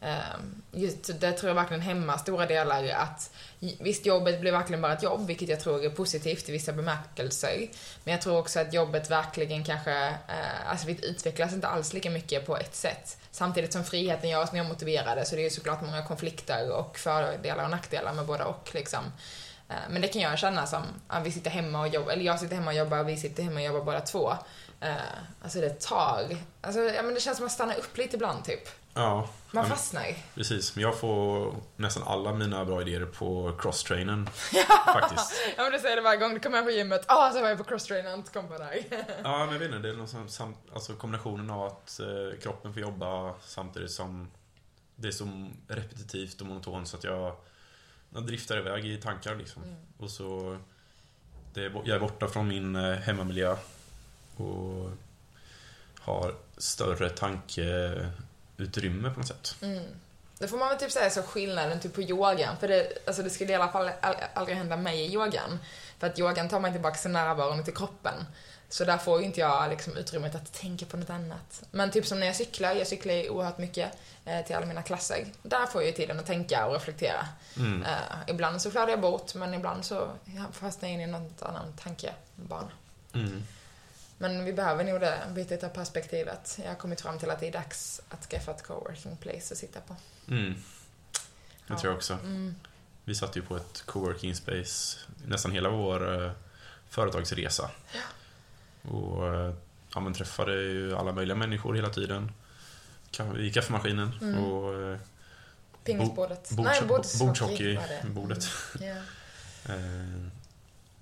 Ehm, 0.02 0.62
just 0.72 1.20
det 1.20 1.32
tror 1.32 1.50
jag 1.50 1.56
verkligen 1.56 1.82
hämmar 1.82 2.18
stora 2.18 2.46
delar 2.46 2.89
att 2.89 3.32
visst 3.60 4.06
jobbet 4.06 4.41
blir 4.41 4.52
verkligen 4.52 4.82
bara 4.82 4.93
ett 4.93 5.04
jobb 5.04 5.28
vilket 5.28 5.50
jag 5.50 5.60
tror 5.60 5.86
är 5.86 5.89
positivt 5.89 6.50
i 6.50 6.52
vissa 6.52 6.74
bemärkelser. 6.74 7.68
Men 8.04 8.12
jag 8.12 8.22
tror 8.22 8.38
också 8.38 8.60
att 8.60 8.74
jobbet 8.74 9.12
verkligen 9.12 9.64
kanske, 9.64 10.08
eh, 10.08 10.70
alltså 10.70 10.88
vi 10.88 11.06
utvecklas 11.06 11.54
inte 11.54 11.68
alls 11.68 11.93
lika 11.93 12.10
mycket 12.10 12.46
på 12.46 12.58
ett 12.58 12.76
sätt. 12.76 13.18
Samtidigt 13.32 13.74
som 13.74 13.84
friheten 13.84 14.30
gör 14.30 14.43
oss 14.43 14.52
mer 14.52 14.64
motiverade 14.64 15.26
så 15.26 15.36
det 15.36 15.41
är 15.41 15.43
ju 15.43 15.50
såklart 15.50 15.82
många 15.82 16.06
konflikter 16.06 16.72
och 16.72 17.00
fördelar 17.00 17.64
och 17.64 17.70
nackdelar 17.70 18.14
med 18.14 18.26
båda 18.26 18.46
och 18.46 18.70
liksom. 18.74 19.04
Eh, 19.70 19.76
Men 19.89 20.01
det 20.01 20.07
kan 20.07 20.22
jag 20.22 20.39
känna 20.39 20.66
som 20.68 20.84
att 21.07 21.24
vi 21.26 21.32
sitter 21.32 21.49
hemma 21.49 21.80
och 21.80 21.88
jobbar, 21.88 22.11
eller 22.11 22.24
jag 22.26 22.39
sitter 22.39 22.55
hemma 22.55 22.68
och 22.72 22.78
jobbar 22.78 22.99
och 22.99 23.09
vi 23.09 23.18
sitter 23.18 23.43
hemma 23.43 23.55
och 23.55 23.66
jobbar 23.66 23.82
båda 23.86 24.01
två. 24.01 24.32
Eh, 24.80 24.95
Alltså 25.43 25.59
det 25.61 25.82
tar, 25.82 26.38
alltså 26.61 26.80
ja, 26.82 27.01
men 27.01 27.13
det 27.13 27.20
känns 27.20 27.38
som 27.38 27.45
att 27.45 27.51
stanna 27.51 27.74
upp 27.76 27.97
lite 27.97 28.16
ibland 28.16 28.43
typ. 28.45 28.70
Ja, 28.97 29.30
Man 29.51 29.66
fastnar 29.66 30.05
ju. 30.05 30.16
precis. 30.36 30.76
Men 30.76 30.82
jag 30.82 30.99
får 30.99 31.53
nästan 31.76 32.03
alla 32.07 32.34
mina 32.34 32.66
bra 32.66 32.82
idéer 32.82 33.05
på 33.05 33.55
crosstrainen. 33.59 34.30
faktiskt. 34.86 35.34
Ja 35.57 35.63
men 35.63 35.72
du 35.72 35.80
säger 35.80 35.95
det 35.95 36.01
varje 36.01 36.20
gång 36.20 36.34
du 36.34 36.39
kommer 36.39 36.57
hem 36.57 36.66
på 36.66 36.72
gymmet, 36.72 37.05
ah 37.07 37.32
så 37.32 37.41
var 37.41 37.49
jag 37.49 37.57
på 37.57 37.63
crosstrainern, 37.63 38.24
kom 38.24 38.47
på 38.47 38.57
dig. 38.57 38.88
Ja, 39.24 39.38
men 39.45 39.51
jag 39.53 39.59
vet 39.59 39.61
inte. 39.68 39.78
Det 39.80 39.89
är 39.89 39.93
någon 39.93 40.30
sam, 40.30 40.55
alltså 40.74 40.93
kombinationen 40.93 41.49
av 41.49 41.63
att 41.66 41.99
eh, 41.99 42.39
kroppen 42.41 42.74
får 42.74 42.82
jobba 42.82 43.34
samtidigt 43.45 43.91
som 43.91 44.32
det 44.95 45.07
är 45.07 45.11
så 45.11 45.47
repetitivt 45.68 46.41
och 46.41 46.47
monotont 46.47 46.88
så 46.88 46.97
att 46.97 47.03
jag, 47.03 47.36
jag 48.16 48.26
driftar 48.26 48.57
iväg 48.57 48.86
i 48.86 48.97
tankar 48.97 49.36
liksom. 49.36 49.63
Och 49.97 50.11
så... 50.11 50.57
Det 51.53 51.66
är, 51.66 51.82
jag 51.86 51.95
är 51.95 51.99
borta 51.99 52.28
från 52.28 52.47
min 52.47 52.76
eh, 52.76 52.93
hemmamiljö 52.93 53.57
och 54.36 54.91
har 55.99 56.36
större 56.57 57.09
tankeutrymme 57.09 59.09
på 59.09 59.20
något 59.20 59.28
sätt. 59.28 59.55
Det 60.39 60.47
får 60.47 60.57
man 60.57 60.70
väl 60.70 60.78
typ 60.78 60.91
säga 60.91 61.09
så 61.09 61.22
skillnaden 61.22 61.80
typ 61.80 61.93
på 61.93 62.01
yogan, 62.01 62.57
för 62.57 62.68
det, 62.68 63.07
alltså 63.07 63.24
det 63.24 63.30
skulle 63.30 63.51
i 63.51 63.55
alla 63.55 63.72
fall 63.72 63.89
all, 64.01 64.16
aldrig 64.34 64.57
hända 64.57 64.78
mig 64.78 65.01
i 65.01 65.13
yogan. 65.13 65.59
För 65.99 66.07
att 66.07 66.20
yogan 66.20 66.49
tar 66.49 66.59
mig 66.59 66.72
tillbaka 66.72 66.95
till 66.95 67.11
närvaron 67.11 67.63
till 67.63 67.76
kroppen. 67.76 68.26
Så 68.70 68.86
där 68.86 68.97
får 68.97 69.20
ju 69.20 69.26
inte 69.26 69.39
jag 69.39 69.70
liksom 69.70 69.97
utrymmet 69.97 70.36
att 70.36 70.53
tänka 70.53 70.86
på 70.86 70.97
något 70.97 71.09
annat. 71.09 71.63
Men 71.72 71.91
typ 71.91 72.05
som 72.05 72.20
när 72.20 72.28
jag 72.28 72.36
cyklar, 72.36 72.74
jag 72.74 72.88
cyklar 72.88 73.13
ju 73.13 73.30
oerhört 73.30 73.57
mycket 73.57 73.91
eh, 74.26 74.45
till 74.45 74.55
alla 74.55 74.66
mina 74.66 74.84
klasser. 74.84 75.26
Där 75.43 75.66
får 75.66 75.82
jag 75.82 75.88
ju 75.89 75.95
tiden 75.95 76.20
att 76.20 76.26
tänka 76.26 76.66
och 76.66 76.74
reflektera. 76.74 77.28
Mm. 77.57 77.84
Eh, 77.84 77.97
ibland 78.28 78.61
så 78.61 78.72
flödar 78.72 78.89
jag 78.89 79.01
bort, 79.01 79.36
men 79.36 79.53
ibland 79.53 79.86
så 79.86 80.09
ja, 80.26 80.43
fastnar 80.51 80.89
jag 80.89 80.93
in 80.93 81.01
i 81.01 81.07
något 81.07 81.41
annan 81.41 81.74
tankebana. 81.74 82.72
Mm. 83.13 83.43
Men 84.18 84.45
vi 84.45 84.53
behöver 84.53 84.84
nog 84.84 84.99
det 85.01 85.20
bytet 85.30 85.63
av 85.63 85.70
perspektivet. 85.70 86.59
Jag 86.63 86.68
har 86.70 86.76
kommit 86.76 87.01
fram 87.01 87.20
till 87.20 87.30
att 87.30 87.39
det 87.39 87.47
är 87.47 87.51
dags 87.51 88.01
att 88.09 88.26
skaffa 88.26 88.51
ett 88.51 88.63
coworking 88.63 89.18
place 89.18 89.53
att 89.53 89.57
sitta 89.57 89.80
på. 89.82 89.95
Mm. 90.30 90.53
Det 90.53 91.74
Ja. 91.74 91.78
tror 91.80 91.91
jag 91.91 91.97
också. 91.97 92.13
Mm. 92.13 92.55
Vi 93.03 93.16
satt 93.16 93.36
ju 93.38 93.41
på 93.41 93.55
ett 93.57 93.84
coworking 93.86 94.36
space 94.36 94.97
nästan 95.26 95.51
hela 95.51 95.70
vår 95.70 96.24
eh, 96.26 96.32
företagsresa. 96.89 97.70
Och 98.89 99.27
eh, 99.36 99.53
ja, 99.93 99.99
men 99.99 100.13
träffade 100.13 100.53
ju 100.61 100.95
alla 100.95 101.11
möjliga 101.11 101.36
människor 101.36 101.73
hela 101.73 101.89
tiden. 101.89 102.31
I 103.39 103.51
kaffemaskinen 103.51 104.11
Mm. 104.21 104.43
och 104.43 104.81
eh, 104.81 104.97
Pingisbordet. 105.83 106.49
bords- 106.51 106.63
Nej, 106.63 106.81
bordshockey 106.88 107.25
bordshockey 107.25 107.75
var 107.75 107.83
det. 107.88 108.09
bordet. 108.09 108.47
Mm. 108.81 108.88
Ja. 109.67 109.73
eh, 109.73 110.27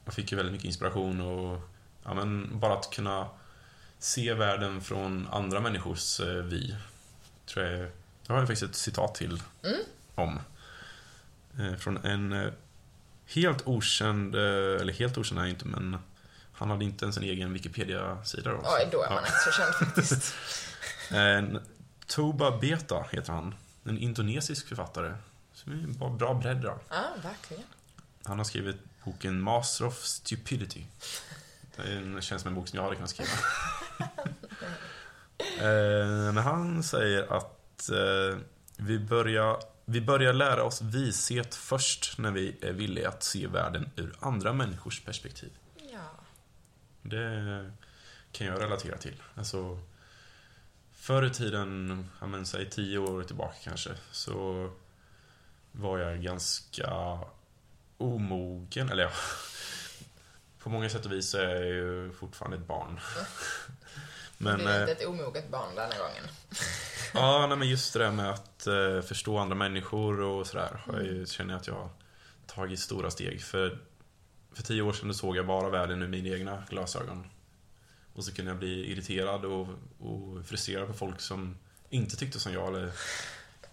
jag 0.06 0.14
fick 0.14 0.32
ju 0.32 0.36
väldigt 0.38 0.52
mycket 0.54 0.66
inspiration 0.68 1.22
och 1.22 1.62
ja, 2.04 2.14
men 2.14 2.60
bara 2.60 2.74
att 2.74 2.90
kunna 2.92 3.28
se 4.00 4.34
världen 4.34 4.82
från 4.82 5.28
andra 5.32 5.60
människors 5.60 6.20
vy. 6.44 6.76
Tror 7.46 7.66
jag, 7.66 7.90
jag 8.28 8.34
har 8.36 8.42
ju 8.42 8.48
faktiskt 8.48 8.64
ett 8.72 8.76
citat 8.76 9.16
till 9.16 9.42
Mm. 9.64 9.80
om. 10.16 10.40
Från 11.80 11.98
en 12.06 12.52
helt 13.28 13.68
okänd, 13.68 14.36
eller 14.36 14.94
helt 14.94 15.18
okänd 15.18 15.38
är 15.40 15.42
han 15.42 15.50
inte, 15.50 15.66
men 15.66 15.98
han 16.64 16.70
hade 16.72 16.86
inte 16.86 17.06
ens 17.06 17.18
en 17.18 17.24
egen 17.24 17.54
Wikipedia-sida 17.54 18.52
då. 18.52 18.58
Oj, 18.58 18.90
då 18.92 19.04
är 19.04 19.10
man 19.10 19.24
Ja. 19.24 19.28
inte 19.28 19.40
så 19.40 19.52
känd 19.52 19.74
faktiskt. 19.76 20.36
En 21.12 21.60
Toba 22.08 22.58
Beta 22.58 23.06
heter 23.12 23.34
han. 23.34 23.56
En 23.84 23.98
indonesisk 23.98 24.68
författare. 24.68 25.14
Som 25.54 25.72
är 25.72 25.76
en 25.76 26.18
bra- 26.18 26.34
bredd 26.34 26.58
då. 26.58 26.80
Ja, 26.90 27.04
verkligen. 27.24 27.64
Han 28.24 28.38
har 28.38 28.46
skrivit 28.46 28.76
boken 29.06 29.42
Master 29.42 29.86
of 29.86 30.04
Stupidity. 30.04 30.86
Det 32.16 32.22
känns 32.22 32.42
som 32.42 32.50
en 32.50 32.56
bok 32.56 32.68
som 32.68 32.78
jag 32.78 32.84
hade 32.84 32.96
kunnat 32.96 33.10
skriva. 33.10 33.30
eh, 35.58 36.34
men 36.34 36.38
han 36.38 36.84
säger 36.84 37.34
att 37.38 37.90
eh, 37.90 38.38
Vi 38.78 39.00
börjar, 39.00 39.58
vi 39.86 40.02
börjar 40.02 40.34
lära 40.34 40.64
oss 40.64 40.82
vishet 40.82 41.56
först 41.56 42.18
när 42.18 42.32
vi 42.32 42.56
är 42.62 42.72
villiga 42.74 43.10
att 43.10 43.24
se 43.24 43.48
världen 43.48 43.90
ur 43.96 44.16
andra 44.20 44.54
människors 44.54 45.02
perspektiv. 45.02 45.50
Det 47.04 47.72
kan 48.32 48.48
jag 48.48 48.62
relatera 48.62 48.98
till. 48.98 49.22
Alltså, 49.36 49.80
förr 50.94 51.26
i 51.26 51.30
tiden, 51.30 52.06
ja 52.22 52.28
men 52.28 52.46
säg 52.46 52.70
tio 52.70 52.98
år 52.98 53.24
tillbaka 53.24 53.56
kanske, 53.64 53.90
så 54.12 54.70
var 55.72 55.98
jag 56.00 56.22
ganska 56.22 57.20
omogen, 57.98 58.90
eller 58.90 59.04
ja, 59.04 59.12
på 60.60 60.70
många 60.70 60.90
sätt 60.90 61.06
och 61.06 61.12
vis 61.12 61.34
är 61.36 61.50
jag 61.56 61.66
ju 61.66 62.12
fortfarande 62.12 62.58
ett 62.58 62.68
barn. 62.68 63.00
Men, 64.38 64.60
du 64.60 64.66
är 64.66 64.80
inte 64.82 64.92
eh, 64.92 64.98
ett 64.98 65.06
omoget 65.08 65.50
barn 65.50 65.76
denna 65.76 65.98
gången. 65.98 66.24
ja, 67.14 67.48
nej, 67.48 67.58
men 67.58 67.70
just 67.70 67.94
det 67.94 68.00
där 68.00 68.12
med 68.12 68.30
att 68.30 68.68
eh, 68.68 69.02
förstå 69.02 69.38
andra 69.38 69.56
människor 69.56 70.20
och 70.20 70.48
sådär, 70.48 70.82
jag 70.86 70.96
Mm. 70.96 71.06
ju- 71.16 71.26
känner 71.26 71.54
jag 71.54 71.60
att 71.60 71.68
jag 71.68 71.74
har 71.76 71.90
tagit 72.48 72.80
stora 72.80 73.12
steg. 73.12 73.42
För, 73.42 73.78
för 74.54 74.64
tio 74.64 74.82
år 74.82 74.94
sedan 74.94 75.14
såg 75.14 75.38
jag 75.38 75.48
bara 75.48 75.70
världen 75.70 76.02
ur 76.02 76.08
mina 76.08 76.36
egna 76.36 76.64
glasögon. 76.70 77.28
Och 78.14 78.26
så 78.26 78.34
kunde 78.34 78.52
jag 78.52 78.60
bli 78.60 78.92
irriterad 78.92 79.46
och, 79.46 79.68
och 80.00 80.46
frustrerad 80.46 80.88
på 80.88 80.94
folk 80.94 81.22
som 81.22 81.58
inte 81.90 82.16
tyckte 82.16 82.40
som 82.40 82.54
jag. 82.54 82.68
Eller, 82.68 82.92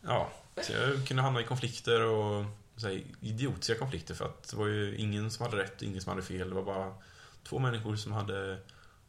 ja, 0.03 0.33
så 0.63 0.73
jag 0.73 1.07
kunde 1.09 1.23
hamna 1.23 1.41
i 1.41 1.45
konflikter 1.45 2.05
och 2.05 2.45
så 2.77 2.89
här, 2.89 3.03
idiotiska 3.21 3.75
konflikter 3.75 4.15
för 4.15 4.25
att 4.25 4.49
det 4.49 4.57
var 4.57 4.67
ju 4.67 4.97
ingen 4.97 5.31
som 5.31 5.47
hade 5.47 5.63
rätt 5.63 5.77
och 5.77 5.83
ingen 5.83 6.01
som 6.01 6.11
hade 6.11 6.23
fel. 6.23 6.49
Det 6.49 6.55
var 6.55 6.63
bara 6.63 6.95
två 7.43 7.59
människor 7.59 7.97
som 7.97 8.13
hade 8.13 8.59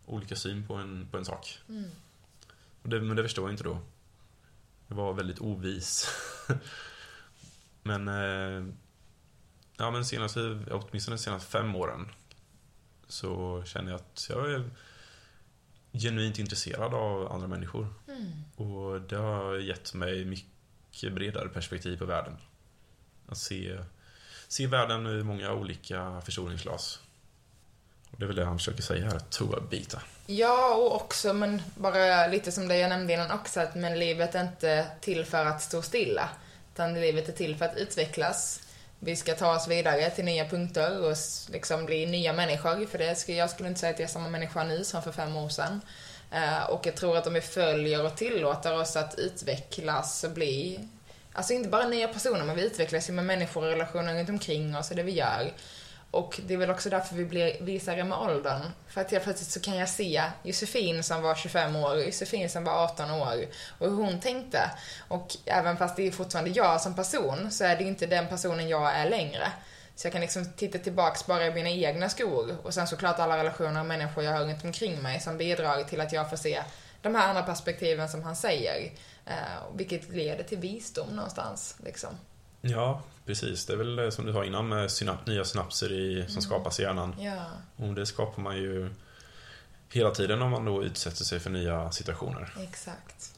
olika 0.05 0.36
syn 0.36 0.67
på 0.67 0.74
en, 0.74 1.07
på 1.11 1.17
en 1.17 1.26
sak. 1.26 1.59
Mm. 1.69 1.89
Det, 2.84 3.01
men 3.01 3.15
det 3.15 3.24
förstår 3.24 3.45
jag 3.45 3.53
inte 3.53 3.63
då. 3.63 3.80
Jag 4.88 4.95
var 4.95 5.13
väldigt 5.13 5.39
ovis. 5.39 6.07
men, 7.84 8.07
eh, 8.07 8.74
ja 9.82 9.91
men 9.91 10.05
senaste, 10.05 10.39
åtminstone 10.71 11.17
de 11.17 11.23
senaste 11.23 11.51
fem 11.51 11.75
åren 11.75 12.09
så 13.07 13.63
känner 13.65 13.91
jag 13.91 13.99
att 13.99 14.27
jag 14.29 14.51
är 14.51 14.69
genuint 15.93 16.39
intresserad 16.39 16.93
av 16.93 17.32
andra 17.32 17.47
människor. 17.47 17.93
Mm. 18.07 18.32
Och 18.55 19.01
det 19.01 19.15
har 19.15 19.55
gett 19.55 19.93
mig 19.93 20.25
mycket 20.25 21.13
bredare 21.13 21.49
perspektiv 21.49 21.97
på 21.97 22.05
världen. 22.05 22.38
Att 23.27 23.38
se, 23.38 23.77
se 24.47 24.67
världen 24.67 25.05
ur 25.05 25.23
många 25.23 25.53
olika 25.53 26.21
förstoringsglas. 26.25 26.99
Och 28.11 28.19
det 28.19 28.25
är 28.25 28.27
väl 28.27 28.36
det 28.36 28.45
han 28.45 28.57
försöker 28.57 28.82
säga 28.82 29.05
här, 29.05 29.19
Toa 29.19 29.61
Bita. 29.61 30.01
Ja, 30.25 30.75
och 30.75 30.95
också, 30.95 31.34
men 31.34 31.61
bara 31.75 32.27
lite 32.27 32.51
som 32.51 32.67
det 32.67 32.77
jag 32.77 32.89
nämnde 32.89 33.13
innan 33.13 33.32
också, 33.32 33.59
att 33.59 33.75
men 33.75 33.99
livet 33.99 34.36
är 34.36 34.41
inte 34.41 34.88
till 35.01 35.25
för 35.25 35.45
att 35.45 35.61
stå 35.61 35.82
stilla. 35.82 36.29
Utan 36.73 36.93
livet 36.93 37.29
är 37.29 37.34
till 37.34 37.55
för 37.55 37.65
att 37.65 37.77
utvecklas. 37.77 38.67
Vi 39.03 39.15
ska 39.15 39.35
ta 39.35 39.55
oss 39.55 39.67
vidare 39.67 40.09
till 40.09 40.25
nya 40.25 40.45
punkter 40.45 41.03
och 41.03 41.17
liksom 41.51 41.85
bli 41.85 42.05
nya 42.05 42.33
människor. 42.33 42.85
För 42.85 42.97
det 42.97 43.15
ska, 43.15 43.33
jag 43.33 43.49
skulle 43.49 43.69
inte 43.69 43.79
säga 43.79 43.93
att 43.93 43.99
jag 43.99 44.07
är 44.07 44.11
samma 44.11 44.29
människa 44.29 44.63
nu 44.63 44.83
som 44.83 45.01
för 45.01 45.11
fem 45.11 45.35
år 45.35 45.49
sedan. 45.49 45.81
Eh, 46.31 46.63
och 46.63 46.85
jag 46.85 46.95
tror 46.95 47.17
att 47.17 47.27
om 47.27 47.33
vi 47.33 47.41
följer 47.41 48.05
och 48.05 48.17
tillåter 48.17 48.79
oss 48.79 48.95
att 48.95 49.15
utvecklas 49.19 50.23
och 50.23 50.31
bli, 50.31 50.79
alltså 51.33 51.53
inte 51.53 51.69
bara 51.69 51.87
nya 51.87 52.07
personer, 52.07 52.43
men 52.43 52.55
vi 52.55 52.65
utvecklas 52.65 53.09
ju 53.09 53.13
med 53.13 53.25
människor 53.25 53.63
och 53.63 53.69
relationer 53.69 54.15
runt 54.15 54.29
omkring 54.29 54.77
oss 54.77 54.89
och 54.89 54.95
det 54.95 55.03
vi 55.03 55.11
gör. 55.11 55.51
Och 56.12 56.39
det 56.47 56.53
är 56.53 56.57
väl 56.57 56.70
också 56.70 56.89
därför 56.89 57.16
vi 57.16 57.26
blir 57.26 57.62
visare 57.62 58.03
med 58.03 58.18
åldern. 58.18 58.62
För 58.88 59.01
att 59.01 59.12
helt 59.12 59.24
plötsligt 59.24 59.49
så 59.49 59.59
kan 59.59 59.76
jag 59.76 59.89
se 59.89 60.24
Josefin 60.43 61.03
som 61.03 61.22
var 61.22 61.36
25 61.36 61.76
år, 61.76 61.95
och 61.95 62.01
Josefin 62.01 62.49
som 62.49 62.64
var 62.64 62.84
18 62.84 63.12
år 63.12 63.45
och 63.78 63.89
hur 63.89 63.95
hon 63.95 64.20
tänkte. 64.20 64.72
Och 65.07 65.36
även 65.45 65.78
fast 65.78 65.95
det 65.95 66.07
är 66.07 66.12
fortfarande 66.12 66.51
jag 66.51 66.82
som 66.82 66.95
person 66.95 67.51
så 67.51 67.64
är 67.64 67.76
det 67.76 67.84
inte 67.84 68.05
den 68.05 68.28
personen 68.28 68.70
jag 68.70 68.95
är 68.95 69.09
längre. 69.09 69.51
Så 69.95 70.05
jag 70.07 70.12
kan 70.12 70.22
liksom 70.22 70.53
titta 70.55 70.78
tillbaks 70.78 71.26
bara 71.26 71.45
i 71.45 71.53
mina 71.53 71.70
egna 71.70 72.09
skor 72.09 72.55
och 72.64 72.74
sen 72.74 72.88
såklart 72.88 73.20
alla 73.20 73.38
relationer 73.38 73.80
och 73.80 73.86
människor 73.86 74.24
jag 74.24 74.32
har 74.32 74.39
runt 74.39 74.64
omkring 74.64 75.01
mig 75.01 75.20
som 75.20 75.38
bidrar 75.38 75.84
till 75.84 76.01
att 76.01 76.14
jag 76.14 76.30
får 76.30 76.38
se 76.38 76.62
de 77.01 77.16
här 77.16 77.30
andra 77.30 77.43
perspektiven 77.43 78.09
som 78.09 78.24
han 78.24 78.36
säger. 78.36 78.91
Eh, 79.26 79.76
vilket 79.76 80.09
leder 80.09 80.43
till 80.43 80.57
visdom 80.57 81.07
någonstans 81.16 81.76
liksom. 81.84 82.09
Ja, 82.62 83.01
precis. 83.26 83.65
Det 83.65 83.74
är 83.74 83.78
väl 83.78 84.11
som 84.11 84.26
du 84.26 84.34
sa 84.34 84.45
innan 84.45 84.69
med 84.69 84.88
synap- 84.89 85.26
nya 85.28 85.45
synapser 85.45 85.91
i, 85.91 86.26
som 86.30 86.41
skapas 86.41 86.80
i 86.80 86.84
hjärnan. 86.84 87.15
Ja. 87.19 87.45
Och 87.76 87.93
det 87.93 88.05
skapar 88.05 88.41
man 88.41 88.57
ju 88.57 88.89
hela 89.93 90.11
tiden 90.11 90.41
om 90.41 90.51
man 90.51 90.65
då 90.65 90.84
utsätter 90.84 91.24
sig 91.24 91.39
för 91.39 91.49
nya 91.49 91.91
situationer. 91.91 92.53
Exakt. 92.63 93.34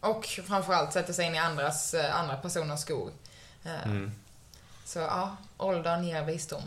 Och 0.00 0.26
framförallt 0.26 0.92
sätta 0.92 1.12
sig 1.12 1.26
in 1.26 1.34
i 1.34 1.38
andras, 1.38 1.94
eh, 1.94 2.20
andra 2.20 2.36
personers 2.36 2.80
skor. 2.80 3.10
Eh, 3.64 3.84
Mm. 3.86 4.12
Så 4.84 4.98
ja, 4.98 5.36
åldern 5.58 6.04
ger 6.04 6.22
visdom. 6.24 6.62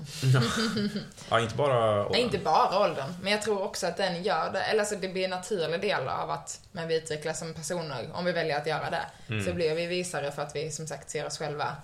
Ja, 1.30 1.40
inte 1.40 1.56
bara 1.56 2.04
Nej, 2.10 2.22
inte 2.22 2.38
bara 2.38 2.80
åldern, 2.80 3.14
men 3.22 3.32
jag 3.32 3.42
tror 3.42 3.62
också 3.62 3.88
att 3.88 3.98
den 3.98 4.24
gör 4.24 4.52
det. 4.52 4.62
Eller 4.62 4.80
alltså 4.80 4.96
det 4.96 5.08
blir 5.08 5.24
en 5.24 5.30
naturlig 5.30 5.82
del 5.82 6.08
av 6.08 6.30
att 6.32 6.60
men 6.72 6.88
vi 6.88 6.98
utvecklas 6.98 7.40
som 7.40 7.54
personer, 7.54 8.10
om 8.14 8.26
vi 8.26 8.32
väljer 8.32 8.58
att 8.58 8.68
göra 8.68 8.90
det. 8.90 9.06
Mm. 9.28 9.46
Så 9.46 9.54
blir 9.54 9.76
vi 9.76 9.86
visare 9.86 10.32
för 10.32 10.42
att 10.42 10.56
vi 10.56 10.72
som 10.72 10.88
sagt 10.88 11.10
ser 11.10 11.26
oss 11.26 11.38
själva 11.38 11.76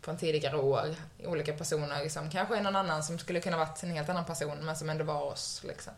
från 0.00 0.16
tidigare 0.16 0.56
år. 0.56 0.94
Olika 1.24 1.52
personer 1.52 2.08
som 2.08 2.30
kanske 2.30 2.56
är 2.56 2.62
någon 2.62 2.76
annan 2.76 3.04
som 3.04 3.18
skulle 3.18 3.40
kunna 3.40 3.56
varit 3.56 3.82
en 3.82 3.90
helt 3.90 4.08
annan 4.08 4.24
person, 4.24 4.58
men 4.58 4.76
som 4.76 4.90
ändå 4.90 5.04
var 5.04 5.22
oss. 5.22 5.62
Liksom. 5.64 5.92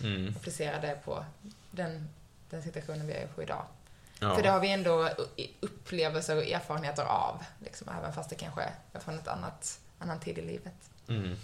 Mm. 0.00 0.34
Applicera 0.36 0.80
det 0.80 0.98
på 1.04 1.24
den, 1.70 2.08
den 2.50 2.62
situationen 2.62 3.06
vi 3.06 3.12
är 3.12 3.26
på 3.26 3.42
idag. 3.42 3.64
Ja. 4.20 4.34
För 4.34 4.42
det 4.42 4.48
har 4.48 4.60
vi 4.60 4.72
ändå 4.72 5.10
upplevelser 5.60 6.36
och 6.36 6.46
erfarenheter 6.46 7.04
av. 7.04 7.44
Liksom, 7.64 7.88
även 7.98 8.12
fast 8.12 8.30
det 8.30 8.36
kanske 8.36 8.62
är 8.92 9.00
från 9.00 9.18
ett 9.18 9.28
annat, 9.28 9.80
annan 9.98 10.20
tid 10.20 10.38
i 10.38 10.42
livet. 10.42 10.90
Mm. 11.08 11.36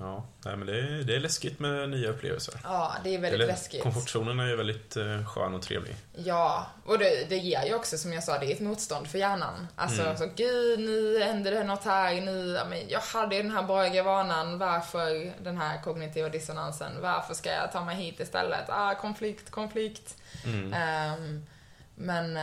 Ja, 0.00 0.24
nej, 0.44 0.56
men 0.56 0.66
det 0.66 0.78
är, 0.78 1.02
det 1.02 1.14
är 1.16 1.20
läskigt 1.20 1.58
med 1.60 1.90
nya 1.90 2.08
upplevelser. 2.08 2.54
Ja, 2.64 2.94
det 3.04 3.14
är 3.14 3.18
väldigt 3.18 3.34
Eller, 3.40 3.46
läskigt. 3.46 3.82
Komfortzonen 3.82 4.40
är 4.40 4.46
ju 4.46 4.56
väldigt 4.56 4.96
eh, 4.96 5.26
skön 5.26 5.54
och 5.54 5.62
trevlig. 5.62 5.96
Ja, 6.16 6.66
och 6.84 6.98
det, 6.98 7.28
det 7.28 7.36
ger 7.36 7.64
ju 7.64 7.74
också, 7.74 7.98
som 7.98 8.12
jag 8.12 8.24
sa, 8.24 8.38
det 8.38 8.46
är 8.46 8.54
ett 8.54 8.60
motstånd 8.60 9.08
för 9.08 9.18
hjärnan. 9.18 9.68
Alltså, 9.76 10.02
Mm. 10.02 10.16
så 10.16 10.26
gud, 10.36 10.80
nu 10.80 11.22
händer 11.22 11.50
det 11.50 11.64
något 11.64 11.84
här, 11.84 12.20
nu, 12.20 12.60
men 12.68 12.88
jag 12.88 13.00
hade 13.00 13.36
ju 13.36 13.42
den 13.42 13.50
här 13.50 13.62
bra 13.62 14.02
vanan, 14.02 14.58
varför 14.58 15.32
den 15.44 15.58
här 15.58 15.82
kognitiva 15.82 16.28
dissonansen, 16.28 16.92
varför 17.00 17.34
ska 17.34 17.50
jag 17.50 17.72
ta 17.72 17.84
mig 17.84 17.96
hit 17.96 18.20
istället? 18.20 18.64
Ah, 18.68 18.94
konflikt, 18.94 19.50
konflikt. 19.50 20.16
Mm. 20.44 20.72
Ehm, 20.72 21.46
men, 21.94 22.36
eh, 22.36 22.42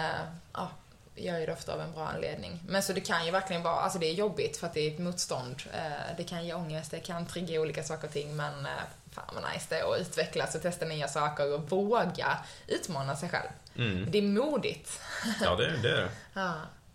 ja, 0.54 0.70
jag 0.85 0.85
gör 1.16 1.48
det 1.48 1.54
ofta 1.54 1.74
av 1.74 1.82
en 1.82 1.92
bra 1.92 2.08
anledning. 2.08 2.60
Men 2.68 2.84
så 2.84 2.94
det 2.94 3.02
kan 3.02 3.26
ju 3.26 3.32
verkligen 3.32 3.64
vara, 3.64 3.76
alltså 3.76 4.00
det 4.00 4.06
är 4.06 4.14
jobbigt 4.14 4.58
för 4.58 4.68
att 4.68 4.74
det 4.74 4.80
är 4.80 4.92
ett 4.94 5.00
motstånd. 5.00 5.64
Eh, 5.74 6.18
det 6.18 6.24
kan 6.24 6.46
ge 6.46 6.54
ångest, 6.54 6.92
det 6.92 7.00
kan 7.00 7.26
trigga 7.26 7.62
olika 7.62 7.84
saker 7.84 8.08
och 8.08 8.14
ting, 8.14 8.36
men 8.36 8.66
eh, 8.66 8.72
fan 9.12 9.26
vad 9.34 9.44
nice 9.54 9.66
det 9.70 9.80
är 9.80 9.94
att 9.94 10.02
utvecklas 10.02 10.56
och 10.56 10.62
testa 10.62 10.86
nya 10.86 11.08
saker 11.08 11.54
och 11.54 11.70
våga 11.70 12.38
utmana 12.68 13.16
sig 13.16 13.30
själv. 13.30 13.50
Mm. 13.76 14.12
Det 14.12 14.18
är 14.18 14.22
modigt. 14.22 15.02
Ja, 15.42 15.56
det, 15.56 15.78
det 15.82 15.90
är 15.90 15.98
det. 15.98 16.10
Ja. 16.34 16.54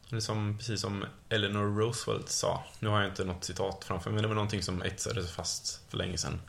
Det 0.08 0.16
är 0.16 0.20
som, 0.20 0.58
precis 0.58 0.80
som 0.80 1.04
Eleanor 1.28 1.78
Roosevelt 1.78 2.30
sa. 2.30 2.64
Nu 2.78 2.88
har 2.88 3.00
jag 3.00 3.10
inte 3.10 3.24
något 3.24 3.44
citat 3.44 3.84
framför 3.84 4.10
mig, 4.10 4.14
men 4.14 4.22
det 4.22 4.28
var 4.28 4.34
någonting 4.34 4.62
som 4.62 4.82
etsade 4.82 5.22
sig 5.22 5.32
fast 5.32 5.80
för 5.88 5.96
länge 5.96 6.18
sedan. 6.18 6.40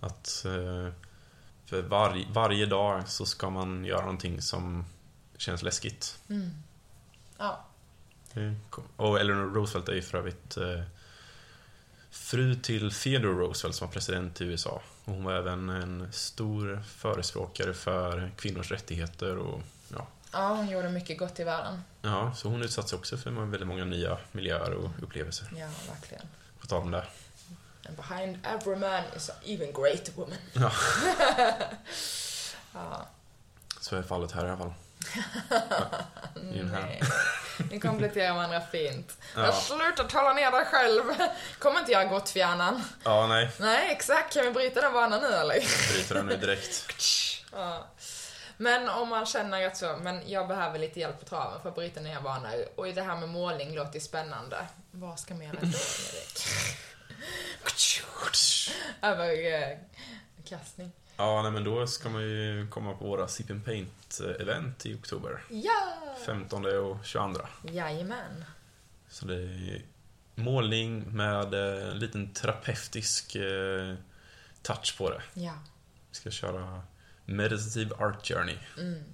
Att 0.00 0.44
eh, 0.44 0.92
för 1.66 1.82
var, 1.82 2.24
varje 2.32 2.66
dag 2.66 3.08
så 3.08 3.26
ska 3.26 3.50
man 3.50 3.84
göra 3.84 4.00
någonting 4.00 4.42
som 4.42 4.84
känns 5.36 5.62
läskigt. 5.62 6.18
Mm. 6.28 6.50
Ja. 7.38 7.64
Och 8.96 9.20
Eleanor 9.20 9.54
Roosevelt 9.54 9.88
är 9.88 9.92
ju 9.92 10.02
för 10.02 10.18
övrigt 10.18 10.56
eh, 10.56 10.82
fru 12.10 12.54
till 12.54 12.92
Theodore 12.94 13.34
Roosevelt 13.34 13.76
som 13.76 13.86
var 13.86 13.92
president 13.92 14.40
i 14.40 14.44
USA. 14.44 14.82
Och 15.04 15.12
hon 15.12 15.24
var 15.24 15.32
även 15.32 15.68
en 15.68 16.12
stor 16.12 16.82
förespråkare 16.86 17.74
för 17.74 18.32
kvinnors 18.36 18.70
rättigheter 18.70 19.36
och 19.36 19.60
ja, 19.88 20.06
ja, 20.32 20.48
hon 20.48 20.68
gjorde 20.68 20.88
mycket 20.88 21.18
gott 21.18 21.40
i 21.40 21.44
världen. 21.44 21.84
Ja, 22.02 22.32
så 22.34 22.48
hon 22.48 22.62
utsatte 22.62 22.88
sig 22.88 22.98
också 22.98 23.16
för 23.16 23.30
väldigt 23.30 23.68
många 23.68 23.84
nya 23.84 24.18
miljöer 24.32 24.72
och 24.72 24.90
upplevelser. 25.02 25.48
Ja, 25.56 25.68
verkligen. 25.88 26.26
På 26.60 26.66
tal 26.66 26.82
om 26.82 26.90
det. 26.90 27.06
And 27.88 27.96
behind 27.96 28.38
every 28.46 28.76
man 28.76 29.02
is 29.16 29.30
an 29.30 29.36
even 29.44 29.72
great 29.72 30.10
woman. 30.16 30.38
Ja. 30.52 30.72
Ja. 32.74 33.08
Så 33.80 33.96
är 33.96 34.02
fallet 34.02 34.32
här 34.32 34.46
i 34.46 34.48
alla 34.48 34.56
fall. 34.56 34.72
Här. 36.72 36.80
Nej. 36.82 37.00
Ni 37.70 37.80
kompletterar 37.80 38.34
varandra 38.34 38.60
fint. 38.60 39.16
Ja. 39.36 39.44
Jag 39.44 39.54
slutar 39.54 40.04
tala 40.04 40.32
ner 40.32 40.50
dig 40.50 40.64
själv. 40.64 41.02
Kommer 41.58 41.80
inte 41.80 41.92
göra 41.92 42.04
gott 42.04 42.30
för 42.30 42.38
hjärnan. 42.38 42.84
Ja, 43.04 43.26
nej. 43.26 43.50
Nej, 43.58 43.90
exakt. 43.90 44.34
Kan 44.34 44.44
vi 44.44 44.50
bryta 44.50 44.80
den 44.80 44.92
vanan 44.92 45.20
nu 45.22 45.28
eller? 45.28 45.54
Bryter 45.92 46.14
den 46.14 46.26
nu 46.26 46.36
direkt. 46.36 46.86
Ja. 47.56 47.86
Men 48.56 48.88
om 48.88 49.08
man 49.08 49.26
känner 49.26 49.66
att 49.66 49.76
så, 49.76 49.96
men 50.02 50.28
jag 50.30 50.48
behöver 50.48 50.78
lite 50.78 51.00
hjälp 51.00 51.20
på 51.20 51.26
traven 51.26 51.60
för 51.62 51.68
att 51.68 51.74
bryta 51.74 52.00
nya 52.00 52.20
vanor. 52.20 52.64
Och 52.76 52.86
det 52.86 53.02
här 53.02 53.16
med 53.16 53.28
målning 53.28 53.74
låter 53.74 53.94
ju 53.94 54.00
spännande. 54.00 54.56
Vad 54.90 55.20
ska 55.20 55.34
man 55.34 55.44
göra 55.44 55.56
då, 55.60 55.66
Erik? 55.66 56.48
Över 59.02 59.52
eh, 59.52 59.78
kastning. 60.44 60.92
Ja, 61.16 61.42
nej, 61.42 61.52
men 61.52 61.64
då 61.64 61.86
ska 61.86 62.08
man 62.08 62.22
ju 62.22 62.66
komma 62.70 62.94
på 62.94 63.04
våra 63.04 63.28
Sip 63.28 63.50
and 63.50 63.64
Paint-event 63.64 64.86
i 64.86 64.94
oktober. 64.94 65.42
Ja! 65.50 66.16
15 66.26 66.64
och 66.66 66.96
22. 67.04 67.40
Jajamän. 67.62 68.44
Så 69.08 69.26
det 69.26 69.34
är 69.34 69.82
målning 70.34 71.16
med 71.16 71.54
eh, 71.54 71.88
en 71.90 71.98
liten 71.98 72.28
terapeutisk 72.28 73.34
eh, 73.36 73.94
touch 74.62 74.94
på 74.98 75.10
det. 75.10 75.22
Ja. 75.34 75.54
Vi 76.10 76.14
ska 76.16 76.30
köra 76.30 76.82
meditativ 77.24 77.92
art 77.92 78.26
journey. 78.28 78.56
Mm. 78.78 79.04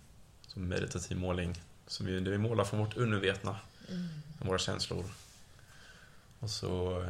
Så 0.47 0.59
meditativ 0.59 1.17
målning. 1.19 1.63
Så 1.87 2.05
vi, 2.05 2.21
vi 2.21 2.39
målar 2.39 2.65
från 2.65 2.81
vårt 2.81 2.97
undervetna, 2.97 3.57
Mm. 3.89 4.09
våra 4.39 4.59
känslor. 4.59 5.05
Och 6.39 6.51
så 6.51 7.03
eh, 7.03 7.09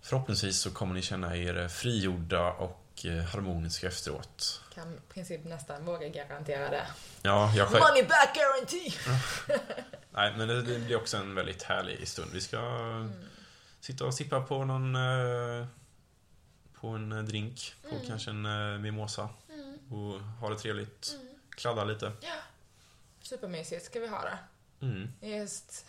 förhoppningsvis 0.00 0.60
så 0.60 0.70
kommer 0.70 0.94
ni 0.94 1.02
känna 1.02 1.36
er 1.36 1.68
frigjorda 1.68 2.52
och 2.52 2.81
eh, 3.04 3.24
harmoniska 3.24 3.86
efteråt. 3.86 4.60
Kan 4.74 4.94
i 4.94 4.98
princip 5.14 5.44
nästan 5.44 5.84
våga 5.84 6.08
garantera 6.08 6.70
det. 6.70 6.86
Ja, 7.22 7.52
jag 7.56 7.68
själv... 7.68 7.80
Money 7.82 8.02
back 8.02 8.34
guarantee! 8.34 8.92
Nej, 10.10 10.34
men 10.36 10.48
det, 10.48 10.62
det 10.62 10.78
blir 10.78 10.96
också 10.96 11.16
en 11.16 11.34
väldigt 11.34 11.62
härlig 11.62 12.08
stund. 12.08 12.30
Vi 12.32 12.40
ska 12.40 12.60
sitta 13.80 14.04
och 14.04 14.14
sippa 14.14 14.40
på 14.40 14.64
någon... 14.64 14.94
eh, 14.96 15.66
På 16.80 16.88
en 16.88 17.12
eh, 17.12 17.22
drink, 17.22 17.74
på 17.82 17.88
Mm. 17.94 18.06
kanske 18.06 18.30
en 18.30 18.82
mimosa. 18.82 19.28
Mm. 19.52 19.78
Och 19.92 20.20
ha 20.20 20.48
det 20.50 20.58
trevligt. 20.58 21.12
Mm. 21.20 21.26
Kladda 21.50 21.84
lite. 21.84 22.12
Ja. 22.20 22.34
Supermysigt 23.22 23.84
ska 23.86 24.00
vi 24.00 24.06
ha 24.08 24.22
det. 24.22 24.38
Mm. 24.86 25.12
I 25.20 25.38
höst, 25.38 25.84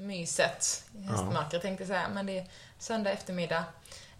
höstmyset. 0.00 0.84
I 0.98 1.02
höstmörkret 1.02 1.62
tänkte 1.62 1.82
jag 1.84 1.88
säga. 1.88 2.08
Men 2.08 2.26
det 2.26 2.38
är 2.38 2.46
söndag 2.78 3.10
eftermiddag. 3.10 3.64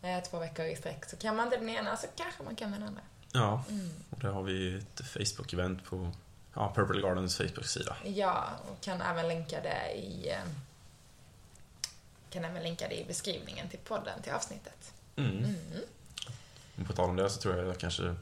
Eh, 0.02 0.20
två 0.22 0.38
veckor 0.38 0.64
i 0.66 0.76
sträck. 0.76 1.04
Så 1.10 1.16
kan 1.16 1.36
man 1.36 1.44
inte 1.46 1.56
den 1.56 1.68
ena 1.68 1.96
så 1.96 2.06
kanske 2.16 2.42
man 2.42 2.56
kan 2.56 2.70
den 2.70 2.82
andra. 2.82 3.02
Ja, 3.32 3.64
Mm. 3.68 3.90
och 4.10 4.18
där 4.18 4.28
har 4.30 4.42
vi 4.42 4.74
ett 4.78 5.00
Facebook-event 5.00 5.84
på 5.84 6.10
ja, 6.54 6.72
Purple 6.76 7.00
Gardens 7.02 7.36
Facebook-sida. 7.36 7.96
Ja, 8.04 8.44
och 8.70 8.80
kan 8.80 9.02
även 9.02 9.28
länka 9.28 9.60
det 9.60 9.92
i... 9.94 10.30
eh, 10.30 10.38
Kan 12.30 12.44
även 12.44 12.62
länka 12.62 12.88
det 12.88 13.00
i 13.00 13.04
beskrivningen 13.04 13.68
till 13.68 13.78
podden, 13.78 14.22
till 14.22 14.32
avsnittet. 14.32 14.92
Mm. 15.16 15.36
Mm. 15.44 16.86
På 16.86 16.92
tal 16.92 17.10
om 17.10 17.16
det 17.16 17.30
så 17.30 17.40
tror 17.40 17.56
jag 17.56 17.66
jag 17.66 17.78
kanske 17.78 18.14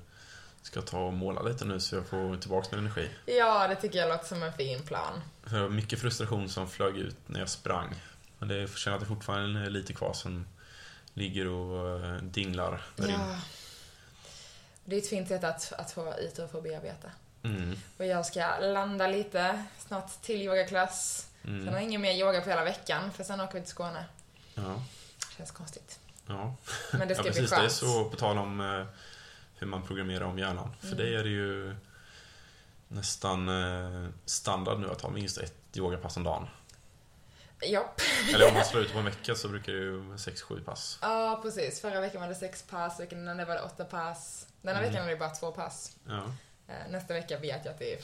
ska 0.63 0.83
ta 0.83 0.99
och 0.99 1.13
måla 1.13 1.43
lite 1.43 1.65
nu 1.65 1.81
så 1.81 1.95
jag 1.97 2.07
får 2.07 2.37
tillbaka 2.37 2.69
min 2.77 2.81
energi. 2.87 3.11
Ja, 3.27 3.69
det 3.69 3.77
tycker 3.77 3.99
jag 3.99 4.09
låter 4.09 4.27
som 4.27 4.43
en 4.43 4.53
fin 4.53 4.83
plan. 4.83 5.21
Det 5.45 5.61
var 5.61 5.69
mycket 5.69 6.01
frustration 6.01 6.49
som 6.49 6.69
flög 6.71 6.97
ut 6.97 7.17
när 7.27 7.41
jag 7.41 7.49
sprang. 7.49 7.95
Men 8.39 8.49
det 8.49 8.77
känner 8.79 8.97
att 8.97 9.01
det 9.03 9.07
fortfarande 9.09 9.61
är 9.61 9.71
lite 9.71 9.93
kvar 9.93 10.13
som 10.13 10.47
ligger 11.15 11.47
och 11.49 12.05
eh, 12.05 12.17
dinglar 12.23 12.83
där 12.97 13.05
inne. 13.09 13.19
Ja. 13.33 13.41
Det 14.85 14.97
är 14.97 15.01
ett 15.01 15.09
fint 15.09 15.29
sätt 15.29 15.45
att, 15.45 15.73
att 15.73 15.91
få 15.91 16.15
ut 16.19 16.39
och 16.39 16.51
få 16.51 16.61
bearbeta. 16.61 17.11
Mm. 17.43 17.77
Och 17.97 18.07
jag 18.07 18.27
ska 18.27 18.59
landa 18.61 19.07
lite, 19.07 19.65
snart 19.79 20.23
till 20.23 20.43
yogaklass. 20.43 21.27
Sen 21.43 21.53
har 21.53 21.61
Mm. 21.61 21.75
jag 21.75 21.83
ingen 21.83 22.01
mer 22.01 22.13
yoga 22.13 22.41
på 22.41 22.51
hela 22.51 22.65
veckan, 22.65 23.13
för 23.13 23.25
sen 23.25 23.41
åker 23.41 23.55
vi 23.55 23.61
till 23.61 23.71
Skåne. 23.71 24.05
Ja. 24.55 24.83
Känns 25.37 25.51
konstigt. 25.51 25.99
ja. 26.27 26.55
Men 26.93 27.09
det 27.09 27.15
ska 27.15 27.27
ja, 27.27 27.33
bli 27.33 27.41
precis. 27.41 27.51
Det 27.51 27.57
skönt. 27.57 27.71
är 27.73 27.75
så 27.75 28.05
på 28.11 28.17
tal 28.17 28.39
om 28.39 28.61
eh, 28.61 28.87
hur 29.59 29.67
man 29.67 29.83
programmerar 29.87 30.25
om 30.25 30.39
hjärnan. 30.39 30.75
För 30.81 30.87
Mm. 30.87 30.99
det 30.99 31.15
är 31.19 31.23
det 31.25 31.31
ju 31.31 31.75
nästan 32.89 33.49
eh, 33.49 34.09
standard 34.25 34.81
nu 34.81 34.91
att 34.91 35.01
ha 35.01 35.11
minst 35.11 35.39
ett 35.39 35.55
yogapass 35.77 36.17
om 36.17 36.25
dagen. 36.25 36.49
Japp. 37.67 38.01
Eller 38.35 38.49
om 38.49 38.55
man 38.55 38.65
slår 38.71 38.83
ut 38.83 38.93
på 38.93 38.99
en 38.99 39.05
vecka 39.05 39.35
så 39.35 39.49
brukar 39.49 39.73
det 39.73 39.79
ju 39.79 39.97
vara 39.97 40.17
6-7 40.17 40.65
pass. 40.65 40.99
Ja, 41.03 41.41
precis. 41.43 41.81
Förra 41.81 42.01
veckan 42.01 42.21
var 42.21 42.29
det 42.29 42.35
sex 42.35 42.63
pass, 42.63 43.01
veckan 43.01 43.19
innan 43.19 43.37
det 43.37 43.45
var 43.45 43.55
det 43.55 43.63
åtta 43.63 43.85
pass. 43.85 44.47
Denna 44.63 44.79
Mm. 44.79 44.91
veckan 44.91 45.07
är 45.07 45.11
det 45.11 45.17
bara 45.17 45.31
två 45.31 45.53
pass. 45.53 45.97
Ja. 46.09 46.23
Eh, 46.69 46.91
Nästa 46.91 47.15
vecka 47.15 47.39
vet 47.39 47.65
jag 47.65 47.73
att 47.73 47.79
det 47.79 47.93
är 47.95 47.99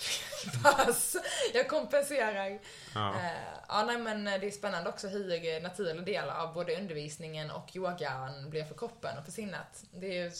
pass. 0.62 1.16
Jag 1.54 1.68
kompenserar. 1.68 2.58
Ja. 2.94 3.14
Eh, 3.14 3.30
Ja, 3.68 3.84
nej, 3.86 3.98
men 3.98 4.24
det 4.24 4.30
är 4.46 4.50
spännande 4.50 4.88
också 4.90 5.08
hur 5.08 5.60
naturlig 5.60 6.04
del 6.06 6.30
av 6.30 6.54
både 6.54 6.76
undervisningen 6.76 7.50
och 7.50 7.76
yogan 7.76 8.50
blir 8.50 8.64
för 8.64 8.74
kroppen 8.74 9.18
och 9.18 9.24
för 9.24 9.32
sinnet. 9.32 9.84
Det 9.92 10.18
är, 10.18 10.32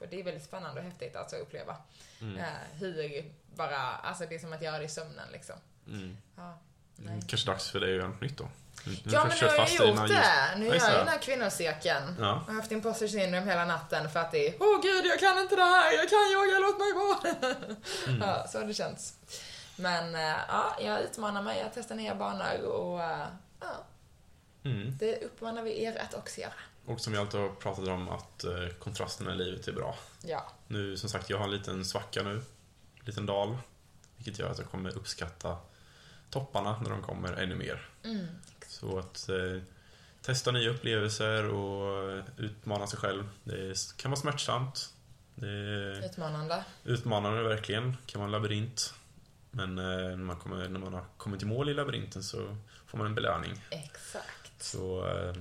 ju- 0.00 0.06
det 0.10 0.20
är 0.20 0.24
väldigt 0.24 0.44
spännande 0.44 0.80
och 0.80 0.86
häftigt 0.86 1.16
alltså 1.16 1.36
att 1.36 1.42
uppleva. 1.42 1.76
Mm. 2.20 2.36
Eh, 2.38 2.44
Hur 2.78 3.24
bara, 3.56 3.78
alltså 3.78 4.26
det 4.28 4.34
är 4.34 4.38
som 4.38 4.52
att 4.52 4.62
göra 4.62 4.78
det 4.78 4.84
i 4.84 4.88
sömnen 4.88 5.28
liksom. 5.32 5.56
Mm. 5.86 6.16
Ja, 6.36 6.58
nej. 6.96 7.08
Mm, 7.08 7.22
Kanske 7.22 7.50
dags 7.50 7.70
för 7.70 7.80
dig 7.80 7.90
att 7.90 7.96
göra 7.96 8.08
något 8.08 8.20
nytt 8.20 8.38
då? 8.38 8.48
Nu 8.84 8.92
Ja, 9.04 9.24
men 9.24 9.36
nu 9.40 9.46
har 9.46 9.56
jag 9.56 9.68
gjort 9.88 9.98
här 9.98 10.08
det. 10.08 10.58
Nu 10.58 10.64
Ja, 10.64 10.66
gör 10.66 10.74
just 10.74 10.88
jag 10.88 10.98
den 10.98 11.08
här 11.08 11.18
kvinnocirkeln. 11.18 12.16
Ja. 12.18 12.24
Jag 12.46 12.54
har 12.54 12.60
haft 12.60 12.72
imposter 12.72 13.08
syndrome 13.08 13.46
hela 13.46 13.64
natten 13.64 14.10
för 14.10 14.20
att 14.20 14.30
det 14.32 14.48
är 14.48 14.54
Åh 14.60 14.82
gud, 14.82 15.06
jag 15.06 15.20
kan 15.20 15.38
inte 15.38 15.56
det 15.56 15.62
här, 15.62 15.92
jag 15.92 16.08
kan 16.08 16.18
yoga, 16.32 16.58
låt 16.58 16.78
mig 16.78 16.92
gå. 16.92 17.36
Mm. 18.08 18.20
ja, 18.28 18.46
så 18.48 18.58
har 18.58 18.66
det 18.66 18.74
känts. 18.74 19.14
Men 19.76 20.14
eh, 20.14 20.36
ja, 20.48 20.76
jag 20.80 21.00
utmanar 21.00 21.42
mig 21.42 21.62
att 21.62 21.74
testa 21.74 21.94
nya 21.94 22.14
banor 22.14 22.62
och 22.64 23.02
eh, 23.02 23.26
ja, 23.60 23.84
Mm. 24.64 24.96
det 24.98 25.16
uppmanar 25.24 25.62
vi 25.62 25.82
er 25.84 25.98
att 25.98 26.14
också 26.14 26.40
göra. 26.40 26.52
Och 26.88 27.00
som 27.00 27.12
vi 27.12 27.18
alltid 27.18 27.40
har 27.40 27.48
pratat 27.48 27.88
om 27.88 28.08
att 28.08 28.44
eh, 28.44 28.68
kontrasterna 28.78 29.34
i 29.34 29.36
livet 29.36 29.68
är 29.68 29.72
bra. 29.72 29.96
Ja. 30.22 30.52
Nu, 30.66 30.96
som 30.96 31.08
sagt, 31.08 31.30
jag 31.30 31.38
har 31.38 31.44
en 31.44 31.50
liten 31.50 31.84
svacka 31.84 32.22
nu. 32.22 32.34
En 32.34 33.04
liten 33.04 33.26
dal. 33.26 33.56
Vilket 34.16 34.38
gör 34.38 34.50
att 34.50 34.58
jag 34.58 34.70
kommer 34.70 34.96
uppskatta 34.96 35.56
topparna 36.30 36.80
när 36.82 36.90
de 36.90 37.02
kommer 37.02 37.32
ännu 37.32 37.54
mer. 37.54 37.88
Mm. 38.04 38.26
Så 38.68 38.98
att 38.98 39.28
eh, 39.28 39.62
testa 40.22 40.50
nya 40.50 40.70
upplevelser 40.70 41.48
och 41.48 42.10
eh, 42.12 42.24
utmana 42.36 42.86
sig 42.86 42.98
själv. 42.98 43.28
Det 43.44 43.96
kan 43.96 44.10
vara 44.10 44.20
smärtsamt. 44.20 44.94
Det 45.34 45.48
är 45.48 46.04
Utmanande. 46.04 46.64
utmanande 46.84 47.42
verkligen. 47.42 47.90
Det 47.90 48.12
kan 48.12 48.20
vara 48.20 48.26
en 48.28 48.32
labyrint. 48.32 48.94
Men 49.50 49.78
eh, 49.78 49.84
när, 49.84 50.16
man 50.16 50.36
kommer, 50.36 50.68
när 50.68 50.80
man 50.80 50.94
har 50.94 51.04
kommit 51.16 51.42
i 51.42 51.46
mål 51.46 51.68
i 51.68 51.74
labyrinten 51.74 52.22
så 52.22 52.56
får 52.86 52.98
man 52.98 53.06
en 53.06 53.14
belöning. 53.14 53.64
Exakt. 53.70 54.62
Så, 54.62 55.06
eh, 55.06 55.34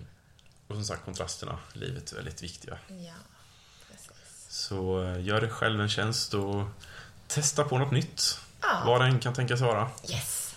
och 0.67 0.75
som 0.75 0.85
sagt, 0.85 1.05
kontrasterna 1.05 1.59
i 1.73 1.77
livet 1.77 2.11
är 2.11 2.15
väldigt 2.15 2.43
viktiga. 2.43 2.77
Ja, 2.87 3.13
precis. 3.89 4.45
Så 4.49 5.03
eh, 5.03 5.25
gör 5.25 5.41
dig 5.41 5.49
själv 5.49 5.81
en 5.81 5.89
tjänst 5.89 6.33
och 6.33 6.65
testa 7.27 7.63
på 7.63 7.77
något 7.77 7.91
nytt. 7.91 8.39
Ja. 8.61 8.83
Vad 8.85 9.01
det 9.01 9.07
än 9.07 9.19
kan 9.19 9.33
tänkas 9.33 9.61
vara. 9.61 9.89
Yes. 10.09 10.55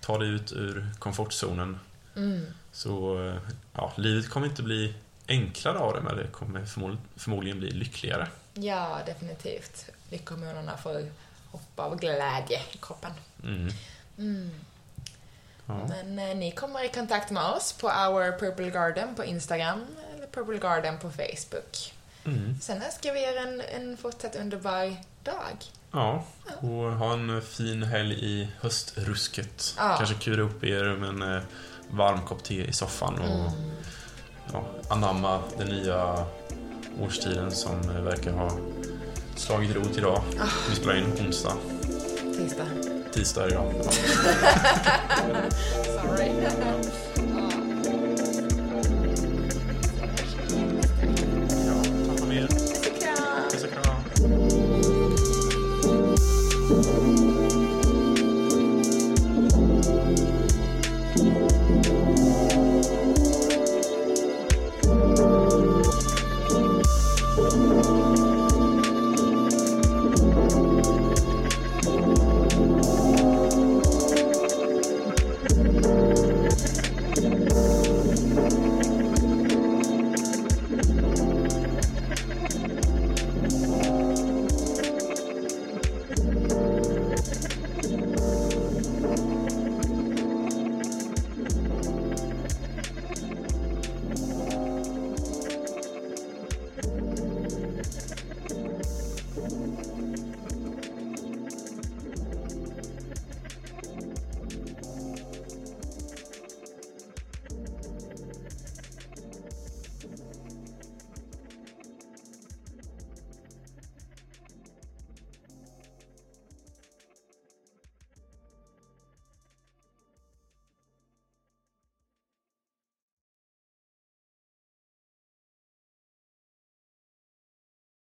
Ta 0.00 0.18
dig 0.18 0.28
ut 0.28 0.52
ur 0.52 0.90
komfortzonen. 0.98 1.78
Mm. 2.16 2.46
Så 2.72 3.24
eh, 3.26 3.38
ja, 3.74 3.92
livet 3.96 4.30
kommer 4.30 4.46
inte 4.46 4.62
bli 4.62 4.94
enklare 5.28 5.78
av 5.78 5.94
det, 5.94 6.00
men 6.00 6.16
det 6.16 6.26
kommer 6.26 6.64
förmodligen, 7.16 7.58
bli 7.58 7.70
lyckligare. 7.70 8.28
Ja, 8.54 9.00
definitivt. 9.06 9.90
Lyckohormonerna 10.10 10.76
får 10.76 11.10
hoppa 11.50 11.82
av 11.82 11.98
glädje 12.00 12.60
i 12.72 12.78
kroppen. 12.78 13.12
Mm. 13.44 13.72
Mm. 14.18 14.50
Men 15.74 16.18
eh, 16.18 16.36
ni 16.36 16.50
kommer 16.50 16.84
i 16.84 16.88
kontakt 16.88 17.30
med 17.30 17.42
oss 17.42 17.72
på 17.72 17.86
Our 17.86 18.38
Purple 18.38 18.70
Garden 18.70 19.14
på 19.14 19.24
Instagram 19.24 19.84
eller 20.16 20.26
Purple 20.26 20.58
Garden 20.58 20.98
på 20.98 21.10
Facebook. 21.10 21.92
Mm. 22.24 22.60
Sen 22.60 22.82
önskar 22.82 23.12
vi 23.14 23.22
er 23.24 23.36
en, 23.36 23.60
en 23.76 23.96
fortsatt 23.96 24.36
underbar 24.36 24.96
dag. 25.24 25.56
ja, 25.92 26.24
och 26.60 26.92
ha 26.92 27.12
en 27.12 27.42
fin 27.42 27.82
helg 27.82 28.14
i 28.14 28.48
höstrusket. 28.60 29.74
Ja. 29.76 29.94
Kanske 29.98 30.14
kura 30.14 30.42
upp 30.42 30.64
er 30.64 30.96
med 30.96 31.08
en 31.08 31.22
eh, 31.36 31.42
varm 31.90 32.26
kopp 32.26 32.42
te 32.44 32.64
i 32.64 32.72
soffan 32.72 33.14
och 33.18 33.28
Mm. 33.28 33.72
ja, 34.52 34.64
anamma 34.88 35.42
den 35.58 35.68
nya 35.68 36.26
årstiden 37.00 37.50
som 37.50 37.80
eh, 37.90 38.02
verkar 38.02 38.32
ha 38.32 38.50
slagit 39.36 39.76
rot 39.76 39.96
idag. 39.98 40.22
Vi 40.70 40.76
spelar 40.76 40.96
in 40.96 41.26
onsdag. 41.26 41.56
Tisdag. 42.36 42.66
Tisdag 43.12 43.48
idag. 43.48 43.72
Ja. 43.84 43.92
Sorry. 46.02 46.30